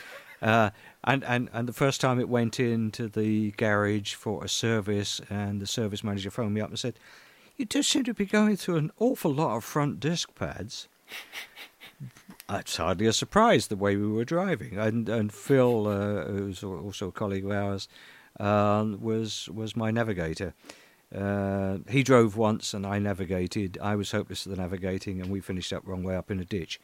Uh, 0.42 0.72
and, 1.04 1.24
and, 1.26 1.52
and 1.54 1.68
the 1.68 1.74
first 1.74 2.02
time 2.02 2.20
it 2.20 2.28
went 2.28 2.60
into 2.60 3.08
the 3.08 3.52
garage 3.52 4.16
for 4.16 4.44
a 4.44 4.50
service, 4.50 5.22
and 5.30 5.62
the 5.62 5.68
service 5.68 6.04
manager 6.04 6.32
phoned 6.32 6.56
me 6.56 6.62
up 6.62 6.70
and 6.70 6.80
said, 6.80 6.98
you 7.58 7.66
do 7.66 7.84
seem 7.84 8.04
to 8.06 8.14
be 8.14 8.26
going 8.26 8.58
through 8.58 8.78
an 8.78 8.92
awful 9.00 9.34
lot 9.34 9.56
of 9.58 9.64
front 9.64 10.00
disc 10.00 10.34
pads. 10.36 10.88
That's 12.48 12.78
hardly 12.78 13.06
a 13.06 13.14
surprise 13.14 13.68
the 13.68 13.76
way 13.76 13.96
we 13.96 14.08
were 14.08 14.26
driving. 14.26 14.78
And, 14.78 15.08
and 15.08 15.32
Phil, 15.32 15.88
uh, 15.88 16.26
who's 16.26 16.64
also 16.64 17.08
a 17.08 17.12
colleague 17.12 17.46
of 17.46 17.52
ours, 17.52 17.88
uh, 18.40 18.86
was 19.00 19.50
was 19.50 19.76
my 19.76 19.92
navigator. 19.92 20.54
Uh, 21.14 21.80
he 21.90 22.04
drove 22.04 22.38
once 22.38 22.74
and 22.74 22.86
I 22.86 23.00
navigated. 23.00 23.78
I 23.82 23.96
was 23.96 24.12
hopeless 24.12 24.48
at 24.48 24.56
the 24.56 24.62
navigating, 24.62 25.22
and 25.22 25.30
we 25.30 25.42
finished 25.42 25.74
up 25.74 25.86
wrong 25.86 26.04
way 26.04 26.16
up 26.16 26.32
in 26.32 26.40
a 26.40 26.46
ditch. 26.46 26.80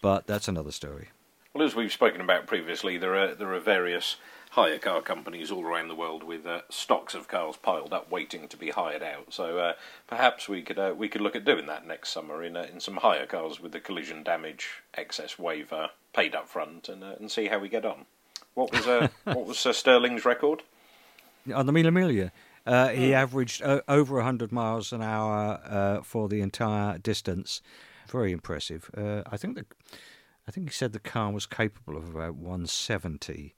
But 0.00 0.26
that's 0.26 0.48
another 0.48 0.72
story. 0.72 1.08
Well, 1.54 1.66
as 1.66 1.74
we've 1.74 1.92
spoken 1.92 2.22
about 2.22 2.46
previously, 2.46 2.96
there 2.96 3.14
are 3.14 3.34
there 3.34 3.52
are 3.52 3.60
various 3.60 4.16
hire 4.52 4.78
car 4.78 5.02
companies 5.02 5.50
all 5.50 5.64
around 5.66 5.88
the 5.88 5.94
world 5.94 6.22
with 6.22 6.46
uh, 6.46 6.60
stocks 6.70 7.14
of 7.14 7.28
cars 7.28 7.56
piled 7.56 7.92
up 7.92 8.10
waiting 8.10 8.48
to 8.48 8.56
be 8.56 8.70
hired 8.70 9.02
out. 9.02 9.34
So 9.34 9.58
uh, 9.58 9.72
perhaps 10.06 10.48
we 10.48 10.62
could 10.62 10.78
uh, 10.78 10.94
we 10.96 11.10
could 11.10 11.20
look 11.20 11.36
at 11.36 11.44
doing 11.44 11.66
that 11.66 11.86
next 11.86 12.08
summer 12.08 12.42
in 12.42 12.56
uh, 12.56 12.66
in 12.72 12.80
some 12.80 12.96
hire 12.96 13.26
cars 13.26 13.60
with 13.60 13.72
the 13.72 13.80
collision 13.80 14.22
damage 14.22 14.82
excess 14.94 15.38
waiver 15.38 15.90
paid 16.14 16.34
up 16.34 16.48
front 16.48 16.88
and 16.88 17.04
uh, 17.04 17.16
and 17.18 17.30
see 17.30 17.48
how 17.48 17.58
we 17.58 17.68
get 17.68 17.84
on. 17.84 18.06
What 18.54 18.72
was 18.72 18.86
uh, 18.86 19.08
what 19.24 19.44
was 19.46 19.58
Sir 19.58 19.74
Stirling's 19.74 20.24
record? 20.24 20.62
On 21.54 21.66
the 21.66 21.72
Mille 21.72 21.90
Miglia, 21.90 22.30
he 22.94 23.08
hmm. 23.08 23.14
averaged 23.14 23.60
over 23.62 24.14
100 24.14 24.52
miles 24.52 24.90
an 24.90 25.02
hour 25.02 26.00
for 26.02 26.28
the 26.30 26.40
entire 26.40 26.96
distance. 26.96 27.60
Very 28.08 28.32
impressive. 28.32 28.90
I 28.96 29.36
think 29.36 29.56
the 29.56 29.66
I 30.52 30.54
think 30.54 30.68
he 30.68 30.74
said 30.74 30.92
the 30.92 30.98
car 30.98 31.32
was 31.32 31.46
capable 31.46 31.96
of 31.96 32.10
about 32.10 32.34
170. 32.34 33.54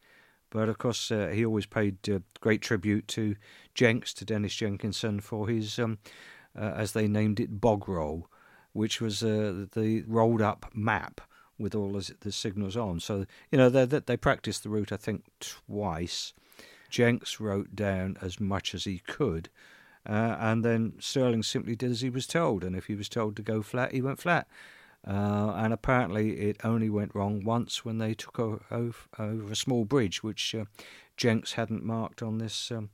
But 0.49 0.69
of 0.69 0.79
course, 0.79 1.11
uh, 1.11 1.27
he 1.35 1.45
always 1.45 1.67
paid 1.67 2.09
uh, 2.09 2.21
great 2.39 2.63
tribute 2.63 3.09
to 3.09 3.35
Jenks, 3.75 4.15
to 4.15 4.25
Dennis 4.25 4.55
Jenkinson, 4.55 5.19
for 5.19 5.49
his, 5.49 5.77
um, 5.81 5.99
uh, 6.57 6.73
as 6.77 6.93
they 6.93 7.09
named 7.09 7.41
it, 7.41 7.61
bog 7.61 7.89
roll, 7.89 8.29
which 8.75 9.01
was 9.01 9.25
uh, 9.25 9.67
the 9.73 10.05
rolled 10.07 10.41
up 10.41 10.71
map 10.73 11.21
with 11.59 11.75
all 11.75 12.01
the 12.21 12.31
signals 12.31 12.77
on. 12.77 13.01
So, 13.01 13.27
you 13.51 13.59
know, 13.59 13.69
they, 13.69 13.87
they 13.87 14.17
practiced 14.17 14.63
the 14.63 14.69
route, 14.69 14.93
I 14.93 14.97
think, 14.97 15.25
twice. 15.41 16.33
Jenks 16.91 17.41
wrote 17.41 17.75
down 17.75 18.19
as 18.23 18.39
much 18.39 18.73
as 18.73 18.85
he 18.85 19.01
could. 19.01 19.49
Uh, 20.07 20.37
and 20.39 20.65
then 20.65 20.93
Stirling 21.01 21.43
simply 21.43 21.75
did 21.75 21.91
as 21.91 22.03
he 22.03 22.11
was 22.11 22.29
told, 22.29 22.63
and 22.63 22.77
if 22.77 22.87
he 22.87 22.95
was 22.95 23.09
told 23.09 23.35
to 23.35 23.43
go 23.43 23.63
flat, 23.63 23.91
he 23.91 24.01
went 24.01 24.21
flat. 24.21 24.47
Uh, 25.07 25.53
and 25.57 25.73
apparently, 25.73 26.49
it 26.49 26.57
only 26.65 26.89
went 26.89 27.15
wrong 27.15 27.45
once 27.45 27.85
when 27.85 27.99
they 27.99 28.15
took 28.15 28.39
over, 28.39 28.63
over 29.19 29.53
a 29.53 29.57
small 29.57 29.85
bridge, 29.85 30.23
which 30.23 30.55
uh, 30.55 30.65
Jenks 31.17 31.53
hadn't 31.55 31.85
marked 31.85 32.23
on 32.23 32.39
this 32.39 32.71
um, 32.71 32.91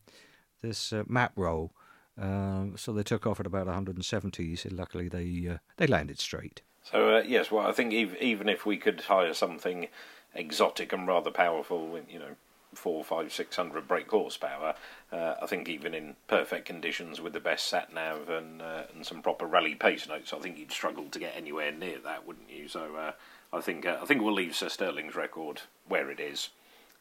this 0.61 0.93
uh, 0.93 1.05
map 1.07 1.33
roll. 1.37 1.73
Um, 2.19 2.75
so 2.77 2.93
they 2.93 3.03
took 3.03 3.27
off 3.27 3.41
at 3.41 3.47
about 3.47 3.67
170. 3.67 4.47
He 4.47 4.57
said, 4.57 4.73
luckily 4.73 5.09
they 5.09 5.49
uh, 5.49 5.59
they 5.77 5.87
landed 5.87 6.19
straight. 6.19 6.63
So 6.83 7.17
uh, 7.17 7.23
yes, 7.27 7.51
well, 7.51 7.67
I 7.67 7.73
think 7.73 7.93
even 7.93 8.49
if 8.49 8.67
we 8.67 8.77
could 8.77 9.03
hire 9.03 9.33
something 9.33 9.89
exotic 10.35 10.93
and 10.93 11.07
rather 11.07 11.31
powerful, 11.31 12.01
you 12.09 12.19
know, 12.19 12.37
four, 12.75 13.05
five, 13.05 13.33
six 13.33 13.57
hundred 13.57 13.89
brake 13.89 14.11
horsepower. 14.11 14.75
Uh, 15.12 15.35
I 15.43 15.47
think 15.47 15.68
even 15.68 15.95
in 15.95 16.16
perfect 16.29 16.66
conditions 16.66 17.21
with 17.21 17.33
the 17.33 17.41
best 17.41 17.68
sat 17.68 17.93
nav 17.93 18.29
and 18.29 18.62
uh, 18.62 18.83
and 18.95 19.05
some 19.05 19.23
proper 19.23 19.47
rally 19.47 19.75
pace 19.75 20.09
notes, 20.09 20.33
I 20.33 20.39
think 20.39 20.59
you'd 20.59 20.73
struggle 20.73 21.07
to 21.11 21.18
get 21.18 21.35
anywhere 21.37 21.73
near 21.73 21.99
that, 22.05 22.27
wouldn't 22.27 22.51
you? 22.51 22.68
So 22.68 22.97
uh, 22.97 23.12
I 23.53 23.61
think 23.61 23.87
uh, 23.87 23.99
I 24.03 24.05
think 24.05 24.23
we'll 24.23 24.35
leave 24.35 24.55
Sir 24.55 24.68
Stirling's 24.68 25.16
record 25.16 25.62
where 25.89 26.11
it 26.11 26.21
is, 26.21 26.51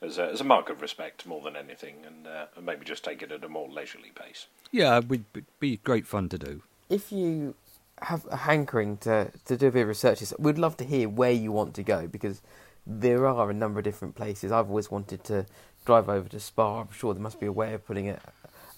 as 0.02 0.18
a, 0.18 0.26
as 0.26 0.42
a 0.42 0.44
mark 0.44 0.70
of 0.70 0.82
respect 0.82 1.26
more 1.26 1.42
than 1.42 1.56
anything, 1.56 1.98
and, 2.06 2.26
uh, 2.26 2.46
and 2.56 2.66
maybe 2.66 2.86
just 2.86 3.04
take 3.04 3.22
it 3.22 3.32
at 3.32 3.44
a 3.44 3.50
more 3.50 3.70
leisurely 3.70 4.12
pace. 4.16 4.48
Yeah, 4.72 4.98
it 4.98 5.08
would 5.08 5.26
be 5.60 5.78
great 5.78 6.08
fun 6.08 6.30
to 6.30 6.38
do. 6.38 6.64
If 6.90 7.12
you 7.12 7.56
have 8.02 8.26
a 8.32 8.38
hankering 8.38 8.98
to 8.98 9.32
to 9.46 9.58
do 9.58 9.68
a 9.68 9.72
bit 9.72 9.82
of 9.82 9.88
research, 9.90 10.24
we'd 10.40 10.58
love 10.58 10.78
to 10.78 10.86
hear 10.86 11.08
where 11.08 11.32
you 11.32 11.52
want 11.52 11.74
to 11.76 11.84
go 11.84 12.08
because 12.08 12.42
there 12.90 13.28
are 13.28 13.52
a 13.52 13.54
number 13.54 13.80
of 13.80 13.84
different 13.84 14.16
places. 14.16 14.52
I've 14.52 14.70
always 14.70 14.90
wanted 14.90 15.24
to 15.26 15.46
drive 15.86 16.10
over 16.10 16.28
to 16.30 16.40
Spa. 16.40 16.82
I'm 16.82 16.92
sure 16.92 17.14
there 17.14 17.22
must 17.22 17.40
be 17.40 17.46
a 17.46 17.52
way 17.52 17.74
of 17.76 17.86
putting 17.86 18.10
a, 18.10 18.20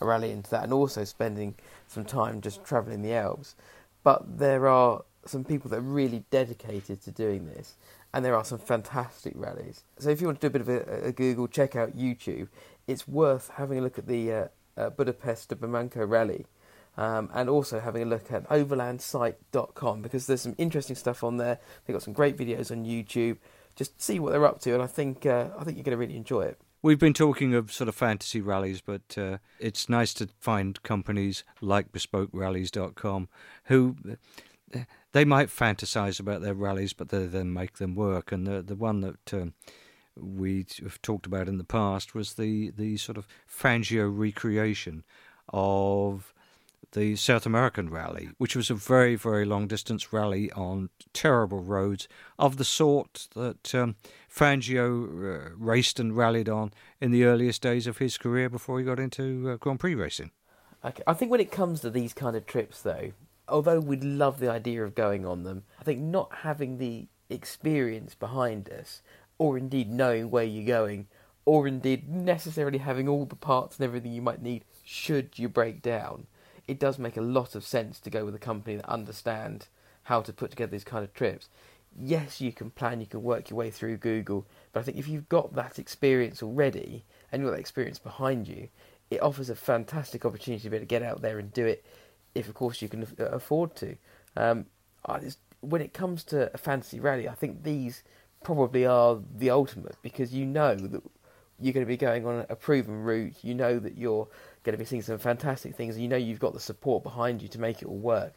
a 0.01 0.05
rally 0.05 0.32
into 0.32 0.51
that, 0.51 0.64
and 0.66 0.74
also 0.74 1.05
spending 1.05 1.55
some 1.88 2.03
time 2.03 2.41
just 2.41 2.66
travelling 2.66 3.01
the 3.01 3.14
Alps. 3.14 3.55
But 4.03 4.38
there 4.38 4.68
are 4.68 5.03
some 5.26 5.45
people 5.45 5.70
that 5.70 5.78
are 5.78 5.82
really 5.82 6.26
dedicated 6.30 7.01
to 7.03 7.12
doing 7.12 7.45
this, 7.45 7.76
and 8.14 8.26
there 8.26 8.36
are 8.36 8.43
some 8.43 8.59
fantastic 8.59 9.34
rallies. 9.36 9.84
So 9.97 10.09
if 10.09 10.20
you 10.20 10.28
want 10.28 10.41
to 10.41 10.49
do 10.49 10.57
a 10.57 10.59
bit 10.59 10.62
of 10.62 10.70
a, 10.70 11.07
a 11.07 11.12
Google, 11.14 11.47
check 11.47 11.78
out 11.78 11.97
YouTube. 11.97 12.49
It's 12.88 13.07
worth 13.07 13.49
having 13.55 13.80
a 13.80 13.82
look 13.82 13.97
at 13.97 14.07
the 14.07 14.34
uh, 14.34 14.47
uh, 14.76 14.89
Budapest 14.89 15.49
to 15.49 15.55
Bamako 15.55 16.07
rally. 16.07 16.45
Um, 16.97 17.30
and 17.34 17.49
also 17.49 17.80
having 17.80 18.03
a 18.03 18.05
look 18.05 18.34
at 18.34 18.49
overlandsite.com 18.49 20.01
because 20.01 20.28
there's 20.28 20.41
some 20.41 20.55
interesting 20.57 20.97
stuff 20.97 21.24
on 21.24 21.38
there. 21.38 21.57
They've 21.86 21.93
got 21.93 22.03
some 22.03 22.14
great 22.14 22.36
videos 22.36 22.70
on 22.70 22.84
YouTube 22.84 23.38
just 23.82 24.00
see 24.00 24.20
what 24.20 24.32
they're 24.32 24.46
up 24.46 24.60
to, 24.62 24.74
and 24.74 24.84
I 24.84 24.88
think 24.88 25.26
uh, 25.26 25.48
I 25.58 25.64
think 25.64 25.78
you're 25.78 25.84
going 25.84 25.98
to 25.98 25.98
really 25.98 26.16
enjoy 26.16 26.44
it. 26.44 26.60
We've 26.84 27.00
been 27.00 27.14
talking 27.14 27.54
of 27.54 27.72
sort 27.72 27.88
of 27.88 27.96
fantasy 27.96 28.42
rallies, 28.42 28.82
but 28.82 29.18
uh, 29.18 29.38
it's 29.60 29.90
nice 29.90 30.14
to 30.16 30.30
find 30.40 30.82
companies 30.84 31.44
like 31.62 31.92
BespokeRallies.com 31.92 33.30
who 33.66 33.96
they 35.12 35.26
might 35.26 35.50
fantasize 35.50 36.20
about 36.20 36.42
their 36.42 36.54
rallies, 36.54 36.94
but 36.94 37.10
they 37.10 37.26
then 37.26 37.54
make 37.54 37.78
them 37.78 37.96
work. 37.96 38.32
And 38.32 38.46
the 38.46 38.62
the 38.62 38.76
one 38.76 39.02
that 39.02 39.34
um, 39.34 39.54
we 40.16 40.66
have 40.82 41.02
talked 41.02 41.26
about 41.26 41.48
in 41.48 41.58
the 41.58 41.64
past 41.64 42.14
was 42.14 42.36
the 42.36 42.72
the 42.72 42.98
sort 42.98 43.18
of 43.18 43.28
Fangio 43.48 44.10
recreation 44.16 45.04
of 45.50 46.34
the 46.94 47.16
South 47.16 47.46
American 47.46 47.89
rally, 47.89 48.30
which 48.38 48.56
was 48.56 48.70
a 48.70 48.76
very, 48.76 49.16
very 49.16 49.46
long 49.46 49.68
distance 49.68 50.12
rally 50.12 50.52
on 50.52 50.89
terrible 51.14 51.62
roads 51.62 52.08
of 52.38 52.58
the 52.58 52.64
sort 52.64 53.28
that 53.36 53.74
um, 53.74 53.96
Fangio 54.30 55.06
uh, 55.06 55.50
raced 55.58 56.00
and 56.00 56.16
rallied 56.16 56.50
on 56.50 56.72
in 57.00 57.12
the 57.12 57.24
earliest 57.24 57.62
days 57.62 57.88
of 57.88 58.00
his 58.00 58.18
career 58.18 58.50
before 58.50 58.80
he 58.80 58.86
got 58.86 59.00
into 59.00 59.50
uh, 59.50 59.56
Grand 59.58 59.80
Prix 59.80 59.96
racing. 59.96 60.32
Okay. 60.84 61.04
I 61.06 61.14
think 61.14 61.32
when 61.32 61.39
it 61.39 61.52
comes 61.52 61.82
to 61.82 61.89
these 61.89 62.14
kind 62.14 62.36
of 62.36 62.46
trips, 62.46 62.82
though, 62.82 63.12
although 63.48 63.80
we'd 63.80 64.04
love 64.04 64.39
the 64.39 64.50
idea 64.50 64.84
of 64.84 64.96
going 64.96 65.26
on 65.26 65.44
them, 65.44 65.64
I 65.80 65.84
think 65.84 66.00
not 66.00 66.32
having 66.42 66.78
the 66.78 67.08
experience 67.30 68.16
behind 68.16 68.70
us, 68.70 69.02
or 69.38 69.58
indeed 69.58 69.89
knowing 69.89 70.32
where 70.32 70.44
you're 70.44 70.66
going, 70.66 71.08
or 71.46 71.68
indeed 71.68 72.10
necessarily 72.10 72.80
having 72.80 73.08
all 73.08 73.26
the 73.26 73.36
parts 73.36 73.78
and 73.78 73.86
everything 73.86 74.12
you 74.12 74.22
might 74.22 74.42
need 74.42 74.66
should 74.84 75.38
you 75.38 75.50
break 75.50 75.82
down, 75.82 76.28
it 76.72 76.80
does 76.80 76.97
make 76.97 77.17
a 77.17 77.22
lot 77.22 77.53
of 77.53 77.65
sense 77.65 77.99
to 77.99 78.09
go 78.09 78.24
with 78.24 78.34
a 78.34 78.39
company 78.39 78.78
that 78.78 78.89
understand 78.89 79.67
how 80.03 80.22
to 80.22 80.32
put 80.32 80.51
together 80.51 80.72
these 80.72 80.86
kind 80.86 81.03
of 81.03 81.13
trips. 81.13 81.49
Yes, 81.99 82.39
you 82.39 82.53
can 82.53 82.69
plan, 82.69 83.01
you 83.01 83.05
can 83.05 83.22
work 83.22 83.49
your 83.49 83.57
way 83.57 83.69
through 83.69 83.97
Google, 83.97 84.47
but 84.72 84.80
I 84.80 84.84
think 84.84 84.97
if 84.97 85.05
you've 85.05 85.28
got 85.28 85.53
that 85.55 85.78
experience 85.78 86.41
already 86.41 87.03
and 87.30 87.41
you've 87.41 87.49
got 87.49 87.55
that 87.55 87.59
experience 87.59 87.99
behind 87.99 88.47
you, 88.47 88.69
it 89.09 89.22
offers 89.22 89.49
a 89.49 89.55
fantastic 89.55 90.24
opportunity 90.24 90.63
to 90.63 90.69
be 90.69 90.78
able 90.78 90.84
to 90.84 90.88
get 90.88 91.03
out 91.03 91.22
there 91.22 91.39
and 91.39 91.51
do 91.51 91.65
it 91.65 91.86
if, 92.34 92.47
of 92.47 92.53
course, 92.53 92.82
you 92.82 92.88
can 92.88 93.05
afford 93.19 93.76
to. 93.76 93.97
Um, 94.38 94.67
just, 95.19 95.39
when 95.59 95.82
it 95.82 95.93
comes 95.93 96.24
to 96.26 96.49
a 96.53 96.57
fantasy 96.57 97.01
rally, 97.01 97.28
I 97.28 97.34
think 97.34 97.63
these 97.63 98.01
probably 98.45 98.86
are 98.86 99.19
the 99.36 99.49
ultimate 99.49 99.97
because 100.01 100.34
you 100.34 100.45
know 100.45 100.76
that 100.76 101.03
you're 101.59 101.74
going 101.74 101.86
to 101.86 101.89
be 101.89 101.97
going 101.97 102.26
on 102.26 102.45
a 102.49 102.55
proven 102.55 103.03
route. 103.03 103.36
You 103.43 103.55
know 103.55 103.78
that 103.80 103.97
you're 103.97 104.30
going 104.64 104.74
to 104.74 104.78
be 104.78 104.86
seeing 104.86 105.01
some 105.01 105.18
fantastic 105.18 105.76
things. 105.76 105.95
And 105.95 106.03
you 106.03 106.09
know 106.09 106.18
you've 106.18 106.39
got 106.39 106.53
the 106.53 106.59
support 106.59 107.03
behind 107.03 107.41
you 107.41 107.47
to 107.49 107.59
make 107.59 107.82
it 107.82 107.86
all 107.86 107.97
work. 107.97 108.34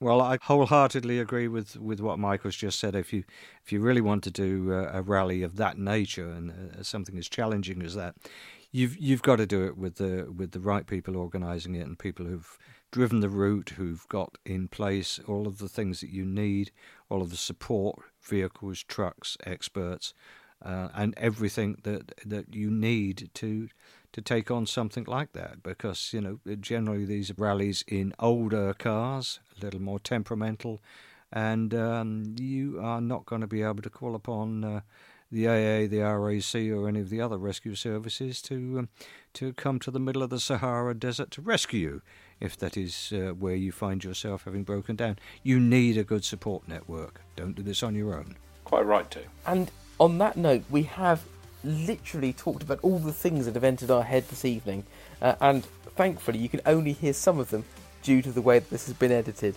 Well, 0.00 0.20
I 0.20 0.38
wholeheartedly 0.42 1.20
agree 1.20 1.46
with, 1.46 1.76
with 1.76 2.00
what 2.00 2.18
Michael's 2.18 2.56
just 2.56 2.80
said. 2.80 2.96
If 2.96 3.12
you 3.12 3.22
if 3.64 3.70
you 3.70 3.80
really 3.80 4.00
want 4.00 4.24
to 4.24 4.32
do 4.32 4.72
a, 4.72 4.98
a 4.98 5.02
rally 5.02 5.44
of 5.44 5.54
that 5.56 5.78
nature 5.78 6.28
and 6.28 6.50
uh, 6.50 6.82
something 6.82 7.16
as 7.16 7.28
challenging 7.28 7.82
as 7.82 7.94
that, 7.94 8.16
you've 8.72 8.98
you've 8.98 9.22
got 9.22 9.36
to 9.36 9.46
do 9.46 9.64
it 9.64 9.78
with 9.78 9.96
the 9.96 10.32
with 10.36 10.50
the 10.50 10.58
right 10.58 10.88
people 10.88 11.16
organising 11.16 11.76
it 11.76 11.86
and 11.86 12.00
people 12.00 12.26
who've 12.26 12.58
driven 12.90 13.20
the 13.20 13.28
route, 13.28 13.74
who've 13.76 14.06
got 14.08 14.36
in 14.44 14.66
place 14.66 15.20
all 15.28 15.46
of 15.46 15.58
the 15.58 15.68
things 15.68 16.00
that 16.00 16.10
you 16.10 16.24
need, 16.24 16.72
all 17.08 17.22
of 17.22 17.30
the 17.30 17.36
support, 17.36 18.00
vehicles, 18.20 18.82
trucks, 18.82 19.36
experts, 19.46 20.14
uh, 20.64 20.88
and 20.94 21.14
everything 21.16 21.76
that 21.84 22.12
that 22.26 22.52
you 22.52 22.72
need 22.72 23.30
to 23.34 23.68
to 24.12 24.20
take 24.20 24.50
on 24.50 24.66
something 24.66 25.04
like 25.04 25.32
that 25.32 25.62
because 25.62 26.12
you 26.12 26.20
know 26.20 26.38
generally 26.60 27.04
these 27.04 27.32
rallies 27.38 27.84
in 27.88 28.12
older 28.18 28.74
cars 28.74 29.40
a 29.56 29.64
little 29.64 29.80
more 29.80 29.98
temperamental 29.98 30.80
and 31.32 31.74
um, 31.74 32.34
you 32.38 32.78
are 32.80 33.00
not 33.00 33.24
going 33.24 33.40
to 33.40 33.46
be 33.46 33.62
able 33.62 33.82
to 33.82 33.90
call 33.90 34.14
upon 34.14 34.64
uh, 34.64 34.80
the 35.30 35.48
AA, 35.48 35.88
the 35.88 36.00
RAC, 36.00 36.54
or 36.70 36.86
any 36.86 37.00
of 37.00 37.08
the 37.08 37.20
other 37.20 37.38
rescue 37.38 37.74
services 37.74 38.42
to 38.42 38.80
um, 38.80 38.88
to 39.32 39.54
come 39.54 39.78
to 39.78 39.90
the 39.90 39.98
middle 39.98 40.22
of 40.22 40.28
the 40.28 40.38
Sahara 40.38 40.94
Desert 40.94 41.30
to 41.30 41.40
rescue 41.40 41.80
you, 41.80 42.02
if 42.38 42.56
that 42.58 42.76
is 42.76 43.14
uh, 43.14 43.32
where 43.32 43.54
you 43.54 43.72
find 43.72 44.04
yourself 44.04 44.44
having 44.44 44.62
broken 44.62 44.94
down. 44.94 45.18
You 45.42 45.58
need 45.58 45.96
a 45.96 46.04
good 46.04 46.22
support 46.22 46.68
network. 46.68 47.22
Don't 47.34 47.54
do 47.54 47.62
this 47.62 47.82
on 47.82 47.94
your 47.94 48.14
own. 48.14 48.36
Quite 48.64 48.84
right 48.84 49.10
too. 49.10 49.24
And 49.46 49.70
on 49.98 50.18
that 50.18 50.36
note, 50.36 50.64
we 50.68 50.82
have 50.82 51.24
literally 51.64 52.32
talked 52.32 52.62
about 52.62 52.80
all 52.82 52.98
the 52.98 53.12
things 53.12 53.46
that 53.46 53.54
have 53.54 53.64
entered 53.64 53.90
our 53.90 54.02
head 54.02 54.28
this 54.28 54.44
evening, 54.44 54.84
uh, 55.20 55.34
and 55.40 55.64
thankfully 55.96 56.38
you 56.38 56.48
can 56.48 56.60
only 56.66 56.92
hear 56.92 57.12
some 57.12 57.38
of 57.38 57.50
them 57.50 57.64
due 58.02 58.22
to 58.22 58.32
the 58.32 58.42
way 58.42 58.58
that 58.58 58.70
this 58.70 58.86
has 58.86 58.94
been 58.94 59.12
edited. 59.12 59.56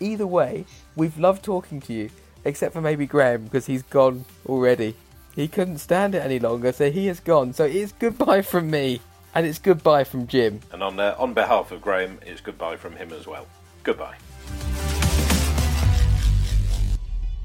Either 0.00 0.26
way, 0.26 0.64
we've 0.96 1.18
loved 1.18 1.44
talking 1.44 1.80
to 1.80 1.92
you, 1.92 2.10
except 2.44 2.72
for 2.72 2.80
maybe 2.80 3.06
Graham 3.06 3.44
because 3.44 3.66
he's 3.66 3.82
gone 3.82 4.24
already. 4.46 4.96
He 5.34 5.48
couldn't 5.48 5.78
stand 5.78 6.14
it 6.14 6.20
any 6.20 6.38
longer, 6.38 6.72
so 6.72 6.90
he 6.90 7.06
has 7.06 7.20
gone. 7.20 7.52
So 7.52 7.64
it's 7.64 7.92
goodbye 7.92 8.42
from 8.42 8.70
me, 8.70 9.00
and 9.34 9.46
it's 9.46 9.58
goodbye 9.58 10.04
from 10.04 10.26
Jim. 10.26 10.60
And 10.72 10.82
on 10.82 10.98
uh, 10.98 11.16
on 11.18 11.34
behalf 11.34 11.72
of 11.72 11.80
Graham, 11.80 12.18
it's 12.24 12.40
goodbye 12.40 12.76
from 12.76 12.96
him 12.96 13.12
as 13.12 13.26
well. 13.26 13.46
Goodbye. 13.82 14.16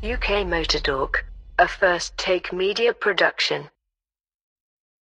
UK 0.01 0.47
Motor 0.47 0.79
Talk, 0.79 1.25
a 1.57 1.67
first 1.67 2.17
take 2.17 2.53
media 2.53 2.93
production. 2.93 3.69